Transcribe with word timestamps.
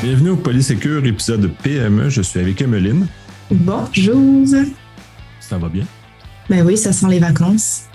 Bienvenue 0.00 0.30
au 0.30 0.36
Polysécure, 0.36 1.04
épisode 1.06 1.50
PME. 1.60 2.08
Je 2.08 2.22
suis 2.22 2.38
avec 2.38 2.62
Emeline. 2.62 3.08
Bonjour. 3.50 4.46
Ça 5.40 5.58
va 5.58 5.68
bien? 5.68 5.84
Ben 6.48 6.64
oui, 6.64 6.76
ça 6.76 6.92
sent 6.92 7.08
les 7.10 7.18
vacances. 7.18 7.88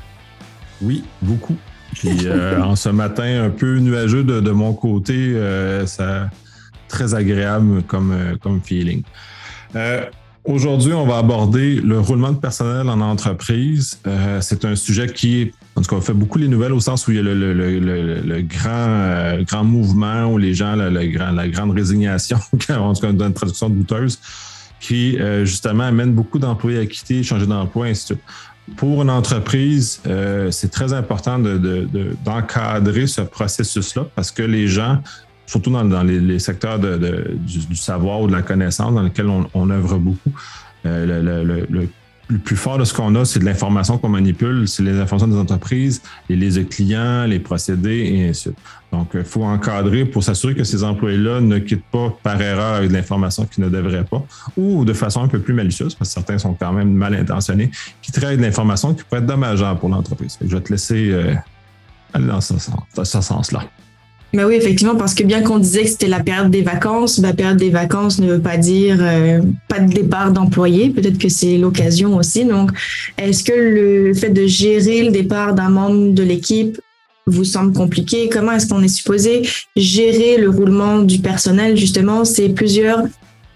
Oui, 0.81 1.05
beaucoup. 1.21 1.55
Puis 1.93 2.25
euh, 2.25 2.61
en 2.63 2.75
ce 2.75 2.89
matin 2.89 3.45
un 3.45 3.49
peu 3.49 3.77
nuageux 3.77 4.25
de, 4.25 4.51
mon 4.51 4.73
côté, 4.73 5.13
euh, 5.15 5.85
ça 5.85 6.29
très 6.89 7.15
agréable 7.15 7.83
comme, 7.83 8.11
euh, 8.11 8.35
comme 8.35 8.59
feeling. 8.61 9.03
Aujourd'hui, 10.43 10.91
on 10.91 11.07
va 11.07 11.19
aborder 11.19 11.75
le 11.75 12.01
roulement 12.01 12.33
de 12.33 12.37
personnel 12.37 12.89
en 12.89 12.99
entreprise. 12.99 13.97
c'est 14.41 14.65
un 14.65 14.75
sujet 14.75 15.07
qui, 15.07 15.53
en 15.75 15.81
tout 15.81 15.95
cas, 15.95 16.01
fait 16.01 16.13
beaucoup 16.13 16.37
les 16.37 16.47
nouvelles 16.47 16.73
au 16.73 16.79
sens 16.79 17.07
où 17.07 17.11
il 17.11 17.17
y 17.17 17.19
a 17.19 17.23
le, 17.23 18.41
grand, 18.41 19.43
grand 19.43 19.63
mouvement 19.63 20.25
où 20.25 20.37
les 20.37 20.53
gens, 20.53 20.75
la 20.75 21.47
grande 21.47 21.71
résignation, 21.71 22.37
en 22.69 22.93
tout 22.93 23.01
cas, 23.01 23.09
une 23.09 23.33
traduction 23.33 23.69
douteuse, 23.69 24.19
qui 24.79 25.17
justement 25.43 25.85
amène 25.85 26.13
beaucoup 26.13 26.37
d'employés 26.37 26.79
à 26.79 26.85
quitter, 26.85 27.23
changer 27.23 27.47
d'emploi, 27.47 27.87
ainsi 27.87 28.03
de 28.03 28.17
suite. 28.17 28.23
Pour 28.77 29.01
une 29.01 29.09
entreprise, 29.09 29.99
euh, 30.07 30.49
c'est 30.49 30.69
très 30.71 30.93
important 30.93 31.37
d'encadrer 31.37 33.01
de, 33.01 33.05
ce 33.05 33.21
processus-là 33.21 34.05
parce 34.15 34.31
que 34.31 34.41
les 34.41 34.67
gens, 34.67 35.01
surtout 35.45 35.69
dans, 35.69 36.03
les, 36.03 36.39
secteurs 36.39 36.79
du, 36.79 37.75
savoir 37.75 38.21
ou 38.21 38.27
de 38.27 38.31
la 38.31 38.41
connaissance 38.41 38.93
dans 38.93 39.01
lesquels 39.01 39.27
on, 39.27 39.69
œuvre 39.69 39.97
beaucoup, 39.97 40.31
euh, 40.85 41.65
le 41.69 41.87
plus 42.39 42.55
fort 42.55 42.77
de 42.77 42.85
ce 42.85 42.93
qu'on 42.93 43.15
a, 43.15 43.25
c'est 43.25 43.39
de 43.39 43.45
l'information 43.45 43.97
qu'on 43.97 44.09
manipule, 44.09 44.67
c'est 44.67 44.83
les 44.83 44.99
informations 44.99 45.27
des 45.27 45.37
entreprises, 45.37 46.01
les 46.29 46.35
listes 46.35 46.57
de 46.57 46.63
clients, 46.63 47.25
les 47.25 47.39
procédés 47.39 48.11
et 48.13 48.29
ainsi 48.29 48.49
de 48.49 48.53
suite. 48.53 48.57
Donc, 48.91 49.09
il 49.15 49.23
faut 49.23 49.43
encadrer 49.43 50.05
pour 50.05 50.23
s'assurer 50.23 50.53
que 50.53 50.63
ces 50.63 50.83
employés-là 50.83 51.41
ne 51.41 51.57
quittent 51.57 51.85
pas 51.91 52.15
par 52.21 52.39
erreur 52.39 52.75
avec 52.75 52.89
de 52.89 52.93
l'information 52.93 53.45
qu'ils 53.45 53.63
ne 53.63 53.69
devraient 53.69 54.03
pas 54.03 54.23
ou 54.55 54.85
de 54.85 54.93
façon 54.93 55.23
un 55.23 55.27
peu 55.27 55.39
plus 55.39 55.53
malicieuse, 55.53 55.95
parce 55.95 56.09
que 56.09 56.13
certains 56.13 56.37
sont 56.37 56.53
quand 56.53 56.73
même 56.73 56.93
mal 56.93 57.15
intentionnés, 57.15 57.71
qui 58.01 58.11
traitent 58.11 58.37
de 58.37 58.43
l'information 58.43 58.93
qui 58.93 59.03
pourrait 59.03 59.21
être 59.21 59.25
dommageable 59.25 59.79
pour 59.79 59.89
l'entreprise. 59.89 60.37
Je 60.39 60.55
vais 60.55 60.61
te 60.61 60.71
laisser 60.71 61.09
euh, 61.11 61.33
aller 62.13 62.27
dans 62.27 62.41
ce, 62.41 62.53
ce 63.03 63.21
sens-là. 63.21 63.63
Mais 64.35 64.43
oui, 64.43 64.55
effectivement, 64.55 64.95
parce 64.95 65.13
que 65.13 65.23
bien 65.23 65.43
qu'on 65.43 65.59
disait 65.59 65.83
que 65.83 65.89
c'était 65.89 66.07
la 66.07 66.19
période 66.19 66.49
des 66.49 66.63
vacances, 66.63 67.19
la 67.19 67.33
période 67.33 67.57
des 67.57 67.69
vacances 67.69 68.19
ne 68.19 68.27
veut 68.33 68.41
pas 68.41 68.57
dire 68.57 68.97
euh, 68.99 69.41
pas 69.67 69.79
de 69.79 69.93
départ 69.93 70.31
d'employés. 70.31 70.89
Peut-être 70.89 71.19
que 71.19 71.29
c'est 71.29 71.57
l'occasion 71.57 72.17
aussi. 72.17 72.43
Donc, 72.43 72.71
est-ce 73.19 73.43
que 73.43 73.53
le 73.53 74.13
fait 74.15 74.31
de 74.31 74.47
gérer 74.47 75.03
le 75.03 75.11
départ 75.11 75.53
d'un 75.53 75.69
membre 75.69 76.13
de 76.15 76.23
l'équipe 76.23 76.81
vous 77.27 77.43
semble 77.43 77.73
compliqué? 77.73 78.27
Comment 78.27 78.53
est-ce 78.53 78.67
qu'on 78.67 78.81
est 78.81 78.87
supposé 78.87 79.47
gérer 79.75 80.37
le 80.37 80.49
roulement 80.49 80.99
du 80.99 81.19
personnel? 81.19 81.77
Justement, 81.77 82.25
c'est 82.25 82.49
plusieurs 82.49 83.03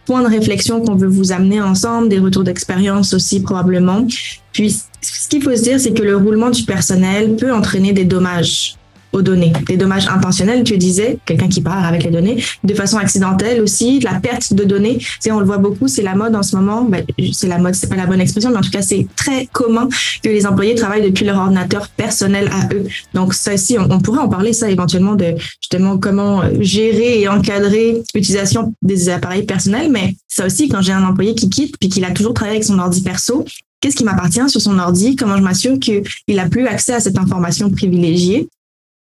points 0.06 0.22
de 0.22 0.30
réflexion 0.30 0.82
qu'on 0.82 0.96
veut 0.96 1.08
vous 1.08 1.32
amener 1.32 1.60
ensemble, 1.60 2.08
des 2.08 2.20
retours 2.20 2.44
d'expérience 2.44 3.16
aussi 3.16 3.42
probablement. 3.42 4.06
Puis, 4.54 4.76
ce 5.02 5.28
qu'il 5.28 5.42
faut 5.42 5.56
se 5.56 5.64
dire, 5.64 5.80
c'est 5.80 5.94
que 5.94 6.04
le 6.04 6.16
roulement 6.16 6.52
du 6.52 6.64
personnel 6.64 7.36
peut 7.36 7.52
entraîner 7.52 7.94
des 7.94 8.06
dommages 8.06 8.78
aux 9.18 9.22
données. 9.22 9.54
Des 9.68 9.78
dommages 9.78 10.08
intentionnels, 10.08 10.64
tu 10.64 10.78
disais, 10.78 11.18
quelqu'un 11.26 11.48
qui 11.48 11.62
part 11.62 11.86
avec 11.86 12.04
les 12.04 12.12
données, 12.12 12.44
de 12.64 12.74
façon 12.74 12.98
accidentelle 12.98 13.62
aussi, 13.62 14.00
la 14.00 14.14
perte 14.20 14.54
de 14.54 14.64
données. 14.64 15.00
On 15.30 15.40
le 15.40 15.46
voit 15.46 15.58
beaucoup, 15.58 15.88
c'est 15.88 16.02
la 16.02 16.16
mode 16.16 16.36
en 16.36 16.44
ce 16.44 16.56
moment. 16.56 16.84
Ben, 16.84 17.06
c'est 17.34 17.48
la 17.48 17.58
mode, 17.58 17.76
c'est 17.76 17.88
pas 17.88 17.96
la 17.96 18.06
bonne 18.06 18.22
expression, 18.22 18.50
mais 18.50 18.58
en 18.58 18.62
tout 18.62 18.72
cas, 18.72 18.82
c'est 18.82 19.08
très 19.16 19.48
commun 19.48 19.90
que 20.24 20.30
les 20.30 20.46
employés 20.46 20.76
travaillent 20.76 21.04
depuis 21.04 21.26
leur 21.26 21.38
ordinateur 21.38 21.90
personnel 21.90 22.50
à 22.52 22.74
eux. 22.74 22.86
Donc 23.14 23.34
ça 23.34 23.54
aussi, 23.54 23.78
on, 23.78 24.00
pourrait 24.00 24.20
en 24.20 24.30
parler 24.30 24.54
ça 24.54 24.70
éventuellement 24.70 25.16
de 25.16 25.36
justement 25.62 25.98
comment 25.98 26.44
gérer 26.60 27.22
et 27.22 27.28
encadrer 27.28 28.02
l'utilisation 28.16 28.74
des 28.82 29.10
appareils 29.10 29.44
personnels, 29.44 29.92
mais 29.92 30.16
ça 30.28 30.46
aussi, 30.46 30.70
quand 30.70 30.82
j'ai 30.82 30.94
un 30.94 31.04
employé 31.04 31.36
qui 31.36 31.50
quitte 31.50 31.76
puis 31.80 31.90
qu'il 31.90 32.06
a 32.06 32.12
toujours 32.12 32.34
travaillé 32.34 32.58
avec 32.58 32.64
son 32.66 32.80
ordi 32.80 33.02
perso, 33.02 33.44
qu'est-ce 33.82 33.96
qui 33.96 34.04
m'appartient 34.04 34.50
sur 34.50 34.62
son 34.62 34.78
ordi, 34.80 35.16
comment 35.16 35.38
je 35.38 35.42
m'assure 35.42 35.80
qu'il 35.80 36.40
a 36.40 36.48
plus 36.48 36.68
accès 36.68 36.94
à 36.94 37.00
cette 37.00 37.18
information 37.18 37.70
privilégiée? 37.70 38.48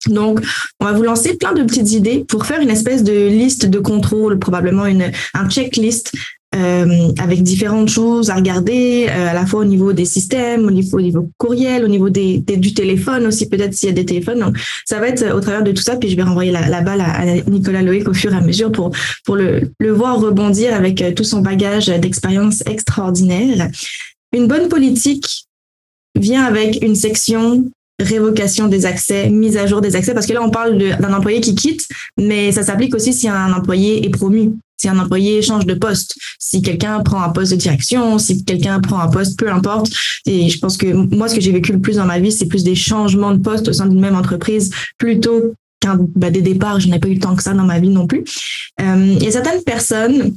Donc, 0.06 0.40
on 0.80 0.84
va 0.84 0.92
vous 0.92 1.02
lancer 1.02 1.34
plein 1.34 1.52
de 1.52 1.62
petites 1.64 1.92
idées 1.92 2.24
pour 2.28 2.46
faire 2.46 2.60
une 2.60 2.70
espèce 2.70 3.02
de 3.02 3.26
liste 3.28 3.66
de 3.66 3.78
contrôle, 3.78 4.38
probablement 4.38 4.86
une, 4.86 5.10
un 5.34 5.48
checklist 5.48 6.12
euh, 6.54 7.12
avec 7.18 7.42
différentes 7.42 7.90
choses 7.90 8.30
à 8.30 8.34
regarder, 8.34 9.06
euh, 9.10 9.28
à 9.28 9.34
la 9.34 9.44
fois 9.44 9.60
au 9.60 9.64
niveau 9.64 9.92
des 9.92 10.06
systèmes, 10.06 10.66
au 10.66 10.70
niveau, 10.70 10.96
au 10.96 11.00
niveau 11.02 11.30
courriel, 11.36 11.84
au 11.84 11.88
niveau 11.88 12.08
des, 12.08 12.38
du 12.38 12.72
téléphone 12.72 13.26
aussi, 13.26 13.48
peut-être 13.48 13.74
s'il 13.74 13.90
y 13.90 13.92
a 13.92 13.94
des 13.94 14.06
téléphones. 14.06 14.40
Donc, 14.40 14.56
ça 14.86 14.98
va 14.98 15.08
être 15.08 15.34
au 15.34 15.40
travers 15.40 15.62
de 15.62 15.72
tout 15.72 15.82
ça, 15.82 15.96
puis 15.96 16.08
je 16.08 16.16
vais 16.16 16.22
renvoyer 16.22 16.50
la, 16.50 16.80
balle 16.80 17.02
à, 17.02 17.24
Nicolas 17.50 17.82
Loïc 17.82 18.08
au 18.08 18.14
fur 18.14 18.32
et 18.32 18.36
à 18.36 18.40
mesure 18.40 18.72
pour, 18.72 18.92
pour 19.26 19.36
le, 19.36 19.70
le 19.78 19.92
voir 19.92 20.20
rebondir 20.20 20.74
avec 20.74 21.02
euh, 21.02 21.12
tout 21.12 21.24
son 21.24 21.40
bagage 21.40 21.88
d'expérience 21.88 22.62
extraordinaire. 22.66 23.68
Une 24.34 24.46
bonne 24.46 24.68
politique 24.68 25.48
vient 26.14 26.44
avec 26.44 26.82
une 26.82 26.94
section 26.94 27.70
révocation 28.00 28.68
des 28.68 28.86
accès, 28.86 29.28
mise 29.28 29.56
à 29.56 29.66
jour 29.66 29.80
des 29.80 29.96
accès, 29.96 30.14
parce 30.14 30.26
que 30.26 30.32
là, 30.32 30.42
on 30.42 30.50
parle 30.50 30.78
d'un 30.78 31.12
employé 31.12 31.40
qui 31.40 31.54
quitte, 31.54 31.86
mais 32.16 32.52
ça 32.52 32.62
s'applique 32.62 32.94
aussi 32.94 33.12
si 33.12 33.28
un 33.28 33.52
employé 33.52 34.04
est 34.04 34.10
promu, 34.10 34.52
si 34.80 34.88
un 34.88 34.98
employé 34.98 35.42
change 35.42 35.66
de 35.66 35.74
poste, 35.74 36.16
si 36.38 36.62
quelqu'un 36.62 37.00
prend 37.00 37.20
un 37.20 37.30
poste 37.30 37.52
de 37.52 37.56
direction, 37.56 38.18
si 38.18 38.44
quelqu'un 38.44 38.80
prend 38.80 39.00
un 39.00 39.08
poste, 39.08 39.38
peu 39.38 39.50
importe. 39.50 39.92
Et 40.26 40.48
je 40.48 40.58
pense 40.58 40.76
que 40.76 40.86
moi, 40.86 41.28
ce 41.28 41.34
que 41.34 41.40
j'ai 41.40 41.52
vécu 41.52 41.72
le 41.72 41.80
plus 41.80 41.96
dans 41.96 42.06
ma 42.06 42.20
vie, 42.20 42.30
c'est 42.30 42.46
plus 42.46 42.62
des 42.62 42.76
changements 42.76 43.32
de 43.32 43.42
poste 43.42 43.68
au 43.68 43.72
sein 43.72 43.86
d'une 43.86 44.00
même 44.00 44.16
entreprise 44.16 44.70
plutôt 44.96 45.54
qu'un 45.80 45.98
bah, 46.14 46.30
des 46.30 46.42
départs. 46.42 46.78
Je 46.78 46.88
n'ai 46.88 47.00
pas 47.00 47.08
eu 47.08 47.18
temps 47.18 47.34
que 47.34 47.42
ça 47.42 47.54
dans 47.54 47.64
ma 47.64 47.80
vie 47.80 47.90
non 47.90 48.06
plus. 48.06 48.24
Euh, 48.80 49.14
il 49.16 49.24
y 49.24 49.26
a 49.26 49.32
certaines 49.32 49.62
personnes 49.62 50.34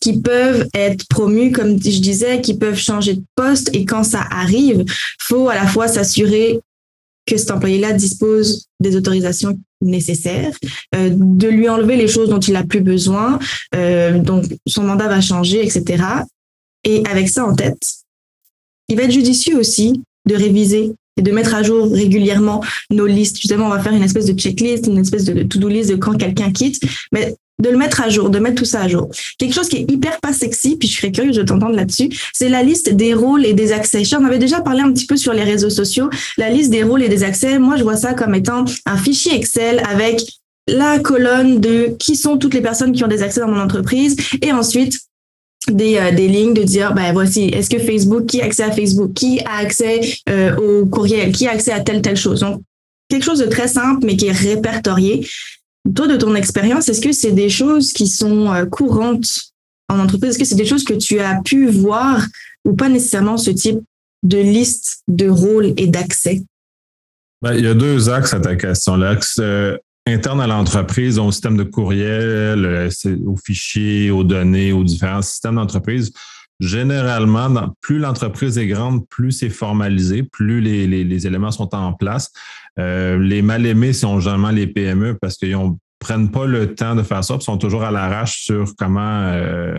qui 0.00 0.20
peuvent 0.20 0.68
être 0.72 1.06
promus, 1.08 1.52
comme 1.52 1.82
je 1.82 2.00
disais, 2.00 2.40
qui 2.40 2.56
peuvent 2.56 2.78
changer 2.78 3.14
de 3.14 3.22
poste. 3.34 3.70
Et 3.74 3.84
quand 3.84 4.04
ça 4.04 4.24
arrive, 4.30 4.84
faut 5.20 5.48
à 5.48 5.54
la 5.54 5.66
fois 5.66 5.88
s'assurer 5.88 6.60
que 7.26 7.36
cet 7.36 7.50
employé-là 7.50 7.92
dispose 7.92 8.66
des 8.80 8.96
autorisations 8.96 9.58
nécessaires, 9.80 10.56
euh, 10.94 11.10
de 11.12 11.48
lui 11.48 11.68
enlever 11.68 11.96
les 11.96 12.08
choses 12.08 12.28
dont 12.28 12.40
il 12.40 12.54
n'a 12.54 12.64
plus 12.64 12.80
besoin, 12.80 13.38
euh, 13.74 14.18
donc 14.18 14.44
son 14.66 14.82
mandat 14.82 15.08
va 15.08 15.20
changer, 15.20 15.64
etc. 15.64 16.04
Et 16.84 17.02
avec 17.10 17.28
ça 17.28 17.44
en 17.44 17.54
tête, 17.54 17.82
il 18.88 18.96
va 18.96 19.04
être 19.04 19.12
judicieux 19.12 19.58
aussi 19.58 20.02
de 20.26 20.34
réviser 20.34 20.92
et 21.16 21.22
de 21.22 21.32
mettre 21.32 21.54
à 21.54 21.62
jour 21.62 21.90
régulièrement 21.90 22.62
nos 22.90 23.06
listes. 23.06 23.36
Justement, 23.36 23.66
on 23.66 23.70
va 23.70 23.80
faire 23.80 23.92
une 23.92 24.02
espèce 24.02 24.26
de 24.26 24.38
checklist, 24.38 24.86
une 24.86 24.98
espèce 24.98 25.24
de 25.24 25.42
to-do 25.42 25.68
list 25.68 25.90
de 25.90 25.96
quand 25.96 26.16
quelqu'un 26.16 26.50
quitte, 26.52 26.82
mais 27.12 27.36
de 27.60 27.68
le 27.68 27.76
mettre 27.76 28.00
à 28.00 28.08
jour, 28.08 28.30
de 28.30 28.38
mettre 28.38 28.56
tout 28.56 28.64
ça 28.64 28.82
à 28.82 28.88
jour. 28.88 29.08
Quelque 29.38 29.54
chose 29.54 29.68
qui 29.68 29.76
est 29.76 29.90
hyper 29.90 30.18
pas 30.20 30.32
sexy, 30.32 30.76
puis 30.76 30.88
je 30.88 30.96
serais 30.96 31.12
curieuse 31.12 31.36
de 31.36 31.42
t'entendre 31.42 31.76
là-dessus, 31.76 32.08
c'est 32.32 32.48
la 32.48 32.62
liste 32.62 32.92
des 32.94 33.14
rôles 33.14 33.44
et 33.46 33.54
des 33.54 33.72
accès. 33.72 34.04
J'en 34.04 34.24
avais 34.24 34.38
déjà 34.38 34.60
parlé 34.60 34.80
un 34.80 34.92
petit 34.92 35.06
peu 35.06 35.16
sur 35.16 35.32
les 35.32 35.44
réseaux 35.44 35.70
sociaux. 35.70 36.10
La 36.36 36.50
liste 36.50 36.70
des 36.70 36.82
rôles 36.82 37.02
et 37.02 37.08
des 37.08 37.22
accès, 37.22 37.58
moi, 37.58 37.76
je 37.76 37.82
vois 37.82 37.96
ça 37.96 38.14
comme 38.14 38.34
étant 38.34 38.64
un 38.86 38.96
fichier 38.96 39.34
Excel 39.34 39.82
avec 39.90 40.20
la 40.66 40.98
colonne 40.98 41.60
de 41.60 41.96
qui 41.98 42.16
sont 42.16 42.36
toutes 42.36 42.54
les 42.54 42.60
personnes 42.60 42.92
qui 42.92 43.04
ont 43.04 43.08
des 43.08 43.22
accès 43.22 43.40
dans 43.40 43.48
mon 43.48 43.60
entreprise 43.60 44.16
et 44.42 44.52
ensuite 44.52 44.98
des, 45.68 45.96
euh, 45.96 46.12
des 46.12 46.28
lignes 46.28 46.54
de 46.54 46.62
dire 46.62 46.94
ben 46.94 47.12
voici 47.12 47.44
est-ce 47.44 47.68
que 47.68 47.78
Facebook 47.78 48.26
qui 48.26 48.40
a 48.40 48.44
accès 48.46 48.62
à 48.62 48.70
Facebook 48.70 49.12
qui 49.12 49.40
a 49.40 49.58
accès 49.58 50.00
euh, 50.28 50.56
au 50.56 50.86
courriel 50.86 51.32
qui 51.32 51.46
a 51.46 51.52
accès 51.52 51.72
à 51.72 51.80
telle 51.80 52.02
telle 52.02 52.16
chose? 52.16 52.40
Donc 52.40 52.62
quelque 53.08 53.24
chose 53.24 53.40
de 53.40 53.46
très 53.46 53.68
simple 53.68 54.04
mais 54.04 54.16
qui 54.16 54.26
est 54.26 54.32
répertorié 54.32 55.26
toi, 55.94 56.06
de 56.06 56.16
ton 56.16 56.34
expérience, 56.34 56.88
est-ce 56.88 57.00
que 57.00 57.12
c'est 57.12 57.32
des 57.32 57.48
choses 57.48 57.92
qui 57.92 58.06
sont 58.06 58.52
euh, 58.52 58.66
courantes 58.66 59.52
en 59.88 59.98
entreprise? 59.98 60.30
Est-ce 60.30 60.38
que 60.38 60.44
c'est 60.44 60.54
des 60.54 60.66
choses 60.66 60.84
que 60.84 60.94
tu 60.94 61.20
as 61.20 61.40
pu 61.42 61.66
voir 61.66 62.24
ou 62.64 62.74
pas 62.74 62.88
nécessairement 62.88 63.36
ce 63.36 63.50
type 63.50 63.80
de 64.22 64.38
liste 64.38 65.02
de 65.08 65.28
rôles 65.28 65.72
et 65.76 65.86
d'accès? 65.86 66.42
Ben, 67.42 67.54
il 67.54 67.64
y 67.64 67.68
a 67.68 67.74
deux 67.74 68.10
axes 68.10 68.34
à 68.34 68.40
ta 68.40 68.54
question. 68.56 68.96
L'axe 68.96 69.38
euh, 69.40 69.76
interne 70.06 70.40
à 70.42 70.46
l'entreprise, 70.46 71.18
au 71.18 71.32
système 71.32 71.56
de 71.56 71.64
courriel, 71.64 72.64
euh, 72.66 72.90
aux 73.26 73.36
fichiers, 73.36 74.10
aux 74.10 74.24
données, 74.24 74.72
aux 74.72 74.84
différents 74.84 75.22
systèmes 75.22 75.54
d'entreprise. 75.54 76.12
Généralement, 76.60 77.74
plus 77.80 77.98
l'entreprise 77.98 78.58
est 78.58 78.66
grande, 78.66 79.08
plus 79.08 79.32
c'est 79.32 79.48
formalisé, 79.48 80.22
plus 80.22 80.60
les, 80.60 80.86
les, 80.86 81.26
éléments 81.26 81.50
sont 81.50 81.74
en 81.74 81.94
place. 81.94 82.30
Euh, 82.78 83.18
les 83.18 83.40
mal-aimés 83.40 83.94
sont 83.94 84.20
généralement 84.20 84.50
les 84.50 84.66
PME 84.66 85.16
parce 85.20 85.36
qu'ils 85.36 85.58
ne 85.58 85.70
prennent 85.98 86.30
pas 86.30 86.46
le 86.46 86.74
temps 86.74 86.94
de 86.94 87.02
faire 87.02 87.24
ça, 87.24 87.36
ils 87.36 87.42
sont 87.42 87.58
toujours 87.58 87.82
à 87.82 87.90
l'arrache 87.90 88.42
sur 88.42 88.74
comment 88.76 89.00
euh, 89.00 89.78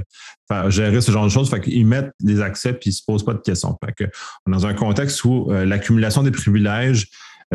gérer 0.69 1.01
ce 1.01 1.11
genre 1.11 1.25
de 1.25 1.29
choses. 1.29 1.49
Fait 1.49 1.61
qu'ils 1.61 1.85
mettent 1.85 2.13
des 2.19 2.41
accès 2.41 2.73
puis 2.73 2.89
ils 2.89 2.93
ne 2.93 2.95
se 2.95 3.03
posent 3.05 3.25
pas 3.25 3.33
de 3.33 3.41
questions. 3.41 3.77
Fait 3.85 3.93
que, 3.93 4.11
dans 4.47 4.65
un 4.65 4.73
contexte 4.73 5.23
où 5.23 5.51
euh, 5.51 5.65
l'accumulation 5.65 6.23
des 6.23 6.31
privilèges, 6.31 7.07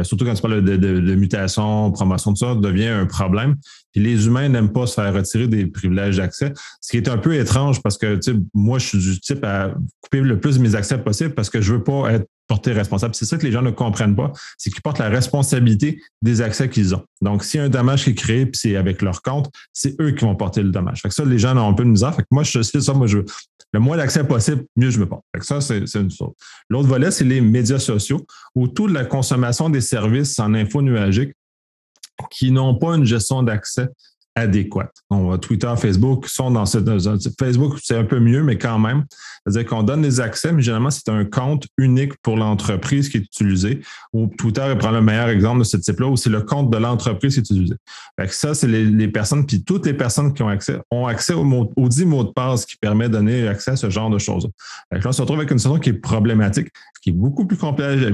surtout 0.02 0.24
quand 0.24 0.34
tu 0.34 0.42
parles 0.42 0.62
de, 0.62 1.14
mutation, 1.14 1.90
promotion, 1.90 2.32
tout 2.32 2.44
ça, 2.46 2.54
devient 2.54 2.88
un 2.88 3.06
problème. 3.06 3.56
Puis 3.92 4.02
les 4.02 4.26
humains 4.26 4.48
n'aiment 4.48 4.72
pas 4.72 4.86
se 4.86 4.94
faire 4.94 5.12
retirer 5.12 5.46
des 5.48 5.66
privilèges 5.66 6.18
d'accès, 6.18 6.52
ce 6.80 6.90
qui 6.90 6.98
est 6.98 7.08
un 7.08 7.18
peu 7.18 7.34
étrange 7.34 7.82
parce 7.82 7.96
que 7.96 8.20
moi, 8.52 8.78
je 8.78 8.86
suis 8.86 8.98
du 8.98 9.20
type 9.20 9.44
à 9.44 9.74
couper 10.00 10.20
le 10.20 10.38
plus 10.38 10.58
de 10.58 10.62
mes 10.62 10.74
accès 10.74 10.98
possible 10.98 11.34
parce 11.34 11.50
que 11.50 11.60
je 11.60 11.72
veux 11.74 11.82
pas 11.82 12.12
être 12.12 12.26
porter 12.46 12.72
responsable. 12.72 13.14
C'est 13.14 13.24
ça 13.24 13.38
que 13.38 13.44
les 13.44 13.52
gens 13.52 13.62
ne 13.62 13.70
comprennent 13.70 14.14
pas, 14.14 14.32
c'est 14.56 14.70
qu'ils 14.70 14.82
portent 14.82 14.98
la 14.98 15.08
responsabilité 15.08 16.00
des 16.22 16.42
accès 16.42 16.68
qu'ils 16.68 16.94
ont. 16.94 17.02
Donc, 17.20 17.44
s'il 17.44 17.58
y 17.58 17.62
a 17.62 17.66
un 17.66 17.68
dommage 17.68 18.04
qui 18.04 18.10
est 18.10 18.14
créé, 18.14 18.46
puis 18.46 18.58
c'est 18.60 18.76
avec 18.76 19.02
leur 19.02 19.22
compte, 19.22 19.50
c'est 19.72 20.00
eux 20.00 20.12
qui 20.12 20.24
vont 20.24 20.36
porter 20.36 20.62
le 20.62 20.70
dommage. 20.70 21.02
Fait 21.02 21.08
que 21.08 21.14
ça, 21.14 21.24
les 21.24 21.38
gens 21.38 21.56
ont 21.56 21.68
un 21.68 21.72
peu 21.72 21.84
de 21.84 21.90
misère. 21.90 22.14
Fait 22.14 22.22
que 22.22 22.28
moi, 22.30 22.44
je 22.44 22.62
sais 22.62 22.80
ça, 22.80 22.92
moi, 22.92 23.06
je 23.06 23.18
le 23.76 23.80
moins 23.80 23.98
d'accès 23.98 24.24
possible, 24.24 24.64
mieux 24.74 24.88
je 24.88 24.98
me 24.98 25.06
porte. 25.06 25.22
Ça, 25.42 25.60
c'est 25.60 25.80
une 25.94 26.10
chose. 26.10 26.32
L'autre 26.70 26.88
volet, 26.88 27.10
c'est 27.10 27.24
les 27.24 27.42
médias 27.42 27.78
sociaux, 27.78 28.24
où 28.54 28.68
toute 28.68 28.90
la 28.90 29.04
consommation 29.04 29.68
des 29.68 29.82
services 29.82 30.38
en 30.38 30.54
info 30.54 30.80
nuagique 30.80 31.34
qui 32.30 32.50
n'ont 32.50 32.78
pas 32.78 32.96
une 32.96 33.04
gestion 33.04 33.42
d'accès 33.42 33.88
adéquate. 34.36 34.92
On 35.10 35.36
Twitter, 35.38 35.72
Facebook 35.76 36.28
sont 36.28 36.50
dans 36.50 36.66
cette 36.66 36.88
Facebook, 37.40 37.78
c'est 37.82 37.96
un 37.96 38.04
peu 38.04 38.20
mieux, 38.20 38.42
mais 38.42 38.58
quand 38.58 38.78
même. 38.78 39.04
C'est-à-dire 39.44 39.68
qu'on 39.68 39.82
donne 39.82 40.02
les 40.02 40.20
accès, 40.20 40.52
mais 40.52 40.60
généralement, 40.60 40.90
c'est 40.90 41.08
un 41.08 41.24
compte 41.24 41.66
unique 41.78 42.12
pour 42.22 42.36
l'entreprise 42.36 43.08
qui 43.08 43.16
est 43.16 43.20
utilisé. 43.20 43.80
Ou 44.12 44.26
Twitter 44.26 44.74
prend 44.78 44.90
le 44.90 45.00
meilleur 45.00 45.28
exemple 45.28 45.60
de 45.60 45.64
ce 45.64 45.78
type-là, 45.78 46.06
où 46.08 46.16
c'est 46.16 46.30
le 46.30 46.42
compte 46.42 46.70
de 46.70 46.76
l'entreprise 46.76 47.34
qui 47.34 47.40
est 47.40 47.42
utilisé. 47.42 47.74
Fait 48.20 48.30
ça, 48.30 48.54
c'est 48.54 48.68
les, 48.68 49.08
personnes, 49.08 49.46
puis 49.46 49.64
toutes 49.64 49.86
les 49.86 49.94
personnes 49.94 50.34
qui 50.34 50.42
ont 50.42 50.48
accès 50.48 50.78
ont 50.90 51.06
accès 51.06 51.32
au, 51.32 51.44
mot, 51.44 51.72
au 51.76 51.88
10 51.88 52.04
mots 52.04 52.24
de 52.24 52.30
passe 52.30 52.66
qui 52.66 52.76
permet 52.76 53.08
de 53.08 53.14
donner 53.14 53.48
accès 53.48 53.70
à 53.70 53.76
ce 53.76 53.88
genre 53.88 54.10
de 54.10 54.18
choses. 54.18 54.48
là, 54.90 55.00
on 55.02 55.12
se 55.12 55.22
retrouve 55.22 55.38
avec 55.38 55.50
une 55.50 55.58
situation 55.58 55.80
qui 55.80 55.90
est 55.90 55.94
problématique, 55.94 56.68
qui 57.02 57.10
est 57.10 57.14
beaucoup 57.14 57.46
plus 57.46 57.56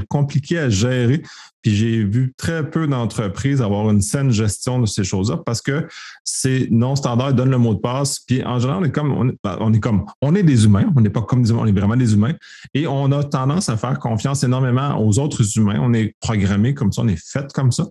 compliquée 0.09 0.59
à 0.59 0.69
gérer 0.69 1.23
puis 1.63 1.77
j'ai 1.77 2.03
vu 2.03 2.35
très 2.37 2.69
peu 2.69 2.89
d'entreprises 2.89 3.63
avoir 3.63 3.89
une 3.89 4.03
saine 4.03 4.33
gestion 4.33 4.81
de 4.81 4.87
ces 4.87 5.05
choses-là 5.05 5.39
parce 5.47 5.63
que 5.63 5.87
c'est 6.25 6.69
non 6.70 6.97
standard, 6.97 7.31
ils 7.31 7.37
donnent 7.37 7.50
le 7.50 7.59
mot 7.59 7.75
de 7.75 7.81
passe. 7.81 8.20
Puis 8.20 8.44
en 8.44 8.59
général, 8.59 8.82
on 8.82 8.85
est 8.85 8.93
comme, 8.93 9.12
on 9.12 9.29
est, 9.29 9.38
ben, 9.43 9.81
comme, 9.81 10.06
on 10.20 10.35
est 10.35 10.43
des 10.43 10.64
humains, 10.64 10.87
on 10.97 11.00
n'est 11.00 11.11
pas 11.11 11.23
comme 11.23 11.43
des 11.43 11.50
humains, 11.50 11.62
on 11.62 11.67
est 11.67 11.73
vraiment 11.73 11.97
des 11.97 12.14
humains. 12.14 12.35
Et 12.75 12.87
on 12.87 13.11
a 13.12 13.25
tendance 13.25 13.69
à 13.69 13.76
faire 13.76 13.99
confiance 13.99 14.43
énormément 14.44 14.99
aux 14.99 15.19
autres 15.19 15.43
humains. 15.56 15.79
On 15.81 15.93
est 15.94 16.14
programmé 16.20 16.75
comme 16.75 16.93
ça, 16.93 17.03
on 17.03 17.09
est 17.09 17.20
fait 17.20 17.53
comme 17.53 17.73
ça. 17.73 17.87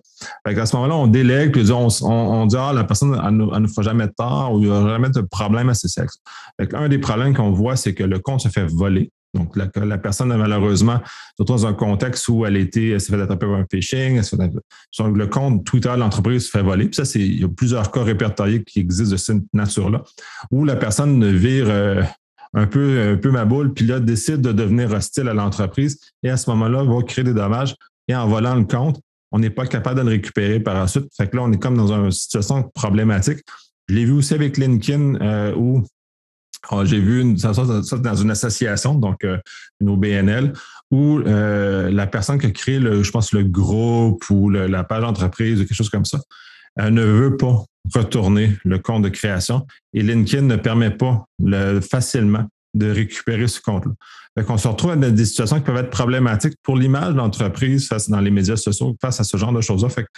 Fait 0.46 0.58
à 0.58 0.66
ce 0.66 0.76
moment-là, 0.76 0.96
on 0.96 1.06
délègue, 1.06 1.52
puis 1.52 1.70
on, 1.72 1.88
on, 2.02 2.46
dit, 2.46 2.56
ah, 2.58 2.72
la 2.72 2.84
personne, 2.84 3.20
elle 3.22 3.36
ne 3.36 3.58
nous 3.58 3.68
fera 3.68 3.82
jamais 3.82 4.06
de 4.06 4.12
tort 4.16 4.54
ou 4.54 4.58
il 4.58 4.64
n'y 4.64 4.70
aura 4.70 4.88
jamais 4.88 5.10
de 5.10 5.20
problème 5.20 5.68
à 5.68 5.74
sexe. 5.74 6.18
Fait 6.60 6.74
un 6.74 6.88
des 6.88 6.98
problèmes 6.98 7.34
qu'on 7.34 7.50
voit, 7.50 7.76
c'est 7.76 7.94
que 7.94 8.04
le 8.04 8.18
compte 8.18 8.40
se 8.40 8.48
fait 8.48 8.66
voler. 8.66 9.10
Donc, 9.34 9.56
la, 9.56 9.98
personne, 9.98 10.28
malheureusement, 10.36 11.00
surtout 11.36 11.52
dans 11.54 11.66
un 11.66 11.72
contexte 11.72 12.28
où 12.28 12.44
elle 12.44 12.56
était, 12.56 12.90
elle 12.90 13.00
s'est 13.00 13.12
fait 13.12 13.20
attraper 13.20 13.46
par 13.46 13.54
un 13.54 13.66
phishing, 13.70 14.20
le 14.20 15.24
compte 15.26 15.64
Twitter 15.64 15.90
de 15.90 15.96
l'entreprise 15.96 16.46
se 16.46 16.50
fait 16.50 16.62
voler. 16.62 16.86
Puis 16.88 17.04
ça, 17.04 17.18
il 17.18 17.40
y 17.40 17.44
a 17.44 17.48
plusieurs 17.48 17.90
cas 17.90 18.02
répertoriés 18.02 18.62
qui 18.62 18.80
existent 18.80 19.12
de 19.12 19.16
cette 19.16 19.54
nature-là, 19.54 20.02
où 20.50 20.64
la 20.64 20.76
personne 20.76 21.24
vire 21.34 21.64
euh, 21.68 22.02
un 22.54 22.66
peu, 22.66 23.12
un 23.12 23.16
peu 23.16 23.30
ma 23.30 23.44
boule, 23.44 23.72
puis 23.72 23.86
là, 23.86 24.00
décide 24.00 24.42
de 24.42 24.52
devenir 24.52 24.92
hostile 24.92 25.28
à 25.28 25.34
l'entreprise 25.34 25.98
et 26.22 26.30
à 26.30 26.36
ce 26.36 26.50
moment-là, 26.50 26.84
va 26.84 27.02
créer 27.02 27.24
des 27.24 27.34
dommages 27.34 27.74
et 28.08 28.14
en 28.14 28.26
volant 28.26 28.54
le 28.54 28.64
compte, 28.64 29.00
on 29.30 29.38
n'est 29.38 29.50
pas 29.50 29.66
capable 29.66 30.00
de 30.00 30.04
le 30.04 30.10
récupérer 30.10 30.60
par 30.60 30.74
la 30.74 30.86
suite. 30.86 31.06
Fait 31.16 31.26
que 31.26 31.36
là, 31.36 31.42
on 31.42 31.52
est 31.52 31.58
comme 31.58 31.76
dans 31.76 31.92
une 31.92 32.10
situation 32.10 32.62
problématique. 32.74 33.38
Je 33.88 33.94
l'ai 33.94 34.04
vu 34.04 34.12
aussi 34.12 34.34
avec 34.34 34.58
LinkedIn 34.58 35.14
euh, 35.22 35.54
où 35.56 35.82
j'ai 36.84 37.00
vu 37.00 37.20
une, 37.20 37.38
ça, 37.38 37.52
dans 37.52 38.14
une 38.14 38.30
association, 38.30 38.94
donc 38.94 39.24
euh, 39.24 39.38
une 39.80 39.90
OBNL, 39.90 40.52
où 40.90 41.18
euh, 41.20 41.90
la 41.90 42.06
personne 42.06 42.38
qui 42.38 42.46
a 42.46 42.50
créé, 42.50 42.78
le, 42.78 43.02
je 43.02 43.10
pense, 43.10 43.32
le 43.32 43.44
groupe 43.44 44.28
ou 44.30 44.50
la 44.50 44.84
page 44.84 45.02
d'entreprise 45.02 45.60
ou 45.60 45.64
quelque 45.64 45.74
chose 45.74 45.90
comme 45.90 46.04
ça, 46.04 46.20
elle 46.76 46.94
ne 46.94 47.04
veut 47.04 47.36
pas 47.36 47.64
retourner 47.94 48.56
le 48.64 48.78
compte 48.78 49.02
de 49.02 49.08
création 49.08 49.66
et 49.92 50.02
LinkedIn 50.02 50.42
ne 50.42 50.56
permet 50.56 50.90
pas 50.90 51.24
le, 51.42 51.80
facilement 51.80 52.46
de 52.74 52.90
récupérer 52.90 53.48
ce 53.48 53.60
compte-là. 53.60 53.92
Fait 54.38 54.44
qu'on 54.44 54.56
se 54.56 54.66
retrouve 54.66 54.96
dans 54.96 55.14
des 55.14 55.24
situations 55.26 55.58
qui 55.58 55.64
peuvent 55.64 55.76
être 55.76 55.90
problématiques 55.90 56.54
pour 56.62 56.76
l'image 56.76 57.14
d'entreprise 57.14 57.86
face 57.86 58.08
dans 58.08 58.20
les 58.20 58.30
médias 58.30 58.56
sociaux 58.56 58.96
face 59.00 59.20
à 59.20 59.24
ce 59.24 59.36
genre 59.36 59.52
de 59.52 59.60
choses-là. 59.60 59.90
Fait 59.90 60.04
que 60.04 60.08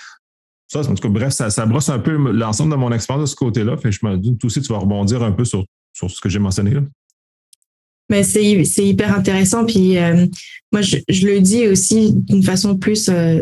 ça, 0.69 0.81
en 0.81 0.95
tout 0.95 1.03
cas, 1.03 1.09
bref, 1.09 1.33
ça, 1.33 1.51
ça 1.51 1.67
brosse 1.67 1.89
un 1.89 1.99
peu 1.99 2.17
l'ensemble 2.33 2.71
de 2.71 2.77
mon 2.77 2.93
expérience 2.93 3.23
de 3.23 3.31
ce 3.31 3.37
côté-là. 3.37 3.77
Fait 3.77 3.91
que 3.91 3.97
je 4.01 4.07
me 4.07 4.17
dis, 4.17 4.37
aussi, 4.45 4.63
tu 4.63 4.73
vas 4.73 4.79
rebondir 4.79 5.23
un 5.23 5.33
peu 5.33 5.45
sur 5.45 5.65
sur 5.95 6.11
ce 6.11 6.21
que 6.21 6.29
j'ai 6.29 6.39
mentionné 6.39 6.73
là. 6.73 6.83
Mais 8.11 8.23
c'est, 8.23 8.87
hyper 8.87 9.17
intéressant. 9.17 9.65
Puis 9.65 9.97
euh, 9.97 10.27
moi, 10.73 10.83
je, 10.83 11.27
le 11.27 11.41
dis 11.41 11.67
aussi 11.67 12.13
d'une 12.13 12.43
façon 12.43 12.77
plus 12.77 13.09
euh, 13.09 13.41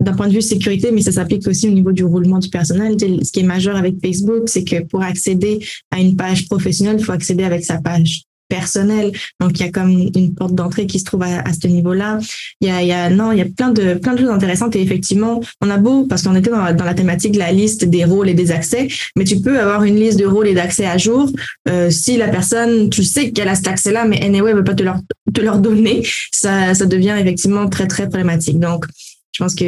d'un 0.00 0.14
point 0.14 0.26
de 0.26 0.32
vue 0.32 0.42
sécurité, 0.42 0.90
mais 0.90 1.02
ça 1.02 1.12
s'applique 1.12 1.46
aussi 1.46 1.68
au 1.68 1.72
niveau 1.72 1.92
du 1.92 2.02
roulement 2.02 2.40
du 2.40 2.48
personnel. 2.48 2.96
Ce 2.98 3.30
qui 3.30 3.40
est 3.40 3.44
majeur 3.44 3.76
avec 3.76 4.00
Facebook, 4.02 4.48
c'est 4.48 4.64
que 4.64 4.82
pour 4.82 5.02
accéder 5.02 5.64
à 5.92 6.00
une 6.00 6.16
page 6.16 6.48
professionnelle, 6.48 6.96
il 6.98 7.04
faut 7.04 7.12
accéder 7.12 7.44
avec 7.44 7.64
sa 7.64 7.78
page 7.78 8.24
personnel. 8.52 9.12
Donc, 9.40 9.58
il 9.58 9.62
y 9.64 9.68
a 9.68 9.70
comme 9.70 9.90
une 10.14 10.34
porte 10.34 10.54
d'entrée 10.54 10.86
qui 10.86 10.98
se 10.98 11.04
trouve 11.04 11.22
à, 11.22 11.52
ce 11.58 11.66
niveau-là. 11.66 12.18
Il 12.60 12.68
y 12.68 12.92
a, 12.92 13.08
non, 13.08 13.32
il 13.32 13.38
y 13.38 13.40
a 13.40 13.46
plein 13.46 13.70
de, 13.70 13.94
plein 13.94 14.12
de 14.12 14.20
choses 14.20 14.30
intéressantes. 14.30 14.76
Et 14.76 14.82
effectivement, 14.82 15.40
on 15.62 15.70
a 15.70 15.78
beau, 15.78 16.04
parce 16.06 16.22
qu'on 16.22 16.34
était 16.34 16.50
dans 16.50 16.62
la, 16.62 16.94
thématique 16.94 17.36
la 17.36 17.50
liste 17.50 17.86
des 17.86 18.04
rôles 18.04 18.28
et 18.28 18.34
des 18.34 18.52
accès, 18.52 18.88
mais 19.16 19.24
tu 19.24 19.40
peux 19.40 19.58
avoir 19.58 19.84
une 19.84 19.96
liste 19.96 20.18
de 20.18 20.26
rôles 20.26 20.48
et 20.48 20.54
d'accès 20.54 20.84
à 20.84 20.98
jour. 20.98 21.30
Euh, 21.70 21.88
si 21.90 22.18
la 22.18 22.28
personne, 22.28 22.90
tu 22.90 23.04
sais 23.04 23.30
qu'elle 23.32 23.48
a 23.48 23.54
cet 23.54 23.68
accès-là, 23.68 24.04
mais 24.04 24.22
anyway, 24.22 24.52
ne 24.52 24.58
veut 24.58 24.64
pas 24.64 24.74
te 24.74 24.82
leur, 24.82 24.98
te 25.32 25.40
leur 25.40 25.58
donner, 25.58 26.06
ça, 26.30 26.74
ça 26.74 26.84
devient 26.84 27.16
effectivement 27.18 27.70
très, 27.70 27.86
très 27.86 28.06
problématique. 28.06 28.58
Donc, 28.58 28.84
je 29.32 29.42
pense 29.42 29.54
que 29.54 29.64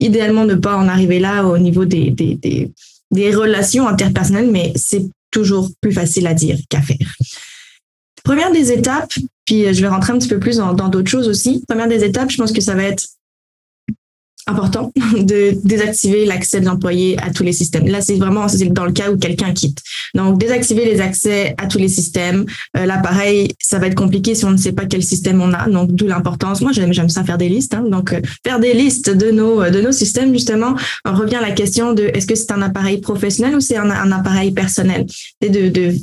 idéalement 0.00 0.46
ne 0.46 0.54
pas 0.54 0.76
en 0.76 0.88
arriver 0.88 1.20
là 1.20 1.44
au 1.44 1.58
niveau 1.58 1.84
des, 1.84 2.10
des, 2.10 2.70
des 3.10 3.34
relations 3.34 3.86
interpersonnelles, 3.86 4.50
mais 4.50 4.72
c'est 4.76 5.04
toujours 5.30 5.68
plus 5.80 5.92
facile 5.92 6.26
à 6.26 6.34
dire 6.34 6.56
qu'à 6.68 6.80
faire. 6.80 7.16
Première 8.24 8.52
des 8.52 8.72
étapes, 8.72 9.12
puis 9.44 9.72
je 9.72 9.80
vais 9.80 9.88
rentrer 9.88 10.12
un 10.12 10.18
petit 10.18 10.28
peu 10.28 10.38
plus 10.38 10.56
dans 10.56 10.74
d'autres 10.74 11.10
choses 11.10 11.28
aussi. 11.28 11.64
Première 11.68 11.88
des 11.88 12.04
étapes, 12.04 12.30
je 12.30 12.36
pense 12.36 12.52
que 12.52 12.60
ça 12.60 12.74
va 12.74 12.84
être 12.84 13.04
important 14.46 14.92
de 15.16 15.56
désactiver 15.64 16.24
l'accès 16.24 16.60
de 16.60 16.66
l'employé 16.66 17.16
à 17.18 17.30
tous 17.30 17.42
les 17.42 17.52
systèmes. 17.52 17.86
Là, 17.86 18.00
c'est 18.00 18.16
vraiment 18.16 18.46
dans 18.70 18.84
le 18.84 18.92
cas 18.92 19.10
où 19.10 19.16
quelqu'un 19.16 19.52
quitte. 19.52 19.78
Donc, 20.14 20.38
désactiver 20.38 20.84
les 20.84 21.00
accès 21.00 21.54
à 21.58 21.66
tous 21.66 21.78
les 21.78 21.88
systèmes. 21.88 22.44
Euh, 22.76 22.86
là, 22.86 22.98
pareil, 22.98 23.52
ça 23.60 23.78
va 23.78 23.86
être 23.86 23.94
compliqué 23.94 24.34
si 24.34 24.44
on 24.44 24.50
ne 24.50 24.56
sait 24.56 24.72
pas 24.72 24.86
quel 24.86 25.02
système 25.02 25.40
on 25.40 25.52
a. 25.52 25.68
Donc, 25.68 25.92
d'où 25.92 26.06
l'importance. 26.06 26.60
Moi, 26.60 26.72
j'aime 26.72 27.08
ça 27.08 27.24
faire 27.24 27.38
des 27.38 27.48
listes. 27.48 27.74
Hein. 27.74 27.84
Donc, 27.88 28.12
euh, 28.12 28.20
faire 28.44 28.58
des 28.58 28.74
listes 28.74 29.10
de 29.10 29.30
nos 29.30 29.62
de 29.70 29.80
nos 29.80 29.92
systèmes, 29.92 30.32
justement, 30.32 30.74
revient 31.04 31.36
à 31.36 31.40
la 31.40 31.52
question 31.52 31.92
de 31.92 32.04
est-ce 32.14 32.26
que 32.26 32.34
c'est 32.34 32.52
un 32.52 32.62
appareil 32.62 32.98
professionnel 32.98 33.54
ou 33.54 33.60
c'est 33.60 33.76
un, 33.76 33.90
appareil 34.12 34.50
personnel? 34.50 35.06
Et 35.40 35.48
de, 35.48 35.68
de 35.68 35.94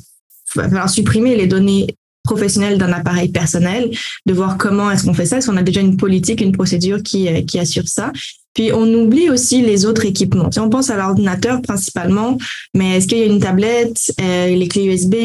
falloir 0.47 0.89
supprimer 0.89 1.35
les 1.35 1.47
données 1.47 1.87
professionnel 2.29 2.77
d'un 2.77 2.93
appareil 2.93 3.29
personnel, 3.29 3.89
de 4.25 4.33
voir 4.33 4.57
comment 4.57 4.91
est-ce 4.91 5.03
qu'on 5.03 5.15
fait 5.15 5.25
ça, 5.25 5.37
est-ce 5.37 5.47
qu'on 5.49 5.57
a 5.57 5.63
déjà 5.63 5.81
une 5.81 5.97
politique, 5.97 6.41
une 6.41 6.51
procédure 6.51 7.01
qui, 7.01 7.27
euh, 7.27 7.41
qui 7.41 7.57
assure 7.57 7.87
ça. 7.87 8.11
Puis 8.53 8.71
on 8.71 8.87
oublie 8.93 9.29
aussi 9.29 9.61
les 9.61 9.85
autres 9.85 10.05
équipements. 10.05 10.51
Si 10.51 10.59
on 10.59 10.69
pense 10.69 10.91
à 10.91 10.97
l'ordinateur 10.97 11.61
principalement, 11.61 12.37
mais 12.75 12.97
est-ce 12.97 13.07
qu'il 13.07 13.17
y 13.17 13.23
a 13.23 13.25
une 13.25 13.39
tablette, 13.39 14.13
euh, 14.21 14.47
les 14.47 14.67
clés 14.67 14.85
USB, 14.85 15.15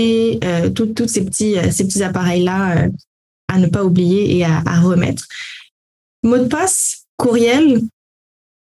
euh, 0.44 0.70
tous 0.70 1.08
ces 1.08 1.24
petits, 1.24 1.56
ces 1.70 1.84
petits 1.86 2.02
appareils-là 2.02 2.88
à 3.48 3.58
ne 3.58 3.66
pas 3.66 3.84
oublier 3.84 4.36
et 4.36 4.44
à, 4.44 4.62
à 4.64 4.80
remettre? 4.80 5.26
Mot 6.22 6.38
de 6.38 6.44
passe, 6.44 7.04
courriel, 7.18 7.80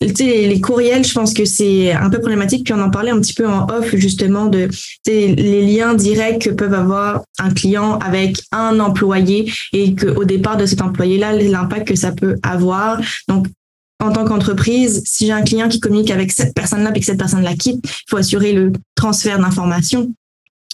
les 0.02 0.60
courriels, 0.60 1.04
je 1.04 1.12
pense 1.12 1.32
que 1.32 1.44
c'est 1.44 1.92
un 1.92 2.10
peu 2.10 2.18
problématique. 2.18 2.64
Puis 2.64 2.74
on 2.74 2.80
en 2.80 2.90
parlait 2.90 3.10
un 3.10 3.20
petit 3.20 3.34
peu 3.34 3.48
en 3.48 3.66
off, 3.66 3.94
justement, 3.94 4.46
de 4.46 4.68
les 5.06 5.66
liens 5.66 5.94
directs 5.94 6.44
que 6.44 6.50
peuvent 6.50 6.74
avoir 6.74 7.22
un 7.38 7.50
client 7.50 7.98
avec 7.98 8.38
un 8.52 8.80
employé 8.80 9.52
et 9.72 9.94
qu'au 9.94 10.24
départ 10.24 10.56
de 10.56 10.66
cet 10.66 10.82
employé-là, 10.82 11.32
l'impact 11.32 11.88
que 11.88 11.96
ça 11.96 12.12
peut 12.12 12.36
avoir. 12.42 13.00
Donc, 13.28 13.46
en 14.00 14.10
tant 14.10 14.24
qu'entreprise, 14.24 15.02
si 15.04 15.26
j'ai 15.26 15.32
un 15.32 15.42
client 15.42 15.68
qui 15.68 15.78
communique 15.78 16.10
avec 16.10 16.32
cette 16.32 16.54
personne-là 16.54 16.90
et 16.94 16.98
que 16.98 17.06
cette 17.06 17.18
personne-là 17.18 17.54
quitte, 17.54 17.80
il 17.84 18.10
faut 18.10 18.16
assurer 18.16 18.52
le 18.52 18.72
transfert 18.96 19.38
d'informations. 19.38 20.12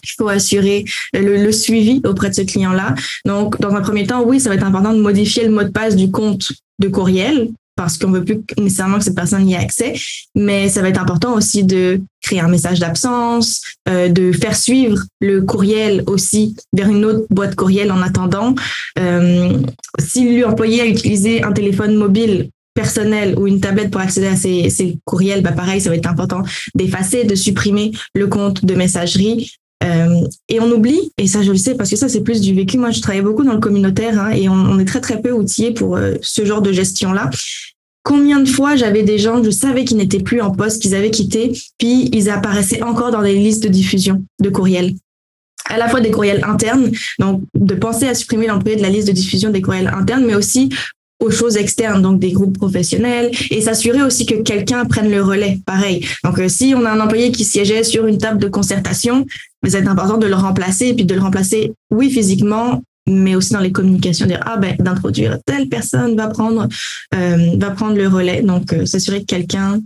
Il 0.03 0.11
faut 0.17 0.29
assurer 0.29 0.85
le, 1.13 1.43
le, 1.43 1.51
suivi 1.51 2.01
auprès 2.05 2.29
de 2.29 2.35
ce 2.35 2.41
client-là. 2.41 2.95
Donc, 3.25 3.59
dans 3.59 3.75
un 3.75 3.81
premier 3.81 4.07
temps, 4.07 4.23
oui, 4.23 4.39
ça 4.39 4.49
va 4.49 4.55
être 4.55 4.65
important 4.65 4.93
de 4.93 5.01
modifier 5.01 5.43
le 5.43 5.51
mot 5.51 5.63
de 5.63 5.69
passe 5.69 5.95
du 5.95 6.09
compte 6.09 6.53
de 6.79 6.87
courriel 6.87 7.49
parce 7.79 7.97
qu'on 7.97 8.11
veut 8.11 8.25
plus 8.25 8.41
nécessairement 8.57 8.97
que 8.97 9.05
cette 9.05 9.15
personne 9.15 9.47
y 9.47 9.53
ait 9.53 9.57
accès. 9.57 9.93
Mais 10.35 10.67
ça 10.67 10.81
va 10.81 10.89
être 10.89 11.01
important 11.01 11.33
aussi 11.33 11.63
de 11.63 12.01
créer 12.21 12.41
un 12.41 12.49
message 12.49 12.81
d'absence, 12.81 13.61
euh, 13.87 14.09
de 14.09 14.33
faire 14.33 14.57
suivre 14.57 15.01
le 15.21 15.43
courriel 15.43 16.03
aussi 16.05 16.57
vers 16.73 16.89
une 16.89 17.05
autre 17.05 17.25
boîte 17.29 17.55
courriel 17.55 17.89
en 17.93 18.01
attendant. 18.01 18.53
Euh, 18.99 19.57
si 19.97 20.41
l'employé 20.41 20.81
a 20.81 20.85
utilisé 20.87 21.41
un 21.41 21.53
téléphone 21.53 21.95
mobile 21.95 22.49
personnel 22.73 23.39
ou 23.39 23.47
une 23.47 23.61
tablette 23.61 23.91
pour 23.91 24.01
accéder 24.01 24.27
à 24.27 24.35
ces 24.35 24.99
courriels, 25.05 25.41
bah 25.41 25.53
pareil, 25.53 25.79
ça 25.79 25.89
va 25.89 25.95
être 25.95 26.09
important 26.09 26.43
d'effacer, 26.75 27.23
de 27.23 27.35
supprimer 27.35 27.91
le 28.13 28.27
compte 28.27 28.65
de 28.65 28.75
messagerie 28.75 29.53
euh, 29.83 30.27
et 30.49 30.59
on 30.59 30.69
oublie, 30.71 31.11
et 31.17 31.27
ça 31.27 31.41
je 31.41 31.51
le 31.51 31.57
sais 31.57 31.75
parce 31.75 31.89
que 31.89 31.95
ça 31.95 32.09
c'est 32.09 32.21
plus 32.21 32.41
du 32.41 32.53
vécu. 32.53 32.77
Moi 32.77 32.91
je 32.91 33.01
travaille 33.01 33.21
beaucoup 33.21 33.43
dans 33.43 33.53
le 33.53 33.59
communautaire 33.59 34.19
hein, 34.19 34.31
et 34.31 34.49
on, 34.49 34.77
est 34.77 34.85
très 34.85 34.99
très 34.99 35.21
peu 35.21 35.31
outillés 35.31 35.71
pour 35.71 35.95
euh, 35.95 36.15
ce 36.21 36.43
genre 36.43 36.61
de 36.61 36.71
gestion-là. 36.71 37.29
Combien 38.03 38.39
de 38.39 38.49
fois 38.49 38.75
j'avais 38.75 39.03
des 39.03 39.17
gens, 39.17 39.43
je 39.43 39.49
savais 39.49 39.85
qu'ils 39.85 39.97
n'étaient 39.97 40.23
plus 40.23 40.41
en 40.41 40.51
poste, 40.51 40.81
qu'ils 40.81 40.95
avaient 40.95 41.11
quitté, 41.11 41.51
puis 41.77 42.09
ils 42.13 42.29
apparaissaient 42.29 42.81
encore 42.81 43.11
dans 43.11 43.21
les 43.21 43.35
listes 43.35 43.63
de 43.63 43.69
diffusion 43.69 44.23
de 44.41 44.49
courriels. 44.49 44.95
à 45.65 45.77
la 45.77 45.87
fois 45.87 46.01
des 46.01 46.11
courriels 46.11 46.43
internes, 46.43 46.91
donc 47.19 47.43
de 47.53 47.75
penser 47.75 48.07
à 48.07 48.15
supprimer 48.15 48.47
l'employé 48.47 48.75
de 48.75 48.81
la 48.81 48.89
liste 48.89 49.07
de 49.07 49.13
diffusion 49.13 49.51
des 49.51 49.61
courriels 49.61 49.91
internes, 49.93 50.25
mais 50.25 50.35
aussi 50.35 50.69
aux 51.19 51.31
choses 51.31 51.57
externes, 51.57 52.01
donc 52.01 52.19
des 52.19 52.31
groupes 52.31 52.57
professionnels, 52.57 53.31
et 53.49 53.61
s'assurer 53.61 54.01
aussi 54.01 54.25
que 54.25 54.41
quelqu'un 54.41 54.85
prenne 54.85 55.09
le 55.09 55.21
relais, 55.21 55.59
pareil. 55.65 56.05
Donc, 56.23 56.39
euh, 56.39 56.47
si 56.47 56.73
on 56.75 56.85
a 56.85 56.91
un 56.91 56.99
employé 56.99 57.31
qui 57.31 57.43
siégeait 57.43 57.83
sur 57.83 58.07
une 58.07 58.17
table 58.17 58.39
de 58.39 58.47
concertation, 58.47 59.25
c'est 59.67 59.87
important 59.87 60.17
de 60.17 60.27
le 60.27 60.35
remplacer, 60.35 60.93
puis 60.93 61.05
de 61.05 61.13
le 61.13 61.21
remplacer, 61.21 61.73
oui, 61.91 62.09
physiquement, 62.09 62.81
mais 63.09 63.35
aussi 63.35 63.53
dans 63.53 63.59
les 63.59 63.71
communications, 63.71 64.25
dire 64.25 64.41
ah 64.45 64.57
ben 64.57 64.75
d'introduire 64.79 65.39
telle 65.45 65.67
personne 65.67 66.15
va 66.15 66.27
prendre 66.27 66.67
euh, 67.15 67.57
va 67.57 67.71
prendre 67.71 67.97
le 67.97 68.07
relais. 68.07 68.41
Donc, 68.41 68.71
euh, 68.71 68.85
s'assurer 68.85 69.21
que 69.21 69.25
quelqu'un 69.25 69.81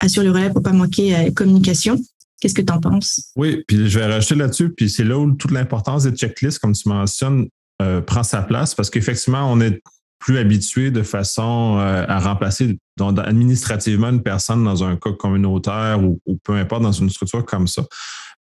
assure 0.00 0.22
le 0.22 0.30
relais 0.30 0.50
pour 0.50 0.62
pas 0.62 0.72
manquer 0.72 1.16
euh, 1.16 1.30
communication. 1.32 1.98
Qu'est-ce 2.40 2.54
que 2.54 2.62
tu 2.62 2.72
en 2.72 2.80
penses? 2.80 3.32
Oui, 3.36 3.62
puis 3.66 3.88
je 3.88 3.98
vais 3.98 4.06
rajouter 4.06 4.34
là-dessus, 4.34 4.70
puis 4.70 4.88
c'est 4.88 5.04
là 5.04 5.18
où 5.18 5.30
toute 5.32 5.50
l'importance 5.50 6.04
des 6.04 6.16
checklists, 6.16 6.58
comme 6.58 6.72
tu 6.72 6.88
mentionnes, 6.88 7.48
euh, 7.80 8.00
prend 8.00 8.22
sa 8.22 8.42
place 8.42 8.74
parce 8.74 8.90
qu'effectivement, 8.90 9.50
on 9.50 9.60
est 9.60 9.80
plus 10.18 10.36
habitué 10.36 10.90
de 10.90 11.02
façon 11.02 11.78
euh, 11.78 12.04
à 12.06 12.18
remplacer 12.18 12.78
administrativement 13.00 14.10
une 14.10 14.22
personne 14.22 14.62
dans 14.64 14.84
un 14.84 14.96
cas 14.96 15.12
communautaire 15.12 16.02
ou, 16.02 16.20
peu 16.44 16.52
importe 16.54 16.82
dans 16.82 16.92
une 16.92 17.08
structure 17.08 17.44
comme 17.46 17.66
ça. 17.66 17.82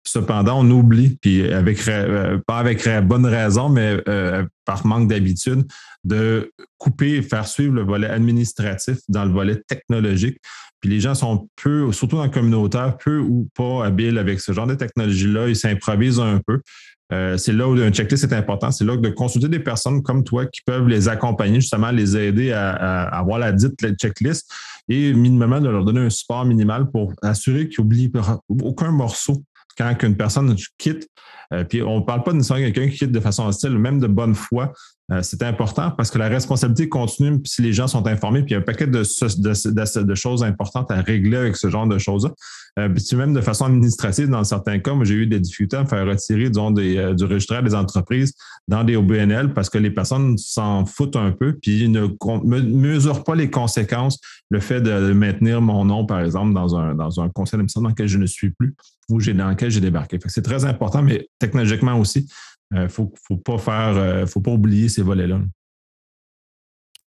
Cependant, 0.05 0.59
on 0.59 0.69
oublie, 0.69 1.17
puis 1.19 1.51
avec 1.51 1.87
euh, 1.87 2.37
pas 2.45 2.57
avec 2.57 2.87
bonne 3.07 3.25
raison, 3.25 3.69
mais 3.69 3.97
par 4.65 4.85
manque 4.85 5.07
d'habitude, 5.07 5.65
de 6.03 6.51
couper 6.77 7.15
et 7.15 7.21
faire 7.21 7.47
suivre 7.47 7.73
le 7.73 7.83
volet 7.83 8.07
administratif 8.07 8.97
dans 9.07 9.25
le 9.25 9.31
volet 9.31 9.61
technologique. 9.67 10.37
Puis 10.83 10.89
les 10.89 10.99
gens 10.99 11.15
sont 11.15 11.47
peu, 11.55 11.91
surtout 11.93 12.17
dans 12.17 12.25
le 12.25 12.29
communautaire, 12.29 12.97
peu 12.97 13.17
ou 13.17 13.47
pas 13.55 13.85
habiles 13.85 14.17
avec 14.17 14.41
ce 14.41 14.51
genre 14.51 14.67
de 14.67 14.75
technologie-là. 14.75 15.47
Ils 15.47 15.55
s'improvisent 15.55 16.19
un 16.19 16.41
peu. 16.45 16.59
Euh, 17.13 17.38
c'est 17.38 17.53
là 17.53 17.67
où 17.67 17.74
un 17.74 17.91
checklist 17.91 18.24
est 18.24 18.34
important. 18.34 18.72
C'est 18.72 18.86
là 18.86 18.98
de 18.98 19.10
consulter 19.10 19.48
des 19.48 19.60
personnes 19.60 20.01
comme 20.01 20.24
toi 20.24 20.46
qui 20.48 20.62
peuvent 20.65 20.88
les 20.88 21.08
accompagner, 21.08 21.62
justement, 21.62 21.91
les 21.91 22.17
aider 22.17 22.51
à, 22.51 23.03
avoir 23.03 23.39
la 23.39 23.51
dite 23.51 23.79
checklist 23.98 24.51
et 24.89 25.13
minimum 25.13 25.62
de 25.62 25.70
leur 25.70 25.86
donner 25.86 26.01
un 26.01 26.10
support 26.10 26.46
minimal 26.46 26.89
pour 26.89 27.13
assurer 27.22 27.70
qu'ils 27.70 27.84
n'oublient 27.84 28.12
aucun 28.62 28.91
morceau 28.91 29.43
quand 29.77 29.96
une 30.03 30.17
personne 30.17 30.55
quitte. 30.77 31.08
Euh, 31.53 31.63
puis 31.63 31.81
on 31.81 32.00
ne 32.00 32.03
parle 32.03 32.24
pas 32.24 32.33
nécessairement 32.33 32.65
de 32.65 32.72
quelqu'un 32.72 32.91
qui 32.91 32.98
quitte 32.98 33.12
de 33.12 33.19
façon 33.19 33.45
hostile, 33.45 33.77
même 33.77 34.00
de 34.00 34.07
bonne 34.07 34.36
foi. 34.36 34.74
Euh, 35.12 35.19
c'est 35.22 35.43
important 35.43 35.91
parce 35.91 36.10
que 36.10 36.17
la 36.17 36.29
responsabilité 36.29 36.88
continue 36.88 37.41
si 37.43 37.62
les 37.62 37.74
gens 37.74 37.88
sont 37.88 38.07
informés, 38.07 38.41
puis 38.41 38.51
il 38.51 38.53
y 38.53 38.55
a 38.55 38.60
un 38.60 38.62
paquet 38.62 38.88
de, 38.88 40.15
choses 40.15 40.43
importantes 40.43 40.91
à 40.91 41.01
régler 41.01 41.38
avec 41.38 41.57
ce 41.57 41.69
genre 41.69 41.86
de 41.88 41.98
choses-là. 41.98 42.31
Euh, 42.79 42.89
puis 42.89 43.15
même 43.17 43.33
de 43.33 43.41
façon 43.41 43.65
administrative, 43.65 44.29
dans 44.29 44.43
certains 44.45 44.79
cas, 44.79 44.93
moi 44.93 45.03
j'ai 45.03 45.15
eu 45.15 45.27
des 45.27 45.39
difficultés 45.41 45.75
à 45.75 45.83
me 45.83 45.88
faire 45.88 46.07
retirer 46.07 46.50
du 46.50 47.25
registre 47.25 47.62
des 47.62 47.75
entreprises 47.75 48.33
dans 48.67 48.83
des 48.83 48.95
OBNL 48.95 49.53
parce 49.53 49.69
que 49.69 49.77
les 49.77 49.91
personnes 49.91 50.38
s'en 50.38 50.86
foutent 50.86 51.17
un 51.17 51.31
peu, 51.31 51.53
puis 51.62 51.89
ne 51.89 52.07
mesurent 52.62 53.25
pas 53.25 53.36
les 53.36 53.50
conséquences, 53.50 54.19
le 54.50 54.62
fait 54.62 54.81
de 54.81 55.12
maintenir 55.12 55.62
mon 55.62 55.83
nom, 55.83 56.05
par 56.05 56.22
exemple, 56.22 56.53
dans 56.53 56.77
un, 56.77 56.95
dans 56.95 57.19
un 57.19 57.29
conseil 57.29 57.57
d'administration 57.57 57.81
dans 57.81 57.89
lequel 57.89 58.07
je 58.07 58.17
ne 58.17 58.25
suis 58.25 58.51
plus 58.51 58.74
ou 59.10 59.22
dans 59.22 59.50
lequel 59.50 59.69
j'ai 59.69 59.81
débarqué. 59.81 60.17
C'est 60.27 60.41
très 60.41 60.65
important, 60.65 61.01
mais 61.01 61.27
technologiquement 61.43 62.00
aussi, 62.00 62.25
il 62.71 62.77
euh, 62.77 62.83
ne 62.83 62.88
faut, 62.88 63.12
pas 63.38 63.57
euh, 63.97 64.25
faut 64.25 64.39
pas 64.39 64.51
oublier 64.51 64.88
ces 64.89 65.01
volets-là. 65.01 65.41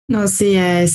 Non, 0.09 0.25
c'est 0.27 0.61
euh, 0.61 0.85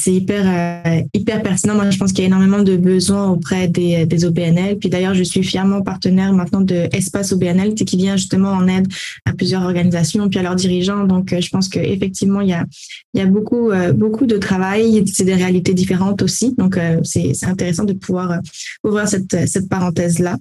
hyper 1.14 1.42
pertinent. 1.42 1.74
Moi, 1.74 1.88
je 1.90 1.96
pense 1.96 2.12
qu'il 2.12 2.20
y 2.20 2.24
a 2.24 2.26
énormément 2.26 2.62
de 2.62 2.76
besoins 2.76 3.30
auprès 3.30 3.66
des, 3.66 4.24
OBNL. 4.24 4.76
Puis 4.78 4.90
d'ailleurs, 4.90 5.14
je 5.14 5.22
suis 5.22 5.42
fièrement 5.42 5.80
partenaire 5.80 6.34
maintenant 6.34 6.60
de 6.60 6.88
Espace 6.92 7.32
OBNL, 7.32 7.74
qui 7.74 7.96
vient 7.96 8.16
justement 8.16 8.50
en 8.50 8.68
aide 8.68 8.86
à 9.24 9.32
plusieurs 9.32 9.62
organisations 9.62 10.28
puis 10.28 10.38
à 10.38 10.42
leurs 10.42 10.56
dirigeants. 10.56 11.04
Donc, 11.04 11.34
je 11.40 11.48
pense 11.48 11.68
qu'effectivement, 11.68 12.42
il 12.42 12.50
y 12.50 12.52
a 12.52 12.66
il 13.14 13.20
y 13.20 13.22
a 13.22 13.26
beaucoup 13.26 13.70
beaucoup 13.94 14.26
de 14.26 14.36
travail. 14.36 15.02
C'est 15.06 15.24
des 15.24 15.34
réalités 15.34 15.72
différentes 15.72 16.20
aussi. 16.20 16.54
Donc, 16.58 16.78
c'est 17.02 17.32
intéressant 17.44 17.84
de 17.84 17.94
pouvoir 17.94 18.40
ouvrir 18.84 19.08
cette 19.08 19.48
cette 19.48 19.70
parenthèse 19.70 20.18
là. 20.18 20.36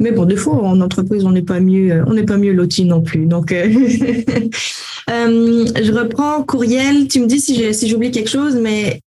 Mais 0.00 0.12
bon, 0.12 0.24
des 0.24 0.36
fois, 0.36 0.54
en 0.54 0.80
entreprise, 0.80 1.24
on 1.26 1.30
n'est 1.30 1.42
pas 1.42 1.60
mieux, 1.60 1.92
euh, 1.92 2.04
on 2.06 2.14
n'est 2.14 2.24
pas 2.24 2.38
mieux 2.38 2.52
loti 2.52 2.86
non 2.86 3.02
plus. 3.02 3.26
Donc, 3.26 3.52
euh, 3.52 3.66
euh, 5.10 5.66
je 5.82 5.92
reprends 5.92 6.42
courriel. 6.42 7.06
Tu 7.06 7.20
me 7.20 7.26
dis 7.26 7.38
si 7.38 7.74
si 7.74 7.88
j'oublie 7.88 8.10
quelque 8.10 8.30
chose, 8.30 8.56
mais 8.56 9.02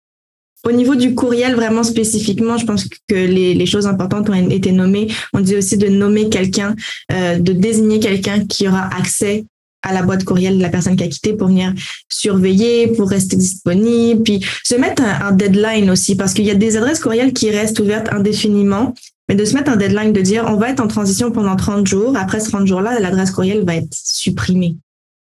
au 0.64 0.73
niveau 0.73 0.95
du 0.95 1.14
courriel, 1.14 1.54
vraiment 1.54 1.83
spécifiquement, 1.83 2.57
je 2.57 2.64
pense 2.64 2.88
que 2.88 3.14
les, 3.14 3.54
les, 3.54 3.66
choses 3.66 3.87
importantes 3.87 4.30
ont 4.30 4.50
été 4.50 4.73
nommées. 4.73 5.09
On 5.35 5.40
dit 5.40 5.57
aussi 5.57 5.76
de 5.76 5.88
nommer 5.88 6.30
quelqu'un, 6.30 6.75
de 7.11 7.52
désigner 7.52 8.00
quelqu'un 8.00 8.45
qui 8.45 8.66
aura 8.66 8.88
accès 8.95 9.45
à 9.83 9.92
la 9.92 10.02
boîte 10.02 10.25
courriel 10.25 10.57
de 10.57 10.62
la 10.62 10.68
personne 10.68 10.97
qui 10.97 11.04
a 11.04 11.09
quitté 11.09 11.33
pour 11.35 11.47
venir 11.47 11.73
surveiller, 12.09 12.88
pour 12.88 13.09
rester 13.09 13.37
disponible, 13.37 14.25
puis 14.25 14.45
se 14.64 14.75
mettre 14.75 15.02
un, 15.02 15.28
un 15.28 15.33
deadline 15.33 15.90
aussi, 15.90 16.16
parce 16.16 16.35
qu'il 16.35 16.45
y 16.45 16.50
a 16.50 16.57
des 16.57 16.76
adresses 16.76 16.99
courriel 16.99 17.33
qui 17.33 17.50
restent 17.50 17.78
ouvertes 17.78 18.09
indéfiniment 18.12 18.95
mais 19.28 19.35
de 19.35 19.44
se 19.44 19.54
mettre 19.54 19.70
un 19.70 19.76
deadline, 19.76 20.12
de 20.12 20.20
dire 20.20 20.44
on 20.49 20.56
va 20.56 20.70
être 20.70 20.80
en 20.80 20.88
transition 20.88 21.30
pendant 21.30 21.56
30 21.56 21.87
jours. 21.87 22.16
Après 22.16 22.40
ce 22.40 22.49
30 22.50 22.66
jours-là, 22.66 22.99
l'adresse 23.00 23.30
courriel 23.30 23.64
va 23.64 23.76
être 23.76 23.92
supprimée. 23.92 24.76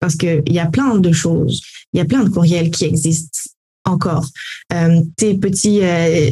Parce 0.01 0.17
qu'il 0.17 0.43
y 0.49 0.59
a 0.59 0.67
plein 0.67 0.97
de 0.97 1.13
choses. 1.13 1.61
Il 1.93 1.99
y 1.99 2.01
a 2.01 2.07
plein 2.07 2.25
de 2.25 2.31
courriels 2.31 2.71
qui 2.71 2.85
existent 2.85 3.41
encore. 3.85 4.27
Euh, 4.73 5.01
tes 5.17 5.35
petits, 5.35 5.81
euh, 5.83 6.31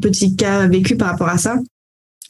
petits 0.00 0.36
cas 0.36 0.66
vécus 0.68 0.96
par 0.96 1.10
rapport 1.10 1.28
à 1.28 1.38
ça, 1.38 1.56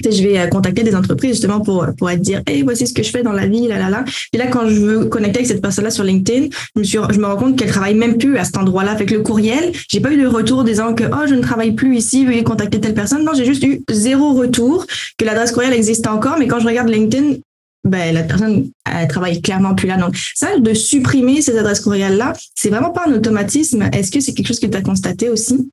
je 0.05 0.23
vais 0.23 0.39
euh, 0.39 0.47
contacter 0.47 0.83
des 0.83 0.95
entreprises 0.95 1.33
justement 1.33 1.61
pour, 1.61 1.87
pour 1.97 2.11
être 2.11 2.21
dire, 2.21 2.43
hey, 2.47 2.63
voici 2.63 2.87
ce 2.87 2.95
que 2.95 3.03
je 3.03 3.11
fais 3.11 3.23
dans 3.23 3.33
la 3.33 3.47
vie, 3.47 3.67
là, 3.67 3.79
là, 3.79 3.91
là. 3.91 4.05
Puis 4.05 4.39
là, 4.39 4.47
quand 4.47 4.69
je 4.69 4.81
veux 4.81 5.05
connecter 5.07 5.39
avec 5.39 5.49
cette 5.49 5.63
personne-là 5.63 5.91
sur 5.91 6.05
LinkedIn, 6.05 6.49
je 6.75 6.81
me, 6.81 6.85
suis, 6.85 6.99
je 7.11 7.19
me 7.19 7.27
rends 7.27 7.37
compte 7.37 7.59
qu'elle 7.59 7.71
travaille 7.71 7.95
même 7.95 8.19
plus 8.19 8.39
à 8.39 8.45
cet 8.45 8.57
endroit-là. 8.57 8.93
Avec 8.93 9.11
le 9.11 9.21
courriel, 9.21 9.73
j'ai 9.89 10.01
pas 10.01 10.13
eu 10.13 10.21
de 10.21 10.27
retour 10.27 10.65
disant 10.65 10.95
que, 10.95 11.05
oh, 11.05 11.27
je 11.27 11.35
ne 11.35 11.43
travaille 11.43 11.73
plus 11.73 11.97
ici, 11.97 12.25
veuillez 12.25 12.45
contacter 12.45 12.81
telle 12.81 12.95
personne. 12.95 13.25
Non, 13.25 13.33
j'ai 13.35 13.45
juste 13.45 13.65
eu 13.65 13.83
zéro 13.91 14.35
retour, 14.35 14.87
que 15.17 15.25
l'adresse 15.25 15.53
courriel 15.53 15.73
existe 15.73 16.07
encore, 16.07 16.37
mais 16.39 16.47
quand 16.47 16.61
je 16.61 16.67
regarde 16.67 16.89
LinkedIn, 16.89 17.37
ben, 17.85 18.13
la 18.13 18.23
personne 18.23 18.71
elle 18.91 19.09
travaille 19.09 19.41
clairement 19.41 19.75
plus 19.75 19.89
là. 19.89 19.97
Donc, 19.97 20.17
ça, 20.35 20.59
de 20.59 20.75
supprimer 20.75 21.43
ces 21.43 21.57
adresses 21.57 21.81
courriels-là, 21.81 22.33
c'est 22.55 22.71
vraiment 22.71 22.91
pas 22.91 23.05
un 23.07 23.13
automatisme. 23.13 23.89
Est-ce 23.93 24.11
que 24.11 24.21
c'est 24.21 24.35
quelque 24.35 24.49
chose 24.49 24.61
que 24.61 24.67
tu 24.67 24.77
as 24.77 24.83
constaté 24.83 25.29
aussi? 25.29 25.71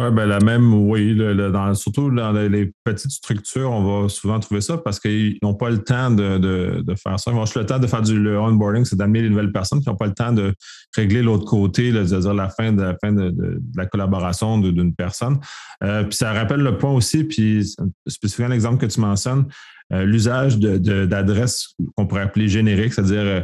Oui, 0.00 0.10
ben 0.12 0.24
la 0.26 0.38
même, 0.38 0.72
oui. 0.72 1.14
dans, 1.14 1.74
surtout 1.74 2.10
dans 2.10 2.32
les, 2.32 2.72
petites 2.84 3.10
structures, 3.10 3.70
on 3.70 4.02
va 4.02 4.08
souvent 4.08 4.40
trouver 4.40 4.62
ça 4.62 4.78
parce 4.78 4.98
qu'ils 4.98 5.36
n'ont 5.42 5.54
pas 5.54 5.68
le 5.68 5.78
temps 5.78 6.10
de, 6.10 6.38
de, 6.38 6.94
faire 6.94 7.20
ça. 7.20 7.30
Ils 7.30 7.34
vont 7.34 7.44
juste 7.44 7.56
le 7.56 7.66
temps 7.66 7.78
de 7.78 7.86
faire 7.86 8.00
du 8.00 8.18
le 8.18 8.38
onboarding, 8.38 8.84
c'est 8.84 8.96
d'amener 8.96 9.22
les 9.22 9.28
nouvelles 9.28 9.52
personnes 9.52 9.80
qui 9.80 9.88
n'ont 9.88 9.96
pas 9.96 10.06
le 10.06 10.14
temps 10.14 10.32
de 10.32 10.54
régler 10.96 11.22
l'autre 11.22 11.44
côté, 11.44 11.92
c'est-à-dire 11.92 12.32
la 12.32 12.48
fin 12.48 12.72
de 12.72 12.80
la 12.80 12.96
fin 12.96 13.12
de, 13.12 13.60
la 13.76 13.86
collaboration 13.86 14.58
d'une 14.58 14.94
personne. 14.94 15.38
Euh, 15.84 16.04
puis 16.04 16.16
ça 16.16 16.32
rappelle 16.32 16.60
le 16.60 16.78
point 16.78 16.92
aussi, 16.92 17.24
puis 17.24 17.66
spécifiquement 18.06 18.48
l'exemple 18.48 18.78
que 18.78 18.90
tu 18.90 19.00
mentionnes, 19.00 19.44
euh, 19.92 20.04
l'usage 20.04 20.58
d'adresses 20.58 21.74
qu'on 21.96 22.06
pourrait 22.06 22.22
appeler 22.22 22.48
génériques, 22.48 22.94
c'est-à-dire 22.94 23.18
euh, 23.18 23.40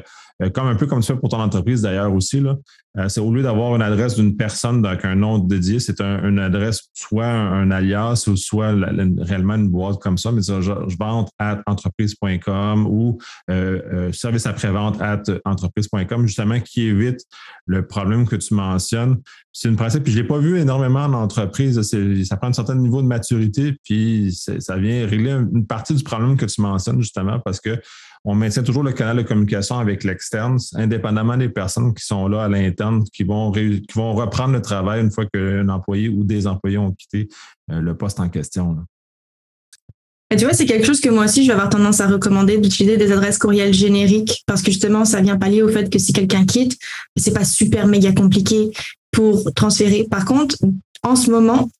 comme 0.52 0.66
un 0.66 0.74
peu 0.74 0.86
comme 0.86 1.00
tu 1.00 1.06
fais 1.06 1.18
pour 1.18 1.28
ton 1.28 1.40
entreprise 1.40 1.82
d'ailleurs 1.82 2.12
aussi, 2.12 2.40
là, 2.40 2.56
euh, 2.98 3.08
c'est 3.08 3.20
au 3.20 3.32
lieu 3.32 3.42
d'avoir 3.42 3.74
une 3.76 3.82
adresse 3.82 4.14
d'une 4.14 4.36
personne 4.36 4.84
avec 4.86 5.04
un 5.04 5.16
nom 5.16 5.38
dédié, 5.38 5.80
c'est 5.80 6.00
une 6.00 6.38
adresse 6.38 6.88
soit 6.94 7.26
un, 7.26 7.70
alias 7.70 8.24
ou 8.26 8.36
soit 8.36 8.74
réellement 9.18 9.54
une 9.54 9.68
boîte 9.68 10.00
comme 10.00 10.16
ça, 10.16 10.32
mais 10.32 10.40
je, 10.42 10.60
je 10.62 10.96
vente 10.98 11.28
at 11.38 11.60
entreprise.com 11.66 12.86
ou 12.86 13.18
euh, 13.50 13.80
euh, 13.92 14.12
service 14.12 14.46
après-vente 14.46 15.00
at 15.02 15.22
entreprise.com, 15.44 16.26
justement, 16.26 16.60
qui 16.60 16.82
évite 16.82 17.20
le 17.66 17.86
problème 17.86 18.26
que 18.26 18.36
tu 18.36 18.54
mentionnes. 18.54 19.18
C'est 19.52 19.68
une 19.68 19.76
pratique, 19.76 20.02
puis 20.02 20.12
je 20.12 20.18
ne 20.18 20.22
l'ai 20.22 20.28
pas 20.28 20.38
vu 20.38 20.58
énormément 20.58 21.04
en 21.04 21.14
entreprise. 21.14 21.80
Ça 22.24 22.36
prend 22.36 22.48
un 22.48 22.52
certain 22.52 22.74
niveau 22.74 23.02
de 23.02 23.06
maturité, 23.06 23.74
puis 23.84 24.32
ça 24.32 24.76
vient 24.76 25.06
régler 25.06 25.32
une 25.32 25.66
partie 25.66 25.94
du 25.94 26.04
problème 26.04 26.36
que 26.36 26.46
tu 26.46 26.60
mentionnes, 26.60 27.00
justement, 27.00 27.40
parce 27.40 27.60
que 27.60 27.78
on 28.26 28.35
maintient 28.35 28.64
toujours 28.64 28.83
le 28.83 28.92
canal 28.92 29.18
de 29.18 29.23
communication 29.23 29.78
avec 29.78 30.02
l'externe, 30.02 30.59
indépendamment 30.75 31.37
des 31.37 31.49
personnes 31.49 31.95
qui 31.95 32.04
sont 32.04 32.26
là 32.26 32.42
à 32.42 32.49
l'interne, 32.49 33.04
qui 33.12 33.23
vont, 33.23 33.52
qui 33.52 33.85
vont 33.95 34.14
reprendre 34.14 34.52
le 34.52 34.61
travail 34.61 35.00
une 35.00 35.12
fois 35.12 35.26
qu'un 35.33 35.68
employé 35.68 36.09
ou 36.09 36.25
des 36.25 36.49
employés 36.49 36.76
ont 36.76 36.90
quitté 36.90 37.28
euh, 37.71 37.80
le 37.80 37.97
poste 37.97 38.18
en 38.18 38.28
question. 38.28 38.78
tu 40.37 40.45
vois, 40.45 40.54
c'est 40.54 40.66
quelque 40.66 40.85
chose 40.85 41.00
que 41.00 41.09
moi 41.09 41.26
aussi, 41.26 41.45
je 41.45 41.47
vais 41.47 41.52
avoir 41.52 41.68
tendance 41.68 42.00
à 42.00 42.09
recommander 42.09 42.59
d'utiliser 42.59 42.97
des 42.97 43.12
adresses 43.12 43.38
courriels 43.38 43.73
génériques 43.73 44.42
parce 44.45 44.61
que 44.61 44.73
justement, 44.73 45.04
ça 45.04 45.21
vient 45.21 45.38
pallier 45.38 45.62
au 45.62 45.68
fait 45.68 45.88
que 45.88 46.00
si 46.00 46.12
quelqu'un 46.12 46.45
quitte, 46.45 46.76
c'est 47.16 47.33
pas 47.33 47.45
super 47.45 47.87
méga 47.87 48.11
compliqué 48.11 48.73
pour 49.12 49.54
transférer. 49.54 50.04
Par 50.11 50.25
contre, 50.25 50.56
en 51.04 51.14
ce 51.14 51.30
moment, 51.30 51.71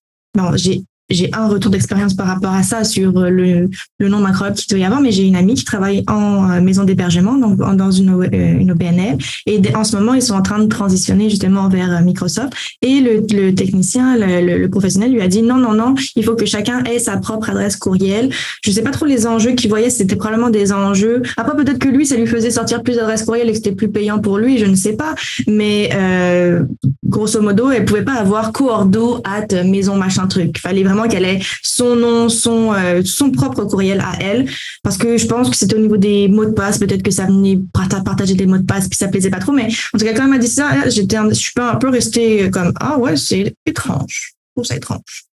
j'ai 0.55 0.85
j'ai 1.08 1.30
un 1.32 1.48
retour 1.48 1.70
d'expérience 1.70 2.14
par 2.14 2.26
rapport 2.26 2.52
à 2.52 2.62
ça 2.62 2.84
sur 2.84 3.12
le, 3.12 3.70
le 3.98 4.08
nombre 4.08 4.26
incroyable 4.26 4.58
qu'il 4.58 4.68
doit 4.68 4.78
y 4.78 4.84
avoir, 4.84 5.00
mais 5.00 5.12
j'ai 5.12 5.22
une 5.22 5.36
amie 5.36 5.54
qui 5.54 5.64
travaille 5.64 6.04
en 6.08 6.50
euh, 6.50 6.60
maison 6.60 6.84
d'hébergement, 6.84 7.34
donc 7.34 7.58
dans 7.58 7.90
une, 7.90 8.10
euh, 8.10 8.58
une 8.58 8.72
OBNL, 8.72 9.18
et 9.46 9.60
en 9.75 9.84
ce 9.84 9.96
moment, 9.96 10.14
ils 10.14 10.22
sont 10.22 10.34
en 10.34 10.42
train 10.42 10.58
de 10.58 10.66
transitionner 10.66 11.30
justement 11.30 11.68
vers 11.68 11.90
euh, 11.90 12.00
Microsoft. 12.00 12.52
Et 12.82 13.00
le, 13.00 13.52
technicien, 13.54 14.16
le, 14.18 14.66
professionnel 14.68 15.12
lui 15.12 15.20
a 15.20 15.28
dit 15.28 15.42
non, 15.42 15.56
non, 15.56 15.72
non, 15.72 15.94
il 16.16 16.25
faut 16.25 16.34
que 16.34 16.46
chacun 16.46 16.82
ait 16.84 16.98
sa 16.98 17.16
propre 17.18 17.50
adresse 17.50 17.76
courriel. 17.76 18.30
Je 18.64 18.70
sais 18.70 18.82
pas 18.82 18.90
trop 18.90 19.06
les 19.06 19.26
enjeux 19.26 19.52
qu'il 19.52 19.70
voyait, 19.70 19.90
c'était 19.90 20.16
probablement 20.16 20.50
des 20.50 20.72
enjeux. 20.72 21.22
Après, 21.36 21.56
peut-être 21.56 21.78
que 21.78 21.88
lui, 21.88 22.06
ça 22.06 22.16
lui 22.16 22.26
faisait 22.26 22.50
sortir 22.50 22.82
plus 22.82 22.96
d'adresses 22.96 23.25
courriel 23.25 23.48
et 23.48 23.52
que 23.52 23.58
c'était 23.58 23.72
plus 23.72 23.88
payant 23.88 24.18
pour 24.18 24.38
lui, 24.38 24.58
je 24.58 24.66
ne 24.66 24.75
sais 24.75 24.94
pas. 24.94 25.14
Mais 25.46 25.90
euh, 25.94 26.62
grosso 27.04 27.40
modo, 27.40 27.70
elle 27.70 27.84
pouvait 27.84 28.04
pas 28.04 28.14
avoir 28.14 28.52
coordo 28.52 29.20
at 29.25 29.62
maison 29.64 29.96
machin 29.96 30.26
truc. 30.26 30.58
Fallait 30.58 30.82
vraiment 30.82 30.96
qu'elle 31.05 31.25
ait 31.25 31.41
son 31.62 31.97
nom, 31.97 32.29
son, 32.29 32.73
son 33.05 33.31
propre 33.31 33.65
courriel 33.65 34.00
à 34.00 34.12
elle, 34.21 34.49
parce 34.83 34.97
que 34.97 35.17
je 35.17 35.26
pense 35.26 35.50
que 35.50 35.57
c'était 35.57 35.76
au 35.76 35.81
niveau 35.81 35.97
des 35.97 36.29
mots 36.29 36.45
de 36.45 36.53
passe, 36.53 36.79
peut-être 36.79 37.03
que 37.03 37.11
ça 37.11 37.26
venait 37.26 37.59
partager 38.05 38.35
des 38.35 38.47
mots 38.47 38.59
de 38.59 38.65
passe, 38.65 38.88
puis 38.88 38.97
ça 38.97 39.09
plaisait 39.09 39.31
pas 39.31 39.38
trop. 39.38 39.53
Mais 39.53 39.69
en 39.95 39.99
tout 39.99 40.05
cas, 40.05 40.15
quand 40.15 40.25
elle 40.25 40.31
m'a 40.31 40.38
dit 40.38 40.49
ça, 40.49 40.88
j'étais, 40.88 41.19
je 41.29 41.35
suis 41.35 41.53
un 41.57 41.76
peu 41.76 41.88
restée 41.88 42.50
comme 42.50 42.73
ah 42.81 42.99
ouais, 42.99 43.17
c'est 43.17 43.55
étrange. 43.67 44.35
Je 44.35 44.53
trouve 44.55 44.67
ça 44.67 44.76
étrange. 44.76 45.26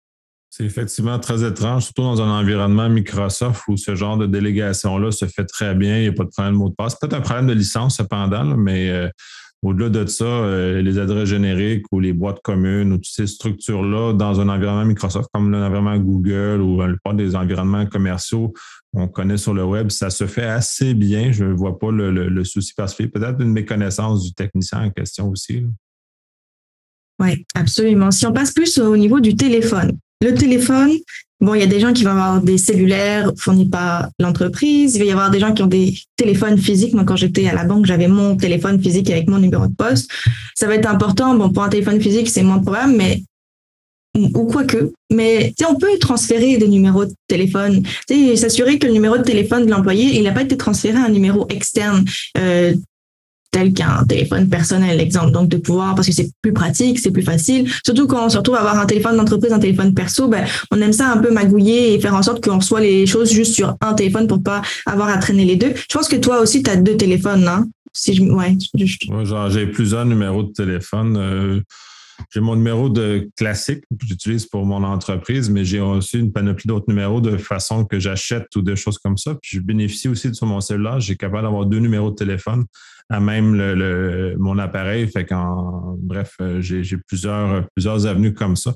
C'est 0.54 0.64
effectivement 0.64 1.18
très 1.18 1.48
étrange, 1.48 1.84
surtout 1.84 2.02
dans 2.02 2.20
un 2.20 2.28
environnement 2.28 2.86
Microsoft 2.90 3.62
où 3.68 3.78
ce 3.78 3.94
genre 3.94 4.18
de 4.18 4.26
délégation-là 4.26 5.10
se 5.10 5.24
fait 5.24 5.46
très 5.46 5.74
bien. 5.74 5.96
Il 5.96 6.02
n'y 6.02 6.08
a 6.08 6.12
pas 6.12 6.24
de 6.24 6.28
problème 6.28 6.52
de 6.52 6.58
mot 6.58 6.68
de 6.68 6.74
passe. 6.74 6.94
Peut-être 6.98 7.14
un 7.14 7.22
problème 7.22 7.46
de 7.46 7.54
licence, 7.54 7.96
cependant, 7.96 8.44
mais 8.44 8.90
euh, 8.90 9.08
au-delà 9.62 9.88
de 9.88 10.06
ça, 10.06 10.24
euh, 10.24 10.82
les 10.82 10.98
adresses 10.98 11.28
génériques 11.28 11.86
ou 11.92 12.00
les 12.00 12.12
boîtes 12.12 12.40
communes 12.42 12.92
ou 12.92 12.96
toutes 12.96 13.06
ces 13.06 13.28
structures-là 13.28 14.12
dans 14.12 14.40
un 14.40 14.48
environnement 14.48 14.84
Microsoft 14.84 15.28
comme 15.32 15.52
l'environnement 15.52 15.96
Google 15.98 16.60
ou 16.60 16.82
plupart 16.82 17.14
des 17.14 17.36
environnements 17.36 17.86
commerciaux 17.86 18.52
qu'on 18.92 19.08
connaît 19.08 19.36
sur 19.36 19.54
le 19.54 19.64
web, 19.64 19.90
ça 19.90 20.10
se 20.10 20.26
fait 20.26 20.44
assez 20.44 20.94
bien. 20.94 21.32
Je 21.32 21.44
ne 21.44 21.52
vois 21.52 21.78
pas 21.78 21.90
le, 21.90 22.44
souci 22.44 22.74
particulier. 22.74 23.08
Peut-être 23.08 23.40
une 23.40 23.52
méconnaissance 23.52 24.24
du 24.24 24.34
technicien 24.34 24.82
en 24.82 24.90
question 24.90 25.30
aussi. 25.30 25.64
Oui, 27.20 27.46
absolument. 27.54 28.10
Si 28.10 28.26
on 28.26 28.32
passe 28.32 28.52
plus 28.52 28.78
au 28.78 28.96
niveau 28.96 29.20
du 29.20 29.36
téléphone, 29.36 29.92
le 30.22 30.34
téléphone, 30.34 30.92
Bon, 31.42 31.54
il 31.54 31.60
y 31.60 31.64
a 31.64 31.66
des 31.66 31.80
gens 31.80 31.92
qui 31.92 32.04
vont 32.04 32.12
avoir 32.12 32.40
des 32.40 32.56
cellulaires 32.56 33.32
fournis 33.36 33.68
par 33.68 34.10
l'entreprise. 34.20 34.94
Il 34.94 35.00
va 35.00 35.04
y 35.06 35.10
avoir 35.10 35.28
des 35.28 35.40
gens 35.40 35.52
qui 35.52 35.64
ont 35.64 35.66
des 35.66 35.92
téléphones 36.14 36.56
physiques. 36.56 36.94
Moi, 36.94 37.02
quand 37.02 37.16
j'étais 37.16 37.48
à 37.48 37.52
la 37.52 37.64
banque, 37.64 37.84
j'avais 37.84 38.06
mon 38.06 38.36
téléphone 38.36 38.80
physique 38.80 39.10
avec 39.10 39.28
mon 39.28 39.40
numéro 39.40 39.66
de 39.66 39.74
poste. 39.74 40.08
Ça 40.54 40.68
va 40.68 40.76
être 40.76 40.88
important. 40.88 41.34
Bon, 41.34 41.50
pour 41.50 41.64
un 41.64 41.68
téléphone 41.68 42.00
physique, 42.00 42.28
c'est 42.28 42.44
moins 42.44 42.58
de 42.58 42.62
problème, 42.62 42.94
mais 42.96 43.24
ou 44.14 44.44
quoi 44.44 44.62
que. 44.62 44.92
Mais 45.10 45.52
on 45.68 45.74
peut 45.74 45.98
transférer 45.98 46.58
des 46.58 46.68
numéros 46.68 47.06
de 47.06 47.12
téléphone. 47.26 47.82
S'assurer 48.36 48.78
que 48.78 48.86
le 48.86 48.92
numéro 48.92 49.18
de 49.18 49.24
téléphone 49.24 49.66
de 49.66 49.70
l'employé, 49.72 50.16
il 50.16 50.22
n'a 50.22 50.32
pas 50.32 50.42
été 50.42 50.56
transféré 50.56 50.96
à 50.96 51.06
un 51.06 51.08
numéro 51.08 51.48
externe. 51.48 52.04
Euh, 52.38 52.72
tel 53.52 53.72
qu'un 53.72 54.04
téléphone 54.08 54.48
personnel, 54.48 54.98
exemple. 54.98 55.30
Donc, 55.30 55.48
de 55.48 55.58
pouvoir, 55.58 55.94
parce 55.94 56.08
que 56.08 56.12
c'est 56.12 56.30
plus 56.40 56.52
pratique, 56.52 56.98
c'est 56.98 57.12
plus 57.12 57.22
facile. 57.22 57.70
Surtout 57.84 58.08
quand 58.08 58.26
on 58.26 58.28
se 58.28 58.38
retrouve 58.38 58.56
à 58.56 58.60
avoir 58.60 58.78
un 58.78 58.86
téléphone 58.86 59.16
d'entreprise, 59.16 59.52
un 59.52 59.60
téléphone 59.60 59.94
perso, 59.94 60.26
ben, 60.26 60.44
on 60.72 60.80
aime 60.80 60.92
ça 60.92 61.12
un 61.12 61.18
peu 61.18 61.30
magouiller 61.30 61.94
et 61.94 62.00
faire 62.00 62.14
en 62.14 62.22
sorte 62.22 62.42
qu'on 62.42 62.60
soit 62.60 62.80
les 62.80 63.06
choses 63.06 63.30
juste 63.30 63.54
sur 63.54 63.76
un 63.80 63.92
téléphone 63.92 64.26
pour 64.26 64.42
pas 64.42 64.62
avoir 64.86 65.10
à 65.10 65.18
traîner 65.18 65.44
les 65.44 65.56
deux. 65.56 65.72
Je 65.76 65.96
pense 65.96 66.08
que 66.08 66.16
toi 66.16 66.40
aussi, 66.40 66.62
tu 66.62 66.70
as 66.70 66.76
deux 66.76 66.96
téléphones, 66.96 67.46
hein? 67.46 67.68
Si 67.94 68.14
je, 68.14 68.22
ouais. 68.22 68.56
j'ai 69.50 69.66
plusieurs 69.66 70.06
numéros 70.06 70.44
de 70.44 70.52
téléphone. 70.52 71.16
Euh, 71.18 71.60
j'ai 72.30 72.40
mon 72.40 72.56
numéro 72.56 72.88
de 72.88 73.28
classique 73.36 73.80
que 73.90 74.06
j'utilise 74.06 74.46
pour 74.46 74.64
mon 74.64 74.82
entreprise, 74.82 75.50
mais 75.50 75.64
j'ai 75.64 75.80
aussi 75.80 76.18
une 76.18 76.32
panoplie 76.32 76.68
d'autres 76.68 76.86
numéros 76.88 77.20
de 77.20 77.36
façon 77.36 77.84
que 77.84 77.98
j'achète 77.98 78.46
ou 78.56 78.62
de 78.62 78.74
choses 78.74 78.96
comme 78.96 79.18
ça. 79.18 79.34
Puis 79.42 79.58
je 79.58 79.60
bénéficie 79.60 80.08
aussi 80.08 80.30
de 80.30 80.34
sur 80.34 80.46
mon 80.46 80.60
cellulaire. 80.62 81.00
J'ai 81.00 81.16
capable 81.16 81.42
d'avoir 81.42 81.66
deux 81.66 81.80
numéros 81.80 82.10
de 82.10 82.14
téléphone 82.14 82.64
à 83.08 83.20
même 83.20 83.54
le, 83.54 84.36
mon 84.38 84.58
appareil. 84.58 85.08
Fait 85.08 85.24
qu'en 85.24 85.96
bref, 85.98 86.34
euh, 86.40 86.60
j'ai 86.60 86.96
plusieurs, 87.06 87.66
plusieurs 87.74 88.06
avenues 88.06 88.34
comme 88.34 88.56
ça. 88.56 88.74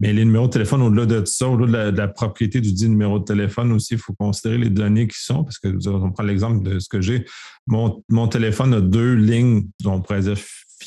Mais 0.00 0.12
les 0.12 0.24
numéros 0.24 0.46
de 0.46 0.52
téléphone, 0.52 0.82
au-delà 0.82 1.06
de 1.06 1.24
ça, 1.24 1.48
au-delà 1.48 1.90
de, 1.90 1.96
la, 1.96 2.06
propriété 2.06 2.60
du 2.60 2.72
dit 2.72 2.88
numéro 2.88 3.18
de 3.18 3.24
téléphone 3.24 3.72
aussi, 3.72 3.94
il 3.94 4.00
faut 4.00 4.14
considérer 4.14 4.58
les 4.58 4.70
données 4.70 5.08
qui 5.08 5.18
sont, 5.18 5.42
parce 5.42 5.58
que 5.58 5.68
on 5.88 6.12
prend 6.12 6.22
l'exemple 6.22 6.62
de 6.62 6.78
ce 6.78 6.88
que 6.88 7.00
j'ai. 7.00 7.24
Mon, 7.66 8.02
mon 8.08 8.28
téléphone 8.28 8.74
a 8.74 8.80
deux 8.80 9.14
lignes, 9.14 9.68
on 9.84 10.00
pourrait 10.00 10.20
dire 10.20 10.38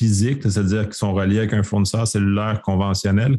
physiques, 0.02 0.42
c'est-à-dire 0.42 0.88
qui 0.88 0.98
sont 0.98 1.12
reliées 1.12 1.38
avec 1.38 1.52
un 1.52 1.62
fournisseur 1.62 2.08
cellulaire 2.08 2.60
conventionnel. 2.62 3.38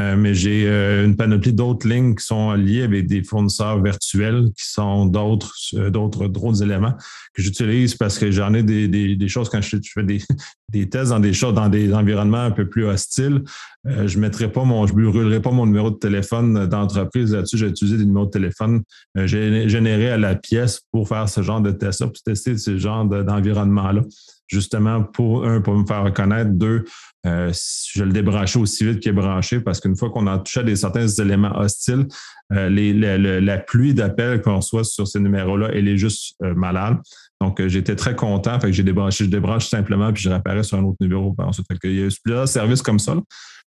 Euh, 0.00 0.16
mais 0.16 0.34
j'ai 0.34 0.66
euh, 0.66 1.04
une 1.04 1.16
panoplie 1.16 1.52
d'autres 1.52 1.88
lignes 1.88 2.16
qui 2.16 2.24
sont 2.24 2.52
liées 2.54 2.82
avec 2.82 3.06
des 3.06 3.22
fournisseurs 3.22 3.80
virtuels 3.80 4.46
qui 4.56 4.68
sont 4.68 5.06
d'autres 5.06 5.54
euh, 5.74 5.88
d'autres 5.88 6.62
éléments 6.62 6.94
que 7.32 7.42
j'utilise 7.42 7.94
parce 7.94 8.18
que 8.18 8.30
j'en 8.32 8.54
ai 8.54 8.64
des, 8.64 8.88
des, 8.88 9.14
des, 9.14 9.28
choses 9.28 9.48
quand 9.48 9.60
je, 9.60 9.76
fais 9.94 10.02
des, 10.02 10.20
des 10.72 10.88
tests 10.88 11.10
dans 11.10 11.20
des 11.20 11.32
choses 11.32 11.54
dans 11.54 11.68
des 11.68 11.94
environnements 11.94 12.42
un 12.42 12.50
peu 12.50 12.68
plus 12.68 12.84
hostiles. 12.86 13.44
je 13.84 14.18
mettrai 14.18 14.50
pas 14.50 14.64
mon 14.64 14.84
je 14.86 14.94
brûlerai 14.94 15.40
pas 15.40 15.52
mon 15.52 15.66
numéro 15.66 15.90
de 15.90 15.98
téléphone 15.98 16.66
d'entreprise 16.66 17.32
là-dessus. 17.32 17.58
J'ai 17.58 17.68
utilisé 17.68 17.96
des 17.98 18.06
numéros 18.06 18.26
de 18.26 18.30
téléphone 18.30 18.82
générés 19.14 20.10
à 20.10 20.18
la 20.18 20.34
pièce 20.34 20.80
pour 20.90 21.08
faire 21.08 21.28
ce 21.28 21.40
genre 21.42 21.60
de 21.60 21.70
test-là, 21.70 22.08
pour 22.08 22.22
tester 22.24 22.58
ce 22.58 22.76
genre 22.78 23.04
d'environnement-là 23.04 24.02
justement 24.46 25.02
pour, 25.02 25.46
un, 25.46 25.60
pour 25.60 25.74
me 25.74 25.86
faire 25.86 26.04
reconnaître, 26.04 26.50
deux, 26.50 26.84
euh, 27.26 27.52
je 27.92 28.04
le 28.04 28.12
débrancher 28.12 28.58
aussi 28.58 28.84
vite 28.84 29.00
qu'il 29.00 29.10
est 29.10 29.14
branché 29.14 29.60
parce 29.60 29.80
qu'une 29.80 29.96
fois 29.96 30.10
qu'on 30.10 30.26
a 30.26 30.38
touché 30.38 30.60
à 30.60 30.62
des, 30.62 30.76
certains 30.76 31.06
éléments 31.06 31.56
hostiles, 31.58 32.06
euh, 32.52 33.40
la 33.40 33.58
pluie 33.58 33.94
d'appels 33.94 34.42
qu'on 34.42 34.56
reçoit 34.56 34.84
sur 34.84 35.08
ces 35.08 35.20
numéros-là, 35.20 35.70
elle 35.72 35.88
est 35.88 35.96
juste 35.96 36.34
euh, 36.42 36.54
malade. 36.54 36.98
Donc, 37.40 37.66
j'étais 37.66 37.96
très 37.96 38.14
content. 38.14 38.60
Fait 38.60 38.68
que 38.68 38.72
j'ai 38.72 38.82
débranché, 38.82 39.24
je 39.24 39.30
débranche 39.30 39.68
simplement 39.68 40.12
puis 40.12 40.22
je 40.22 40.28
réapparais 40.28 40.62
sur 40.62 40.78
un 40.78 40.84
autre 40.84 40.98
numéro. 41.00 41.34
Ensuite, 41.38 41.66
fait 41.70 41.78
il 41.88 42.00
y 42.00 42.04
a 42.04 42.08
plusieurs 42.22 42.48
services 42.48 42.82
comme 42.82 42.98
ça. 42.98 43.14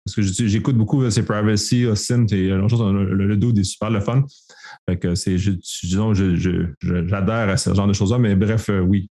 parce 0.06 0.16
que 0.16 0.22
j'écoute 0.22 0.78
beaucoup 0.78 1.08
ces 1.10 1.24
Privacy, 1.24 1.86
Synth 1.96 2.32
et 2.32 2.50
le, 2.50 3.14
le, 3.16 3.36
le, 3.36 3.60
est 3.60 3.64
super 3.64 3.90
le 3.90 4.00
fun. 4.00 4.24
Fait 4.88 4.98
que 4.98 5.16
c'est, 5.16 5.36
disons, 5.36 6.14
j'adhère 6.14 7.50
à 7.50 7.58
ce 7.58 7.74
genre 7.74 7.88
de 7.88 7.94
choses-là. 7.94 8.20
Mais 8.20 8.36
bref, 8.36 8.70
oui, 8.88 9.10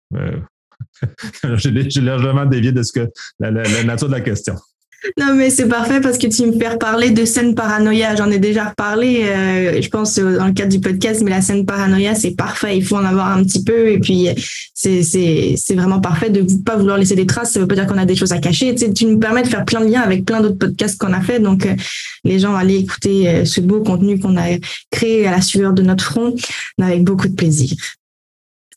J'ai 1.56 1.71
légèrement 1.71 2.45
dévié 2.45 2.71
de 2.71 2.84
ce 2.84 2.93
que 2.93 3.10
la, 3.39 3.52
nature 3.84 4.08
de 4.08 4.13
la 4.13 4.21
question. 4.21 4.56
Non, 5.19 5.36
mais 5.36 5.50
c'est 5.50 5.67
parfait 5.67 6.02
parce 6.02 6.17
que 6.17 6.28
tu 6.28 6.45
me 6.45 6.54
fais 6.54 6.78
parler 6.78 7.12
de 7.12 7.26
scène 7.26 7.54
paranoïa. 7.56 8.15
J'en 8.15 8.32
ai 8.32 8.39
déjà 8.39 8.69
reparlé, 8.69 9.24
euh, 9.26 9.82
je 9.82 9.89
pense, 9.89 10.17
dans 10.17 10.48
le 10.48 10.54
cadre 10.54 10.71
du 10.71 10.80
podcast, 10.80 11.21
mais 11.24 11.30
la 11.30 11.41
scène 11.41 11.65
paranoïa, 11.65 12.15
c'est 12.15 12.32
parfait. 12.32 12.78
Il 12.78 12.84
faut 12.84 12.95
en 12.95 13.06
avoir 13.06 13.38
un 13.38 13.43
petit 13.43 13.63
peu. 13.63 13.89
Et 13.89 14.00
puis, 14.00 14.30
c'est 14.74 15.76
vraiment 15.76 16.00
parfait 16.00 16.30
de 16.30 16.41
ne 16.41 16.63
pas 16.63 16.76
vouloir 16.76 16.98
laisser 16.98 17.15
des 17.15 17.26
traces. 17.26 17.52
Ça 17.52 17.60
veut 17.60 17.67
pas 17.67 17.76
dire 17.76 17.88
qu'on 17.88 17.98
a 17.98 18.06
des 18.06 18.15
choses 18.15 18.32
à 18.32 18.39
cacher. 18.39 18.74
Tu, 18.76 19.06
nous 19.06 19.19
permets 19.19 19.43
de 19.43 19.48
faire 19.48 19.65
plein 19.65 19.82
de 19.82 19.91
liens 19.91 20.02
avec 20.02 20.26
plein 20.26 20.41
d'autres 20.41 20.58
podcasts 20.58 21.00
qu'on 21.00 21.13
a 21.13 21.21
fait. 21.21 21.39
Donc, 21.39 21.65
euh, 21.65 21.76
les 22.24 22.39
gens 22.39 22.56
allaient 22.56 22.80
écouter 22.80 23.30
euh, 23.30 23.45
ce 23.45 23.62
beau 23.62 23.82
contenu 23.82 24.19
qu'on 24.19 24.38
a 24.38 24.58
créé 24.91 25.28
à 25.28 25.32
la 25.32 25.41
sueur 25.41 25.74
de 25.74 25.84
notre 25.84 26.04
front 26.04 26.36
avec 26.82 27.04
beaucoup 27.04 27.28
de 27.28 27.36
plaisir. 27.36 27.76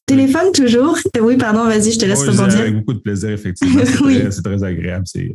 Téléphone 0.08 0.52
toujours? 0.52 0.96
Oui, 1.20 1.36
pardon, 1.36 1.64
vas-y, 1.64 1.92
je 1.92 1.98
te 1.98 2.06
laisse 2.06 2.26
oui, 2.26 2.40
Avec 2.40 2.76
beaucoup 2.76 2.94
de 2.94 2.98
plaisir, 2.98 3.30
effectivement. 3.30 3.82
C'est 4.30 4.42
très, 4.42 4.64
agréable. 4.64 5.04
C'est 5.06 5.30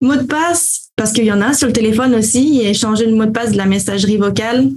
Mot 0.00 0.16
de 0.16 0.22
passe, 0.22 0.90
parce 0.96 1.12
qu'il 1.12 1.24
y 1.24 1.32
en 1.32 1.42
a 1.42 1.52
sur 1.52 1.66
le 1.66 1.72
téléphone 1.74 2.14
aussi, 2.14 2.62
et 2.62 2.72
changer 2.72 3.04
le 3.04 3.14
mot 3.14 3.26
de 3.26 3.30
passe 3.30 3.52
de 3.52 3.58
la 3.58 3.66
messagerie 3.66 4.16
vocale 4.16 4.70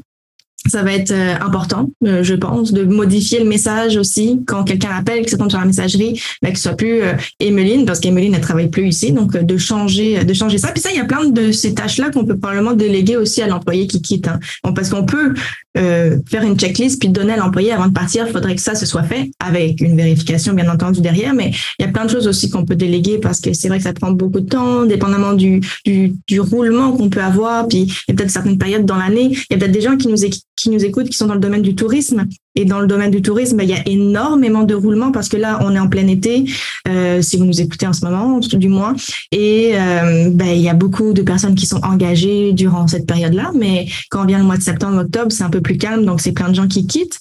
ça 0.67 0.83
va 0.83 0.93
être 0.93 1.11
euh, 1.11 1.35
important, 1.41 1.89
euh, 2.05 2.23
je 2.23 2.35
pense, 2.35 2.71
de 2.71 2.83
modifier 2.83 3.39
le 3.39 3.45
message 3.45 3.97
aussi 3.97 4.39
quand 4.45 4.63
quelqu'un 4.63 4.91
appelle, 4.91 5.23
que 5.25 5.31
ça 5.31 5.37
tombe 5.37 5.49
sur 5.49 5.59
la 5.59 5.65
messagerie, 5.65 6.21
mais 6.43 6.51
que 6.51 6.57
ce 6.57 6.63
soit 6.63 6.77
plus 6.77 7.01
euh, 7.01 7.13
Emeline, 7.39 7.85
parce 7.85 7.99
qu'Emeline 7.99 8.33
ne 8.33 8.39
travaille 8.39 8.69
plus 8.69 8.87
ici, 8.87 9.11
donc 9.11 9.35
de 9.35 9.57
changer, 9.57 10.23
de 10.23 10.33
changer 10.33 10.59
ça. 10.59 10.69
Puis 10.69 10.81
ça, 10.81 10.91
il 10.91 10.97
y 10.97 10.99
a 10.99 11.05
plein 11.05 11.25
de 11.25 11.51
ces 11.51 11.73
tâches-là 11.73 12.11
qu'on 12.11 12.25
peut 12.25 12.37
probablement 12.37 12.73
déléguer 12.73 13.17
aussi 13.17 13.41
à 13.41 13.47
l'employé 13.47 13.87
qui 13.87 14.01
quitte. 14.01 14.27
Hein. 14.27 14.39
parce 14.75 14.89
qu'on 14.89 15.05
peut 15.05 15.33
faire 15.73 16.43
une 16.43 16.57
checklist 16.57 16.99
puis 16.99 17.07
donner 17.07 17.33
à 17.33 17.37
l'employé 17.37 17.71
avant 17.71 17.87
de 17.87 17.93
partir. 17.93 18.25
Il 18.27 18.33
faudrait 18.33 18.55
que 18.55 18.61
ça 18.61 18.75
se 18.75 18.85
soit 18.85 19.03
fait 19.03 19.31
avec 19.39 19.79
une 19.79 19.95
vérification 19.95 20.53
bien 20.53 20.69
entendu 20.69 20.99
derrière, 20.99 21.33
mais 21.33 21.51
il 21.79 21.85
y 21.85 21.87
a 21.87 21.91
plein 21.91 22.05
de 22.05 22.09
choses 22.09 22.27
aussi 22.27 22.49
qu'on 22.49 22.65
peut 22.65 22.75
déléguer 22.75 23.19
parce 23.19 23.39
que 23.39 23.53
c'est 23.53 23.69
vrai 23.69 23.77
que 23.77 23.85
ça 23.85 23.93
prend 23.93 24.11
beaucoup 24.11 24.41
de 24.41 24.49
temps, 24.49 24.85
dépendamment 24.85 25.33
du 25.33 25.61
du, 25.85 26.13
du 26.27 26.39
roulement 26.39 26.91
qu'on 26.91 27.09
peut 27.09 27.21
avoir. 27.21 27.67
Puis 27.67 27.83
il 27.83 28.11
y 28.11 28.11
a 28.11 28.15
peut-être 28.15 28.31
certaines 28.31 28.57
périodes 28.57 28.85
dans 28.85 28.97
l'année, 28.97 29.29
il 29.31 29.45
y 29.51 29.55
a 29.55 29.57
peut-être 29.57 29.71
des 29.71 29.81
gens 29.81 29.95
qui 29.95 30.09
nous 30.09 30.25
qui 30.61 30.69
nous 30.69 30.83
écoutent, 30.83 31.09
qui 31.09 31.17
sont 31.17 31.27
dans 31.27 31.33
le 31.33 31.39
domaine 31.39 31.61
du 31.61 31.75
tourisme. 31.75 32.25
Et 32.55 32.65
dans 32.65 32.79
le 32.79 32.87
domaine 32.87 33.11
du 33.11 33.21
tourisme, 33.21 33.59
il 33.61 33.69
y 33.69 33.73
a 33.73 33.87
énormément 33.87 34.63
de 34.63 34.75
roulements 34.75 35.11
parce 35.11 35.29
que 35.29 35.37
là, 35.37 35.59
on 35.61 35.73
est 35.73 35.79
en 35.79 35.87
plein 35.87 36.07
été, 36.07 36.45
euh, 36.87 37.21
si 37.21 37.37
vous 37.37 37.45
nous 37.45 37.61
écoutez 37.61 37.87
en 37.87 37.93
ce 37.93 38.05
moment, 38.05 38.39
du 38.39 38.67
moins. 38.67 38.95
Et 39.31 39.71
euh, 39.73 40.29
ben, 40.31 40.49
il 40.49 40.61
y 40.61 40.69
a 40.69 40.73
beaucoup 40.73 41.13
de 41.13 41.21
personnes 41.21 41.55
qui 41.55 41.65
sont 41.65 41.81
engagées 41.83 42.53
durant 42.53 42.87
cette 42.87 43.07
période-là. 43.07 43.51
Mais 43.55 43.87
quand 44.09 44.25
vient 44.25 44.39
le 44.39 44.43
mois 44.43 44.57
de 44.57 44.63
septembre, 44.63 45.01
octobre, 45.01 45.31
c'est 45.31 45.43
un 45.43 45.49
peu 45.49 45.61
plus 45.61 45.77
calme, 45.77 46.05
donc 46.05 46.21
c'est 46.21 46.33
plein 46.33 46.49
de 46.49 46.55
gens 46.55 46.67
qui 46.67 46.85
quittent. 46.85 47.19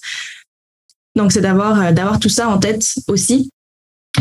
Donc 1.15 1.31
c'est 1.31 1.41
d'avoir 1.41 1.81
euh, 1.81 1.91
d'avoir 1.91 2.19
tout 2.19 2.29
ça 2.29 2.47
en 2.49 2.57
tête 2.57 2.85
aussi 3.07 3.49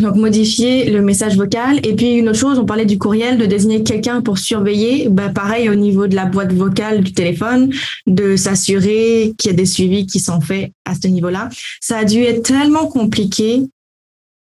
Donc, 0.00 0.14
modifier 0.14 0.88
le 0.90 1.02
message 1.02 1.36
vocal. 1.36 1.80
Et 1.84 1.94
puis, 1.94 2.14
une 2.14 2.28
autre 2.28 2.38
chose, 2.38 2.58
on 2.58 2.64
parlait 2.64 2.86
du 2.86 2.96
courriel, 2.96 3.38
de 3.38 3.46
désigner 3.46 3.82
quelqu'un 3.82 4.22
pour 4.22 4.38
surveiller. 4.38 5.08
Ben, 5.08 5.32
pareil, 5.32 5.68
au 5.68 5.74
niveau 5.74 6.06
de 6.06 6.14
la 6.14 6.26
boîte 6.26 6.52
vocale 6.52 7.02
du 7.02 7.12
téléphone, 7.12 7.72
de 8.06 8.36
s'assurer 8.36 9.34
qu'il 9.36 9.50
y 9.50 9.54
a 9.54 9.56
des 9.56 9.66
suivis 9.66 10.06
qui 10.06 10.20
sont 10.20 10.40
faits 10.40 10.70
à 10.84 10.94
ce 10.94 11.08
niveau-là. 11.08 11.48
Ça 11.80 11.98
a 11.98 12.04
dû 12.04 12.22
être 12.22 12.42
tellement 12.42 12.86
compliqué 12.86 13.64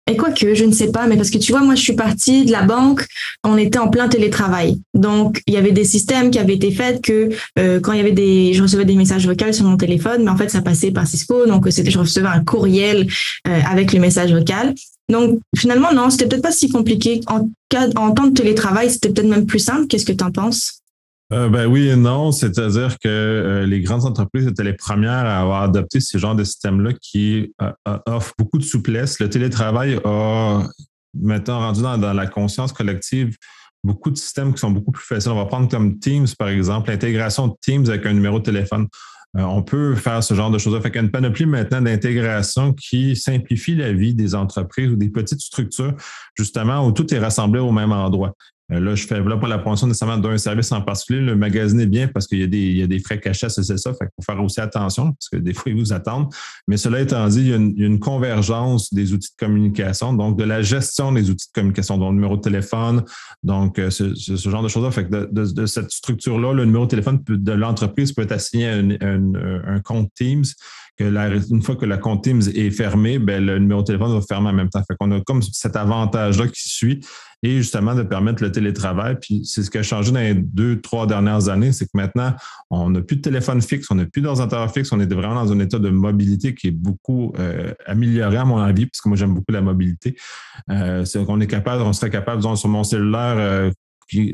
et 0.10 0.18
quoique, 0.18 0.56
je 0.56 0.66
ne 0.66 0.72
sais 0.72 0.92
pas, 0.92 1.06
mais 1.06 1.16
parce 1.16 1.30
que 1.30 1.38
tu 1.38 1.52
vois, 1.52 1.62
moi, 1.62 1.76
je 1.76 1.82
suis 1.82 1.94
partie 1.94 2.44
de 2.44 2.52
la 2.52 2.64
banque, 2.64 3.06
on 3.44 3.56
était 3.56 3.78
en 3.78 3.88
plein 3.88 4.08
télétravail. 4.08 4.82
Donc, 4.96 5.42
il 5.46 5.54
y 5.54 5.58
avait 5.58 5.72
des 5.72 5.86
systèmes 5.86 6.32
qui 6.32 6.40
avaient 6.40 6.56
été 6.56 6.72
faits 6.72 7.02
que 7.02 7.30
euh, 7.60 7.80
quand 7.80 7.94
il 7.94 7.98
y 7.98 8.02
avait 8.02 8.12
des, 8.12 8.54
je 8.54 8.64
recevais 8.64 8.84
des 8.84 8.96
messages 8.96 9.28
vocaux 9.28 9.54
sur 9.54 9.66
mon 9.66 9.78
téléphone, 9.78 10.24
mais 10.24 10.32
en 10.32 10.38
fait, 10.38 10.50
ça 10.50 10.62
passait 10.62 10.92
par 10.92 11.06
Cisco, 11.06 11.46
donc 11.46 11.70
je 11.70 12.00
recevais 12.00 12.28
un 12.28 12.44
courriel 12.44 13.08
euh, 13.48 13.60
avec 13.70 13.94
le 13.94 14.00
message 14.00 14.34
vocal. 14.34 14.74
Donc, 15.12 15.40
finalement, 15.56 15.94
non, 15.94 16.10
c'était 16.10 16.28
peut-être 16.28 16.44
pas 16.44 16.52
si 16.52 16.70
compliqué. 16.70 17.22
En 17.28 17.50
cas, 17.70 17.88
en 17.96 18.12
temps 18.12 18.28
de 18.28 18.34
télétravail, 18.34 18.90
c'était 18.90 19.10
peut-être 19.10 19.30
même 19.30 19.46
plus 19.46 19.60
simple. 19.60 19.88
Qu'est-ce 19.88 20.06
que 20.06 20.14
tu 20.14 20.24
en 20.24 20.32
penses? 20.32 20.82
Euh, 21.32 21.48
ben 21.48 21.66
oui 21.66 21.88
et 21.88 21.96
non, 21.96 22.34
c'est-à-dire 22.34 23.00
que 23.00 23.08
euh, 23.08 23.66
les 23.66 23.80
grandes 23.80 24.06
entreprises 24.06 24.48
étaient 24.48 24.66
les 24.66 24.74
premières 24.74 25.26
à 25.26 25.40
avoir 25.40 25.62
adopté 25.64 26.02
ce 26.02 26.18
genre 26.18 26.36
de 26.36 26.44
système-là 26.44 26.92
qui 27.02 27.54
euh, 27.62 27.98
offre 28.06 28.34
beaucoup 28.38 28.58
de 28.58 28.64
souplesse. 28.64 29.20
Le 29.20 29.30
télétravail 29.30 29.98
a 30.04 30.64
maintenant 31.14 31.60
rendu 31.60 31.82
dans, 31.82 32.14
la 32.14 32.28
conscience 32.28 32.74
collective 32.74 33.38
beaucoup 33.84 34.12
de 34.12 34.18
systèmes 34.18 34.54
qui 34.54 34.60
sont 34.60 34.72
beaucoup 34.72 34.92
plus 34.92 35.06
faciles. 35.06 35.32
On 35.32 35.36
va 35.36 35.46
prendre 35.46 35.70
comme 35.70 36.00
Teams, 36.00 36.28
par 36.38 36.50
exemple, 36.50 36.90
l'intégration 36.90 37.48
de 37.48 37.54
Teams 37.62 37.88
avec 37.88 38.06
un 38.06 38.14
numéro 38.14 38.40
de 38.40 38.44
téléphone. 38.44 38.88
On 39.34 39.64
peut 39.64 39.96
faire 39.96 40.24
ce 40.24 40.34
genre 40.34 40.52
de 40.52 40.58
choses. 40.58 40.80
Fait 40.82 40.92
qu'il 40.92 41.02
y 41.02 41.04
une 41.04 41.12
panoplie 41.12 41.46
maintenant 41.46 41.82
d'intégration 41.82 42.74
qui 42.74 43.16
simplifie 43.16 43.76
la 43.76 43.94
vie 43.94 44.14
des 44.14 44.36
entreprises 44.36 44.90
ou 44.90 44.96
des 44.96 45.10
petites 45.10 45.42
structures, 45.42 45.94
justement, 46.36 46.86
où 46.86 46.92
tout 46.92 47.14
est 47.14 47.20
rassemblé 47.20 47.60
au 47.62 47.72
même 47.72 47.92
endroit. 47.92 48.36
Euh, 48.72 48.80
là, 48.80 48.96
je 48.96 49.06
fais 49.06 49.22
là 49.22 49.38
pas 49.38 49.48
la 49.48 49.58
promotion 49.58 49.88
nécessairement 49.88 50.18
d'un 50.18 50.38
service 50.38 50.72
en 50.72 50.82
particulier. 50.82 51.22
Le 51.22 51.36
magasin 51.36 51.80
est 51.80 51.88
bien 51.88 52.08
parce 52.08 52.28
qu'il 52.28 52.40
y, 52.40 52.44
a 52.44 52.48
des, 52.48 52.58
il 52.58 52.78
y 52.78 52.84
a 52.84 52.88
des 52.88 53.00
frais 53.00 53.20
cachés 53.20 53.50
c'est 53.50 53.64
ça. 53.64 53.94
Fait 53.94 54.06
faut 54.16 54.22
faire 54.24 54.42
aussi 54.44 54.62
attention 54.62 55.14
parce 55.14 55.30
que 55.30 55.38
des 55.38 55.54
fois, 55.54 55.72
ils 55.72 55.78
vous 55.78 55.94
attendent. 55.94 56.28
Mais 56.68 56.78
cela 56.78 57.02
étant 57.02 57.28
dit, 57.28 57.42
il 57.42 57.48
y, 57.48 57.54
a 57.54 57.88
une, 57.88 58.00
convergence 58.00 58.94
des 58.94 59.14
outils 59.14 59.30
de 59.30 59.46
communication, 59.46 60.14
donc 60.14 60.38
de 60.38 60.44
la 60.44 60.62
gestion 60.62 61.12
des 61.12 61.30
outils 61.30 61.48
de 61.48 61.54
communication, 61.54 61.98
dont 61.98 62.10
le 62.10 62.16
numéro 62.16 62.38
de 62.38 62.42
téléphone, 62.42 63.04
donc 63.44 63.78
euh, 63.78 63.90
ce, 63.90 64.14
genre 64.50 64.64
de 64.64 64.68
choses-là. 64.68 64.92
Fait 64.92 65.08
que 65.08 65.30
de, 65.32 65.66
cette 65.66 65.92
structure-là, 65.92 66.54
le 66.54 66.66
numéro 66.66 66.86
de 66.86 66.90
téléphone 66.90 67.22
de 67.28 67.52
l'entreprise 67.52 68.14
peut 68.14 68.24
être 68.24 68.32
assigné 68.32 68.70
à 68.70 68.76
un, 68.76 69.80
compte 69.84 70.12
Teams. 70.16 70.46
Une 71.00 71.62
fois 71.62 71.76
que 71.76 71.86
la 71.86 71.98
compte 71.98 72.24
Teams 72.24 72.42
est 72.54 72.72
fermé, 72.72 73.20
ben, 73.20 73.46
le 73.46 73.60
numéro 73.60 73.82
de 73.82 73.88
téléphone 73.88 74.14
va 74.14 74.22
fermer 74.22 74.50
en 74.50 74.54
même 74.54 74.70
temps. 74.70 74.84
Fait 74.88 74.96
qu'on 75.00 75.12
a 75.12 75.22
comme 75.22 75.42
cet 75.42 75.76
avantage-là 75.76 76.48
qui 76.48 76.70
suit 76.70 77.02
et 77.44 77.58
justement 77.58 77.96
de 77.96 78.04
permettre 78.04 78.44
le 78.44 78.52
télétravail. 78.52 79.18
Puis 79.20 79.42
c'est 79.46 79.64
ce 79.64 79.72
qui 79.72 79.78
a 79.78 79.84
changé 79.84 80.12
dans 80.12 80.20
les 80.20 80.36
deux, 80.36 80.80
trois 80.80 81.08
dernières 81.08 81.50
années, 81.50 81.72
c'est 81.72 81.86
que 81.86 81.92
maintenant, 81.96 82.34
on 82.70 82.90
n'a 82.90 83.02
plus 83.02 83.18
de 83.18 83.22
téléphone 83.22 83.62
fixe, 83.62 83.90
on 83.90 83.96
n'a 83.96 84.06
plus 84.06 84.22
d'ordinateur 84.22 84.72
fixe, 84.72 84.92
on 84.92 85.00
est 85.00 85.12
vraiment 85.12 85.44
dans 85.44 85.52
un 85.52 85.60
état 85.60 85.80
de 85.80 85.90
mobilité 85.90 86.54
qui 86.54 86.68
est 86.68 86.72
beaucoup 86.72 87.34
euh, 87.40 87.74
amélioré 87.86 88.38
à 88.38 88.46
mon 88.46 88.58
avis, 88.58 88.86
parce 88.86 89.02
que 89.02 89.10
moi 89.10 89.18
j'aime 89.18 89.34
beaucoup 89.34 89.52
la 89.52 89.62
mobilité. 89.62 90.16
Euh, 90.70 91.06
c'est 91.06 91.24
qu'on 91.26 91.40
est 91.40 91.48
capable, 91.48 91.82
on 91.84 91.94
serait 91.94 92.12
capable, 92.12 92.42
disons, 92.42 92.56
sur 92.56 92.70
mon 92.70 92.84
cellulaire, 92.84 93.36
euh, 93.38 93.72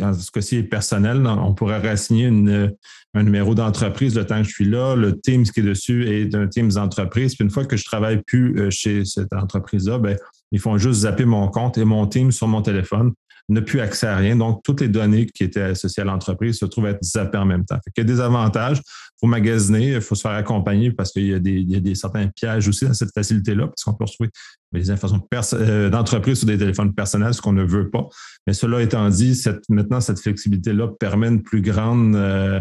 en 0.01 0.13
ce 0.13 0.31
cas-ci 0.31 0.57
est 0.57 0.63
personnel, 0.63 1.25
on 1.27 1.53
pourrait 1.53 1.79
rassigner 1.79 2.25
une, 2.25 2.73
un 3.13 3.23
numéro 3.23 3.55
d'entreprise 3.55 4.15
le 4.15 4.25
temps 4.25 4.41
que 4.41 4.47
je 4.47 4.53
suis 4.53 4.65
là. 4.65 4.95
Le 4.95 5.19
Teams 5.19 5.43
qui 5.43 5.59
est 5.59 5.63
dessus 5.63 6.07
est 6.07 6.33
un 6.35 6.47
Teams 6.47 6.71
d'entreprise. 6.71 7.35
Puis 7.35 7.43
une 7.43 7.51
fois 7.51 7.65
que 7.65 7.77
je 7.77 7.83
travaille 7.83 8.21
plus 8.25 8.59
euh, 8.59 8.69
chez 8.69 9.05
cette 9.05 9.33
entreprise-là, 9.33 9.99
ben, 9.99 10.17
ils 10.51 10.59
font 10.59 10.77
juste 10.77 11.01
zapper 11.01 11.25
mon 11.25 11.47
compte 11.49 11.77
et 11.77 11.85
mon 11.85 12.07
Teams 12.07 12.31
sur 12.31 12.47
mon 12.47 12.61
téléphone 12.61 13.13
n'a 13.49 13.61
plus 13.61 13.79
accès 13.79 14.07
à 14.07 14.15
rien. 14.17 14.35
Donc, 14.35 14.61
toutes 14.63 14.81
les 14.81 14.87
données 14.87 15.25
qui 15.25 15.43
étaient 15.43 15.61
associées 15.61 16.01
à 16.03 16.05
l'entreprise 16.05 16.57
se 16.57 16.65
trouvent 16.65 16.87
être 16.87 17.03
zappées 17.03 17.37
en 17.37 17.45
même 17.45 17.65
temps. 17.65 17.77
il 17.85 17.99
y 17.99 18.01
a 18.01 18.03
des 18.03 18.19
avantages. 18.19 18.79
Il 18.79 19.21
faut 19.21 19.27
magasiner, 19.27 19.93
il 19.93 20.01
faut 20.01 20.15
se 20.15 20.21
faire 20.21 20.31
accompagner 20.31 20.91
parce 20.91 21.11
qu'il 21.11 21.27
y 21.27 21.33
a 21.33 21.39
des, 21.39 21.95
certains 21.95 22.27
pièges 22.27 22.67
aussi 22.67 22.85
dans 22.85 22.93
cette 22.93 23.13
facilité-là, 23.13 23.67
parce 23.67 23.83
qu'on 23.83 23.93
peut 23.93 24.03
retrouver 24.03 24.29
des 24.73 24.91
informations 24.91 25.25
euh, 25.53 25.89
d'entreprise 25.89 26.39
sur 26.39 26.47
des 26.47 26.57
téléphones 26.57 26.93
personnels, 26.93 27.33
ce 27.33 27.41
qu'on 27.41 27.53
ne 27.53 27.63
veut 27.63 27.89
pas. 27.89 28.07
Mais 28.45 28.53
cela 28.53 28.81
étant 28.81 29.09
dit, 29.09 29.41
maintenant, 29.69 30.01
cette 30.01 30.19
flexibilité-là 30.19 30.89
permet 30.99 31.29
une 31.29 31.41
plus 31.41 31.61
grande 31.61 32.15
euh, 32.15 32.59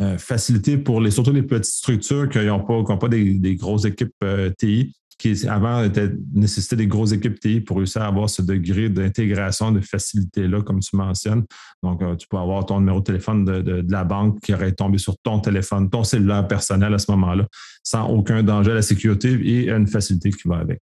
euh, 0.00 0.16
facilité 0.18 0.78
pour 0.78 1.00
les, 1.00 1.10
surtout 1.10 1.32
les 1.32 1.42
petites 1.42 1.74
structures 1.74 2.28
qui 2.28 2.38
n'ont 2.38 2.98
pas 2.98 3.08
des, 3.08 3.56
grosses 3.56 3.84
équipes 3.84 4.14
TI 4.56 4.94
qui 5.18 5.46
avant 5.48 5.82
était, 5.82 6.10
nécessitait 6.34 6.76
des 6.76 6.86
grosses 6.86 7.12
équipes 7.12 7.40
TI 7.40 7.60
pour 7.60 7.78
réussir 7.78 8.02
à 8.02 8.06
avoir 8.06 8.28
ce 8.28 8.42
degré 8.42 8.88
d'intégration, 8.88 9.72
de 9.72 9.80
facilité-là, 9.80 10.62
comme 10.62 10.80
tu 10.80 10.94
mentionnes. 10.94 11.44
Donc, 11.82 12.02
euh, 12.02 12.16
tu 12.16 12.26
peux 12.28 12.36
avoir 12.36 12.66
ton 12.66 12.80
numéro 12.80 13.00
de 13.00 13.04
téléphone 13.04 13.44
de, 13.44 13.84
la 13.88 14.04
banque 14.04 14.40
qui 14.40 14.52
aurait 14.52 14.72
tombé 14.72 14.98
sur 14.98 15.16
ton 15.18 15.40
téléphone, 15.40 15.88
ton 15.88 16.04
cellulaire 16.04 16.46
personnel 16.46 16.92
à 16.92 16.98
ce 16.98 17.10
moment-là, 17.12 17.46
sans 17.82 18.08
aucun 18.08 18.42
danger 18.42 18.72
à 18.72 18.74
la 18.74 18.82
sécurité 18.82 19.32
et 19.32 19.70
une 19.70 19.86
facilité 19.86 20.30
qui 20.30 20.48
va 20.48 20.56
avec. 20.56 20.80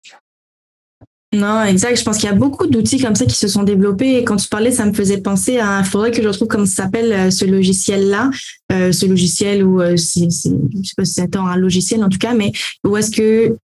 Non, 1.33 1.65
exact. 1.65 1.99
Je 1.99 2.05
pense 2.05 2.19
qu'il 2.19 2.29
y 2.29 2.33
a 2.33 2.37
beaucoup 2.37 2.67
d'outils 2.69 3.01
comme 3.01 3.17
ça 3.17 3.27
qui 3.27 3.35
se 3.35 3.49
sont 3.49 3.65
développés. 3.65 4.19
Et 4.19 4.25
quand 4.25 4.37
tu 4.37 4.49
parlais, 4.49 4.71
ça 4.71 4.87
me 4.87 4.93
faisait 4.93 5.19
penser 5.19 5.59
à, 5.59 5.81
il 5.81 5.87
faudrait 5.87 6.13
que 6.13 6.23
je 6.23 6.29
retrouve 6.29 6.47
comment 6.47 6.67
ça 6.67 6.85
s'appelle 6.85 7.13
euh, 7.13 7.31
ce 7.31 7.45
logiciel-là, 7.45 8.31
euh, 8.73 8.93
ce 8.93 9.07
logiciel 9.07 9.65
si, 9.99 10.29
je 10.31 10.89
sais 10.89 10.95
pas 10.97 11.05
si 11.05 11.15
c'est 11.15 11.37
un 11.37 11.57
logiciel 11.57 12.05
en 12.05 12.09
tout 12.09 12.19
cas, 12.19 12.35
mais 12.35 12.53
où 12.85 12.97
est-ce 12.97 13.11
que 13.11 13.57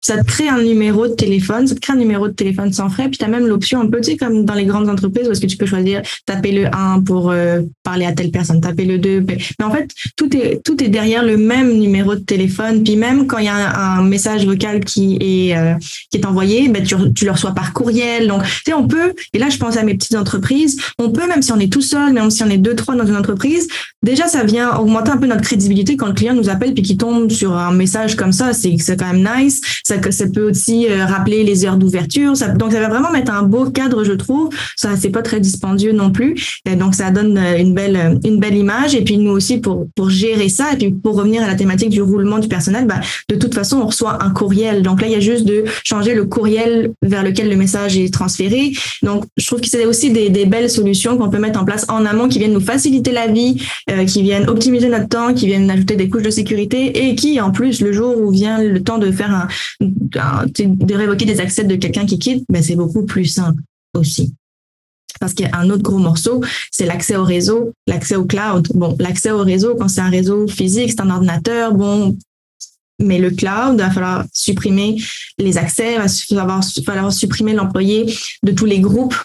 ça 0.00 0.16
te 0.18 0.24
crée 0.24 0.48
un 0.48 0.62
numéro 0.62 1.08
de 1.08 1.14
téléphone, 1.14 1.66
ça 1.66 1.74
te 1.74 1.80
crée 1.80 1.94
un 1.94 1.96
numéro 1.96 2.28
de 2.28 2.32
téléphone 2.32 2.72
sans 2.72 2.88
frais, 2.88 3.08
puis 3.08 3.18
tu 3.18 3.24
as 3.24 3.28
même 3.28 3.46
l'option 3.46 3.80
un 3.80 3.88
peu, 3.88 4.00
tu 4.00 4.12
sais, 4.12 4.16
comme 4.16 4.44
dans 4.44 4.54
les 4.54 4.64
grandes 4.64 4.88
entreprises, 4.88 5.26
où 5.28 5.32
est-ce 5.32 5.40
que 5.40 5.46
tu 5.46 5.56
peux 5.56 5.66
choisir 5.66 6.02
taper 6.26 6.52
le 6.52 6.66
1 6.72 7.00
pour 7.00 7.30
euh, 7.30 7.62
parler 7.82 8.06
à 8.06 8.12
telle 8.12 8.30
personne, 8.30 8.60
taper 8.60 8.84
le 8.84 8.98
2. 8.98 9.24
Mais 9.26 9.64
en 9.64 9.70
fait, 9.70 9.90
tout 10.16 10.34
est, 10.36 10.62
tout 10.64 10.82
est 10.82 10.88
derrière 10.88 11.24
le 11.24 11.36
même 11.36 11.78
numéro 11.78 12.14
de 12.14 12.20
téléphone. 12.20 12.84
Puis 12.84 12.96
même 12.96 13.26
quand 13.26 13.38
il 13.38 13.46
y 13.46 13.48
a 13.48 13.96
un, 13.96 14.02
message 14.06 14.46
vocal 14.46 14.84
qui 14.84 15.18
est, 15.20 15.56
euh, 15.56 15.74
qui 16.10 16.18
est 16.18 16.26
envoyé, 16.26 16.68
ben, 16.68 16.84
tu, 16.84 16.94
tu 17.14 17.24
le 17.24 17.32
reçois 17.32 17.52
par 17.52 17.72
courriel. 17.72 18.28
Donc, 18.28 18.44
tu 18.44 18.50
sais, 18.66 18.74
on 18.74 18.86
peut, 18.86 19.14
et 19.32 19.38
là, 19.38 19.48
je 19.48 19.56
pense 19.56 19.76
à 19.76 19.82
mes 19.82 19.94
petites 19.94 20.16
entreprises, 20.16 20.80
on 20.98 21.10
peut, 21.10 21.26
même 21.26 21.42
si 21.42 21.52
on 21.52 21.58
est 21.58 21.72
tout 21.72 21.82
seul, 21.82 22.12
même 22.12 22.30
si 22.30 22.44
on 22.44 22.50
est 22.50 22.58
deux, 22.58 22.76
trois 22.76 22.94
dans 22.94 23.06
une 23.06 23.16
entreprise, 23.16 23.66
déjà, 24.02 24.28
ça 24.28 24.44
vient 24.44 24.76
augmenter 24.76 25.10
un 25.10 25.16
peu 25.16 25.26
notre 25.26 25.42
crédibilité 25.42 25.96
quand 25.96 26.06
le 26.06 26.14
client 26.14 26.34
nous 26.34 26.48
appelle 26.48 26.74
puis 26.74 26.82
qu'il 26.82 26.96
tombe 26.96 27.30
sur 27.30 27.56
un 27.56 27.72
message 27.72 28.14
comme 28.14 28.32
ça. 28.32 28.52
C'est 28.52 28.76
quand 28.96 29.12
même 29.12 29.28
nice. 29.36 29.60
Ça 29.86 29.96
ça, 30.02 30.10
ça 30.10 30.26
peut 30.26 30.50
aussi 30.50 30.86
euh, 30.88 31.04
rappeler 31.06 31.44
les 31.44 31.64
heures 31.64 31.76
d'ouverture. 31.76 32.32
donc, 32.56 32.72
ça 32.72 32.80
va 32.80 32.88
vraiment 32.88 33.10
mettre 33.12 33.32
un 33.32 33.42
beau 33.42 33.70
cadre, 33.70 34.04
je 34.04 34.12
trouve. 34.12 34.50
Ça, 34.76 34.96
c'est 34.96 35.10
pas 35.10 35.22
très 35.22 35.40
dispendieux 35.40 35.92
non 35.92 36.10
plus. 36.10 36.60
Et 36.68 36.76
donc, 36.76 36.94
ça 36.94 37.10
donne 37.10 37.38
euh, 37.38 37.58
une 37.58 37.74
belle, 37.74 37.96
euh, 37.96 38.18
une 38.24 38.38
belle 38.38 38.56
image. 38.56 38.94
Et 38.94 39.02
puis, 39.02 39.18
nous 39.18 39.30
aussi, 39.30 39.58
pour, 39.58 39.86
pour 39.94 40.10
gérer 40.10 40.48
ça, 40.48 40.72
et 40.72 40.76
puis 40.76 40.90
pour 40.90 41.16
revenir 41.16 41.42
à 41.42 41.46
la 41.46 41.54
thématique 41.54 41.90
du 41.90 42.02
roulement 42.02 42.38
du 42.38 42.48
personnel, 42.48 42.86
bah, 42.86 43.00
de 43.28 43.36
toute 43.36 43.54
façon, 43.54 43.78
on 43.78 43.86
reçoit 43.86 44.22
un 44.22 44.30
courriel. 44.30 44.82
Donc 44.82 45.00
là, 45.00 45.06
il 45.06 45.12
y 45.12 45.16
a 45.16 45.20
juste 45.20 45.44
de 45.44 45.64
changer 45.84 46.14
le 46.14 46.24
courriel 46.24 46.92
vers 47.02 47.22
lequel 47.22 47.48
le 47.48 47.56
message 47.56 47.96
est 47.96 48.12
transféré. 48.12 48.72
Donc, 49.02 49.24
je 49.36 49.46
trouve 49.46 49.60
que 49.60 49.68
c'est 49.68 49.86
aussi 49.86 50.10
des, 50.10 50.30
des 50.30 50.46
belles 50.46 50.70
solutions 50.70 51.16
qu'on 51.16 51.30
peut 51.30 51.38
mettre 51.38 51.60
en 51.60 51.64
place 51.64 51.86
en 51.88 52.04
amont 52.04 52.28
qui 52.28 52.38
viennent 52.38 52.52
nous 52.52 52.60
faciliter 52.60 53.12
la 53.12 53.28
vie, 53.28 53.62
qui 54.06 54.22
viennent 54.22 54.48
optimiser 54.48 54.88
notre 54.88 55.08
temps, 55.08 55.32
qui 55.32 55.46
viennent 55.46 55.70
ajouter 55.70 55.96
des 55.96 56.08
couches 56.08 56.22
de 56.22 56.30
sécurité 56.30 57.08
et 57.08 57.14
qui, 57.14 57.40
en 57.40 57.50
plus, 57.50 57.80
le 57.80 57.92
jour 57.92 58.16
où 58.20 58.30
vient 58.30 58.62
le 58.62 58.82
temps 58.82 58.98
de 58.98 59.10
faire 59.10 59.30
un, 59.30 59.48
de 59.80 60.94
révoquer 60.94 61.24
des 61.24 61.40
accès 61.40 61.64
de 61.64 61.76
quelqu'un 61.76 62.06
qui 62.06 62.18
quitte, 62.18 62.44
mais 62.50 62.62
c'est 62.62 62.76
beaucoup 62.76 63.04
plus 63.04 63.26
simple 63.26 63.62
aussi. 63.94 64.34
Parce 65.20 65.32
qu'il 65.32 65.46
y 65.46 65.48
a 65.48 65.56
un 65.56 65.70
autre 65.70 65.82
gros 65.82 65.98
morceau, 65.98 66.42
c'est 66.70 66.86
l'accès 66.86 67.16
au 67.16 67.24
réseau, 67.24 67.72
l'accès 67.86 68.16
au 68.16 68.24
cloud. 68.24 68.68
Bon, 68.74 68.96
l'accès 68.98 69.30
au 69.30 69.42
réseau, 69.42 69.74
quand 69.74 69.88
c'est 69.88 70.00
un 70.00 70.10
réseau 70.10 70.46
physique, 70.46 70.90
c'est 70.90 71.00
un 71.00 71.10
ordinateur, 71.10 71.72
bon, 71.72 72.16
mais 72.98 73.18
le 73.18 73.30
cloud, 73.30 73.74
il 73.74 73.78
va 73.78 73.90
falloir 73.90 74.24
supprimer 74.32 74.96
les 75.38 75.58
accès, 75.58 75.94
il 76.30 76.36
va 76.36 76.60
falloir, 76.84 77.12
supprimer 77.12 77.52
l'employé 77.52 78.14
de 78.42 78.52
tous 78.52 78.64
les 78.64 78.80
groupes 78.80 79.16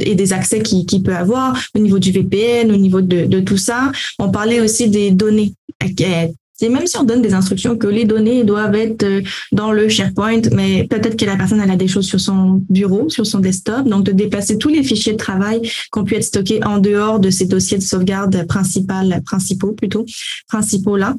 et 0.00 0.16
des 0.16 0.32
accès 0.32 0.60
qu'il 0.60 0.86
qui 0.86 1.00
peut 1.00 1.14
avoir 1.14 1.56
au 1.76 1.78
niveau 1.78 2.00
du 2.00 2.10
VPN, 2.10 2.72
au 2.72 2.76
niveau 2.76 3.00
de, 3.00 3.26
de, 3.26 3.40
tout 3.40 3.56
ça. 3.56 3.92
On 4.18 4.30
parlait 4.30 4.60
aussi 4.60 4.88
des 4.88 5.12
données 5.12 5.54
c'est 6.54 6.68
même 6.68 6.86
si 6.86 6.96
on 6.96 7.04
donne 7.04 7.20
des 7.20 7.34
instructions 7.34 7.76
que 7.76 7.88
les 7.88 8.04
données 8.04 8.44
doivent 8.44 8.76
être 8.76 9.02
euh, 9.02 9.22
dans 9.50 9.72
le 9.72 9.88
SharePoint, 9.88 10.42
mais 10.52 10.84
peut-être 10.84 11.16
que 11.16 11.24
la 11.24 11.36
personne 11.36 11.60
a 11.60 11.76
des 11.76 11.88
choses 11.88 12.06
sur 12.06 12.20
son 12.20 12.62
bureau, 12.70 13.10
sur 13.10 13.26
son 13.26 13.40
desktop, 13.40 13.88
donc 13.88 14.04
de 14.04 14.12
déplacer 14.12 14.56
tous 14.56 14.68
les 14.68 14.84
fichiers 14.84 15.12
de 15.12 15.18
travail 15.18 15.62
qui 15.62 15.98
ont 15.98 16.04
pu 16.04 16.14
être 16.14 16.24
stockés 16.24 16.62
en 16.64 16.78
dehors 16.78 17.18
de 17.18 17.30
ces 17.30 17.46
dossiers 17.46 17.78
de 17.78 17.82
sauvegarde 17.82 18.46
principal, 18.46 19.20
principaux 19.24 19.72
plutôt, 19.72 20.06
principaux 20.48 20.96
là. 20.96 21.14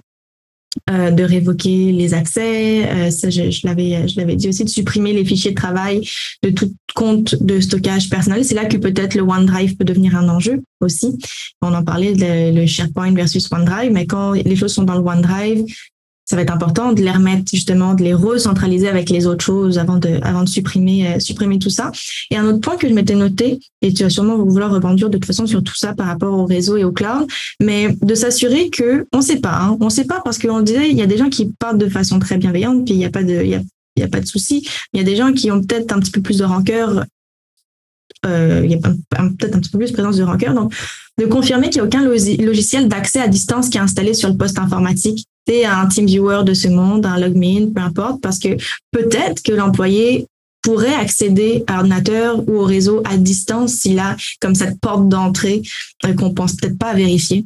Euh, 0.90 1.10
de 1.10 1.24
révoquer 1.24 1.92
les 1.92 2.14
accès, 2.14 2.86
euh, 2.88 3.10
ça 3.10 3.32
je, 3.32 3.50
je 3.50 3.66
l'avais 3.66 4.08
je 4.08 4.20
l'avais 4.20 4.36
dit 4.36 4.50
aussi 4.50 4.66
de 4.66 4.70
supprimer 4.70 5.14
les 5.14 5.26
fichiers 5.26 5.50
de 5.50 5.56
travail 5.56 6.08
de 6.44 6.52
tout 6.52 6.76
compte 6.94 7.42
de 7.42 7.60
stockage 7.60 8.08
personnel. 8.08 8.46
C'est 8.46 8.54
là 8.54 8.66
que 8.66 8.78
peut-être 8.78 9.16
le 9.16 9.24
OneDrive 9.24 9.78
peut 9.78 9.86
devenir 9.86 10.16
un 10.16 10.30
enjeu 10.30 10.62
aussi. 10.82 11.18
On 11.64 11.74
en 11.74 11.84
parlait 11.84 12.14
le, 12.14 12.52
le 12.52 12.68
SharePoint 12.68 13.14
versus 13.14 13.52
OneDrive, 13.52 13.92
mais 13.92 14.06
quand 14.06 14.34
les 14.34 14.56
choses 14.56 14.74
sont 14.74 14.84
dans 14.84 14.94
le 14.94 15.04
OneDrive, 15.04 15.66
ça 16.26 16.36
va 16.36 16.42
être 16.42 16.54
important 16.54 16.92
de 16.92 17.02
les 17.02 17.12
remettre 17.12 17.44
justement, 17.52 17.94
de 17.94 18.04
les 18.04 18.14
recentraliser 18.14 18.88
avec 18.88 19.10
les 19.10 19.28
autres 19.28 19.46
choses 19.46 19.78
avant 19.78 19.98
de, 19.98 20.10
euh, 20.10 21.20
supprimer 21.20 21.60
tout 21.60 21.70
ça. 21.70 21.92
Et 22.32 22.38
un 22.38 22.46
autre 22.46 22.60
point 22.60 22.78
que 22.78 22.90
je 22.90 22.94
m'étais 22.94 23.16
noté, 23.16 23.60
et 23.82 23.94
tu 23.94 24.04
vas 24.04 24.10
sûrement 24.10 24.38
vouloir 24.38 24.72
rebondir 24.72 25.10
de 25.10 25.18
toute 25.18 25.26
façon 25.26 25.46
sur 25.46 25.64
tout 25.64 25.76
ça 25.76 25.94
par 25.94 26.08
rapport 26.08 26.38
au 26.38 26.46
réseau 26.46 26.78
et 26.78 26.84
au 26.84 26.92
cloud, 26.92 27.28
mais 27.62 27.96
de 28.02 28.16
s'assurer 28.16 28.70
que 28.70 29.06
on 29.14 29.22
sait 29.22 29.40
pas, 29.40 29.56
hein, 29.56 29.78
on 29.80 29.90
sait 29.90 30.06
pas 30.06 30.22
parce 30.24 30.38
qu'on 30.38 30.62
disait 30.62 30.90
il 30.90 30.98
y 30.98 31.02
a 31.02 31.08
des 31.08 31.18
gens 31.18 31.30
qui 31.30 31.52
partent 31.60 31.78
de 31.78 31.90
façon 31.90 32.20
très 32.20 32.38
bienveillante, 32.38 32.86
puis 32.86 32.96
il 32.96 32.98
n'y 32.98 33.06
a 33.06 33.12
pas 33.12 33.24
de, 33.24 33.44
il 33.44 34.28
souci. 34.28 34.68
Il 34.94 34.98
y 34.98 35.02
a 35.02 35.06
des 35.06 35.16
gens 35.16 35.32
qui 35.32 35.52
ont 35.52 35.62
peut-être 35.62 35.94
un 35.94 36.00
petit 36.00 36.12
peu 36.12 36.22
plus 36.22 36.40
de 36.40 36.44
rancœur 36.44 37.06
euh, 38.26 38.62
il 38.64 38.72
y 38.72 38.76
a 38.76 38.78
peut-être 38.78 39.56
un 39.56 39.60
petit 39.60 39.70
peu 39.70 39.78
plus 39.78 39.90
de 39.90 39.94
présence 39.94 40.18
de 40.18 40.24
rancœur. 40.24 40.54
Donc, 40.54 40.74
de 41.18 41.26
confirmer 41.26 41.70
qu'il 41.70 41.82
n'y 41.82 41.86
a 41.86 41.88
aucun 41.88 42.04
logiciel 42.04 42.88
d'accès 42.88 43.20
à 43.20 43.28
distance 43.28 43.70
qui 43.70 43.78
est 43.78 43.82
installé 43.82 44.14
sur 44.14 44.30
le 44.30 44.36
poste 44.36 44.60
informatique. 44.60 45.28
C'est 45.48 45.66
un 45.66 45.88
TeamViewer 45.88 46.44
de 46.44 46.54
ce 46.54 46.68
monde, 46.68 47.06
un 47.06 47.20
Logmin, 47.20 47.72
peu 47.74 47.82
importe, 47.82 48.22
parce 48.22 48.40
que 48.40 48.58
peut-être 48.92 49.44
que 49.44 49.52
l'employé 49.52 50.28
pourrait 50.64 50.96
accéder 50.96 51.64
à 51.68 51.74
l'ordinateur 51.74 52.40
ou 52.50 52.58
au 52.58 52.64
réseau 52.64 53.04
à 53.06 53.18
distance 53.18 53.74
s'il 53.74 54.00
a 54.00 54.18
comme 54.42 54.56
cette 54.56 54.80
porte 54.82 55.08
d'entrée 55.08 55.62
euh, 56.06 56.14
qu'on 56.16 56.34
pense 56.34 56.56
peut-être 56.56 56.80
pas 56.80 56.90
à 56.90 56.96
vérifier. 56.96 57.46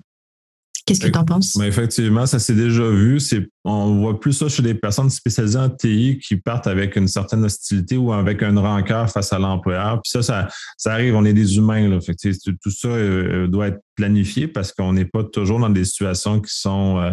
Qu'est-ce 0.85 1.01
que 1.01 1.07
tu 1.07 1.19
en 1.19 1.25
penses? 1.25 1.55
Effectivement, 1.61 2.25
ça 2.25 2.39
s'est 2.39 2.55
déjà 2.55 2.89
vu. 2.89 3.19
On 3.63 3.99
voit 3.99 4.19
plus 4.19 4.33
ça 4.33 4.49
chez 4.49 4.63
des 4.63 4.73
personnes 4.73 5.09
spécialisées 5.11 5.59
en 5.59 5.69
TI 5.69 6.19
qui 6.25 6.37
partent 6.37 6.65
avec 6.65 6.95
une 6.95 7.07
certaine 7.07 7.43
hostilité 7.43 7.95
ou 7.95 8.11
avec 8.11 8.41
un 8.41 8.59
rancœur 8.59 9.07
face 9.07 9.31
à 9.31 9.37
l'employeur. 9.37 10.01
Puis 10.01 10.19
ça, 10.19 10.47
ça, 10.77 10.91
arrive, 10.91 11.15
on 11.15 11.25
est 11.25 11.33
des 11.33 11.57
humains. 11.57 11.99
Tout 11.99 12.71
ça 12.71 12.87
euh, 12.87 13.45
doit 13.47 13.67
être 13.67 13.79
planifié 13.95 14.47
parce 14.47 14.71
qu'on 14.71 14.93
n'est 14.93 15.05
pas 15.05 15.23
toujours 15.23 15.59
dans 15.59 15.69
des 15.69 15.85
situations 15.85 16.39
qui 16.39 16.55
sont 16.55 16.97
euh, 16.97 17.11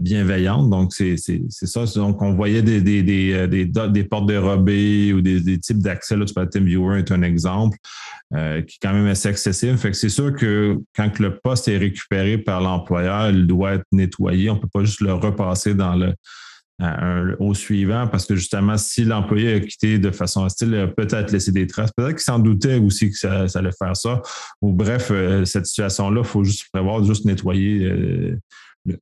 bienveillante. 0.00 0.70
Donc, 0.70 0.92
c'est 0.92 1.16
ça. 1.48 1.84
Donc, 1.96 2.22
on 2.22 2.34
voyait 2.34 2.62
des, 2.62 2.80
des, 2.80 3.02
des, 3.02 3.32
euh, 3.32 3.88
des, 3.88 4.04
portes 4.04 4.26
dérobées 4.26 5.12
ou 5.12 5.20
des, 5.20 5.40
des 5.40 5.58
types 5.58 5.78
d'accès. 5.78 6.16
Là, 6.16 6.24
tu 6.24 6.34
TeamViewer 6.34 6.98
est 6.98 7.12
un 7.12 7.22
exemple 7.22 7.76
euh, 8.34 8.62
qui 8.62 8.76
est 8.76 8.86
quand 8.86 8.94
même 8.94 9.06
assez 9.06 9.28
accessible. 9.28 9.76
Fait 9.76 9.90
que 9.90 9.96
c'est 9.96 10.08
sûr 10.08 10.34
que 10.34 10.78
quand 10.94 11.18
le 11.18 11.38
poste 11.38 11.68
est 11.68 11.76
récupéré 11.76 12.38
par 12.38 12.60
l'employeur, 12.60 13.30
il 13.30 13.46
doit 13.46 13.74
être 13.74 13.86
nettoyé. 13.92 14.50
On 14.50 14.54
ne 14.54 14.60
peut 14.60 14.68
pas 14.72 14.84
juste 14.84 15.00
le 15.00 15.12
repasser 15.12 15.74
dans 15.74 15.94
le 15.94 16.14
au 17.38 17.54
suivant 17.54 18.06
parce 18.06 18.26
que 18.26 18.36
justement, 18.36 18.76
si 18.76 19.06
l'employé 19.06 19.54
a 19.54 19.60
quitté 19.60 19.98
de 19.98 20.10
façon 20.10 20.44
hostile, 20.44 20.92
peut-être 20.94 21.32
laissé 21.32 21.50
des 21.50 21.66
traces. 21.66 21.90
Peut-être 21.96 22.16
qu'il 22.16 22.20
s'en 22.20 22.38
doutait 22.38 22.76
aussi 22.76 23.10
que 23.10 23.16
ça, 23.16 23.46
allait 23.54 23.70
faire 23.78 23.96
ça. 23.96 24.20
Ou 24.60 24.74
bref, 24.74 25.10
cette 25.44 25.64
situation-là, 25.64 26.20
il 26.22 26.26
faut 26.26 26.44
juste 26.44 26.66
prévoir, 26.70 27.02
juste 27.02 27.24
nettoyer 27.24 28.36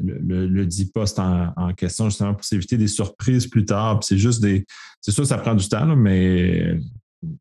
le, 0.01 0.47
le, 0.47 0.67
dit 0.67 0.87
poste 0.87 1.19
en, 1.19 1.73
question, 1.77 2.09
justement, 2.09 2.35
pour 2.35 2.45
s'éviter 2.45 2.77
des 2.77 2.89
surprises 2.89 3.47
plus 3.47 3.65
tard. 3.65 4.01
c'est 4.03 4.19
juste 4.19 4.41
des. 4.43 4.65
C'est 5.01 5.13
sûr, 5.13 5.27
ça 5.27 5.37
prend 5.39 5.55
du 5.55 5.69
temps, 5.69 5.97
mais 5.97 6.79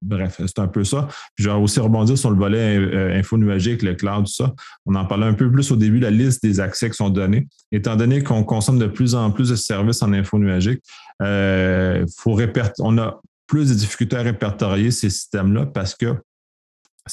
bref, 0.01 0.41
c'est 0.45 0.59
un 0.59 0.67
peu 0.67 0.83
ça. 0.83 1.07
Je 1.35 1.49
vais 1.49 1.55
aussi 1.55 1.79
rebondir 1.79 2.17
sur 2.17 2.31
le 2.31 2.37
volet 2.37 2.77
euh, 2.77 3.17
info 3.17 3.37
nuagique, 3.37 3.81
le 3.81 3.95
cloud, 3.95 4.25
tout 4.25 4.31
ça. 4.31 4.53
On 4.85 4.95
en 4.95 5.05
parlait 5.05 5.25
un 5.25 5.33
peu 5.33 5.51
plus 5.51 5.71
au 5.71 5.75
début, 5.75 5.99
la 5.99 6.11
liste 6.11 6.43
des 6.43 6.59
accès 6.59 6.89
qui 6.89 6.95
sont 6.95 7.09
donnés. 7.09 7.47
Étant 7.71 7.95
donné 7.95 8.23
qu'on 8.23 8.43
consomme 8.43 8.79
de 8.79 8.87
plus 8.87 9.15
en 9.15 9.31
plus 9.31 9.49
de 9.49 9.55
services 9.55 10.01
en 10.01 10.13
info 10.13 10.37
nuagique, 10.37 10.81
euh, 11.21 12.05
faut 12.17 12.37
on 12.79 12.97
a 12.97 13.21
plus 13.47 13.69
de 13.69 13.75
difficultés 13.75 14.15
à 14.15 14.21
répertorier 14.21 14.91
ces 14.91 15.09
systèmes-là 15.09 15.67
parce 15.67 15.95
que 15.95 16.15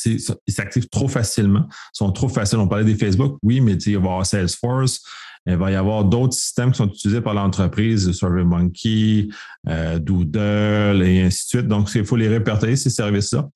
ils 0.05 0.21
s'activent 0.49 0.89
trop 0.89 1.09
facilement, 1.09 1.67
ils 1.69 1.99
sont 1.99 2.13
trop 2.13 2.29
faciles. 2.29 2.59
On 2.59 2.69
parlait 2.69 2.85
des 2.85 2.95
Facebook, 2.95 3.39
oui, 3.43 3.61
mais 3.61 3.75
il 3.75 3.85
va 3.85 3.91
y 3.93 3.97
avoir 3.97 4.27
Salesforce, 4.27 5.03
il 5.47 5.57
va 5.57 5.71
y 5.71 5.75
avoir 5.75 6.05
d'autres 6.05 6.35
systèmes 6.35 6.71
qui 6.71 6.79
sont 6.79 6.89
utilisés 6.89 7.21
par 7.21 7.35
l'entreprise, 7.35 8.13
SurveyMonkey, 8.13 9.29
euh, 9.69 9.99
Doodle 9.99 11.03
et 11.03 11.23
ainsi 11.23 11.45
de 11.45 11.49
suite. 11.49 11.69
Donc, 11.69 11.91
il 11.95 12.05
faut 12.05 12.17
les 12.17 12.29
répertorier, 12.29 12.77
ces 12.77 12.91
services-là. 12.91 13.49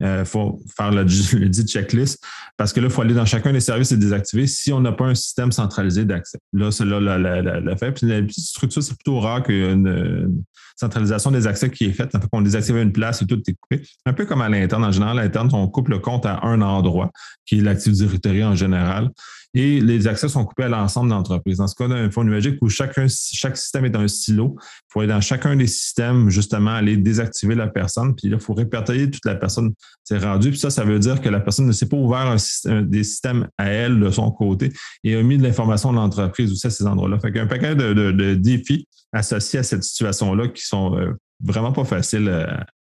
Il 0.00 0.06
euh, 0.06 0.24
faut 0.24 0.62
faire 0.76 0.90
le, 0.92 1.04
dit 1.04 1.64
checklist 1.64 2.22
parce 2.56 2.72
que 2.72 2.80
là, 2.80 2.86
il 2.86 2.92
faut 2.92 3.02
aller 3.02 3.14
dans 3.14 3.26
chacun 3.26 3.52
des 3.52 3.60
services 3.60 3.92
et 3.92 3.96
désactiver 3.96 4.46
si 4.46 4.72
on 4.72 4.80
n'a 4.80 4.92
pas 4.92 5.06
un 5.06 5.14
système 5.14 5.52
centralisé 5.52 6.04
d'accès. 6.04 6.38
Là, 6.52 6.70
c'est 6.70 6.84
là 6.84 7.00
le 7.00 7.76
fait. 7.76 7.92
Puis 7.92 8.06
la 8.06 8.20
structure, 8.30 8.82
c'est 8.82 8.94
plutôt 8.94 9.20
rare 9.20 9.42
qu'une 9.42 10.42
centralisation 10.76 11.30
des 11.30 11.46
accès 11.46 11.70
qui 11.70 11.84
est 11.84 11.92
faite. 11.92 12.10
Ça 12.12 12.20
fait 12.20 12.28
qu'on 12.32 12.40
désactive 12.40 12.76
une 12.76 12.92
place 12.92 13.22
et 13.22 13.26
tout 13.26 13.40
est 13.46 13.54
coupé. 13.54 13.82
Un 14.06 14.12
peu 14.12 14.24
comme 14.24 14.40
à 14.40 14.48
l'interne. 14.48 14.84
En 14.84 14.92
général, 14.92 15.18
à 15.18 15.22
l'interne, 15.22 15.50
on 15.52 15.68
coupe 15.68 15.88
le 15.88 15.98
compte 15.98 16.24
à 16.26 16.40
un 16.44 16.62
endroit, 16.62 17.10
qui 17.44 17.58
est 17.58 17.62
l'Active 17.62 17.92
Directory 17.92 18.42
en 18.42 18.54
général 18.54 19.10
et 19.54 19.80
les 19.80 20.06
accès 20.06 20.28
sont 20.28 20.44
coupés 20.44 20.64
à 20.64 20.68
l'ensemble 20.68 21.10
de 21.10 21.14
l'entreprise. 21.14 21.58
Dans 21.58 21.66
ce 21.66 21.74
cas 21.74 21.88
d'un 21.88 22.10
fonds 22.10 22.22
numérique 22.22 22.58
où 22.60 22.68
chaque 22.68 22.94
système 23.10 23.84
est 23.84 23.96
un 23.96 24.06
silo, 24.06 24.56
il 24.58 24.92
faut 24.92 25.00
aller 25.00 25.08
dans 25.08 25.20
chacun 25.20 25.56
des 25.56 25.66
systèmes, 25.66 26.30
justement, 26.30 26.70
aller 26.70 26.96
désactiver 26.96 27.54
la 27.54 27.66
personne, 27.66 28.14
puis 28.14 28.28
là, 28.28 28.36
il 28.38 28.42
faut 28.42 28.54
répertorier 28.54 29.10
toute 29.10 29.24
la 29.24 29.34
personne 29.34 29.72
c'est 30.04 30.18
rendu. 30.18 30.50
Puis 30.50 30.58
ça, 30.58 30.70
ça 30.70 30.84
veut 30.84 30.98
dire 30.98 31.20
que 31.20 31.28
la 31.28 31.40
personne 31.40 31.66
ne 31.66 31.72
s'est 31.72 31.88
pas 31.88 31.96
ouvert 31.96 32.36
des 32.66 33.04
systèmes 33.04 33.48
à 33.58 33.68
elle 33.68 34.00
de 34.00 34.10
son 34.10 34.30
côté 34.30 34.72
et 35.04 35.14
a 35.14 35.22
mis 35.22 35.38
de 35.38 35.42
l'information 35.42 35.92
de 35.92 35.96
l'entreprise 35.96 36.52
aussi 36.52 36.66
à 36.66 36.70
ces 36.70 36.86
endroits-là. 36.86 37.18
Fait 37.20 37.28
qu'il 37.28 37.36
y 37.36 37.40
a 37.40 37.44
un 37.44 37.46
paquet 37.46 37.74
de, 37.74 38.34
défis 38.34 38.86
associés 39.12 39.58
à 39.58 39.62
cette 39.62 39.84
situation-là 39.84 40.48
qui 40.48 40.64
sont 40.64 40.96
euh, 40.96 41.12
vraiment 41.42 41.72
pas 41.72 41.84
faciles 41.84 42.28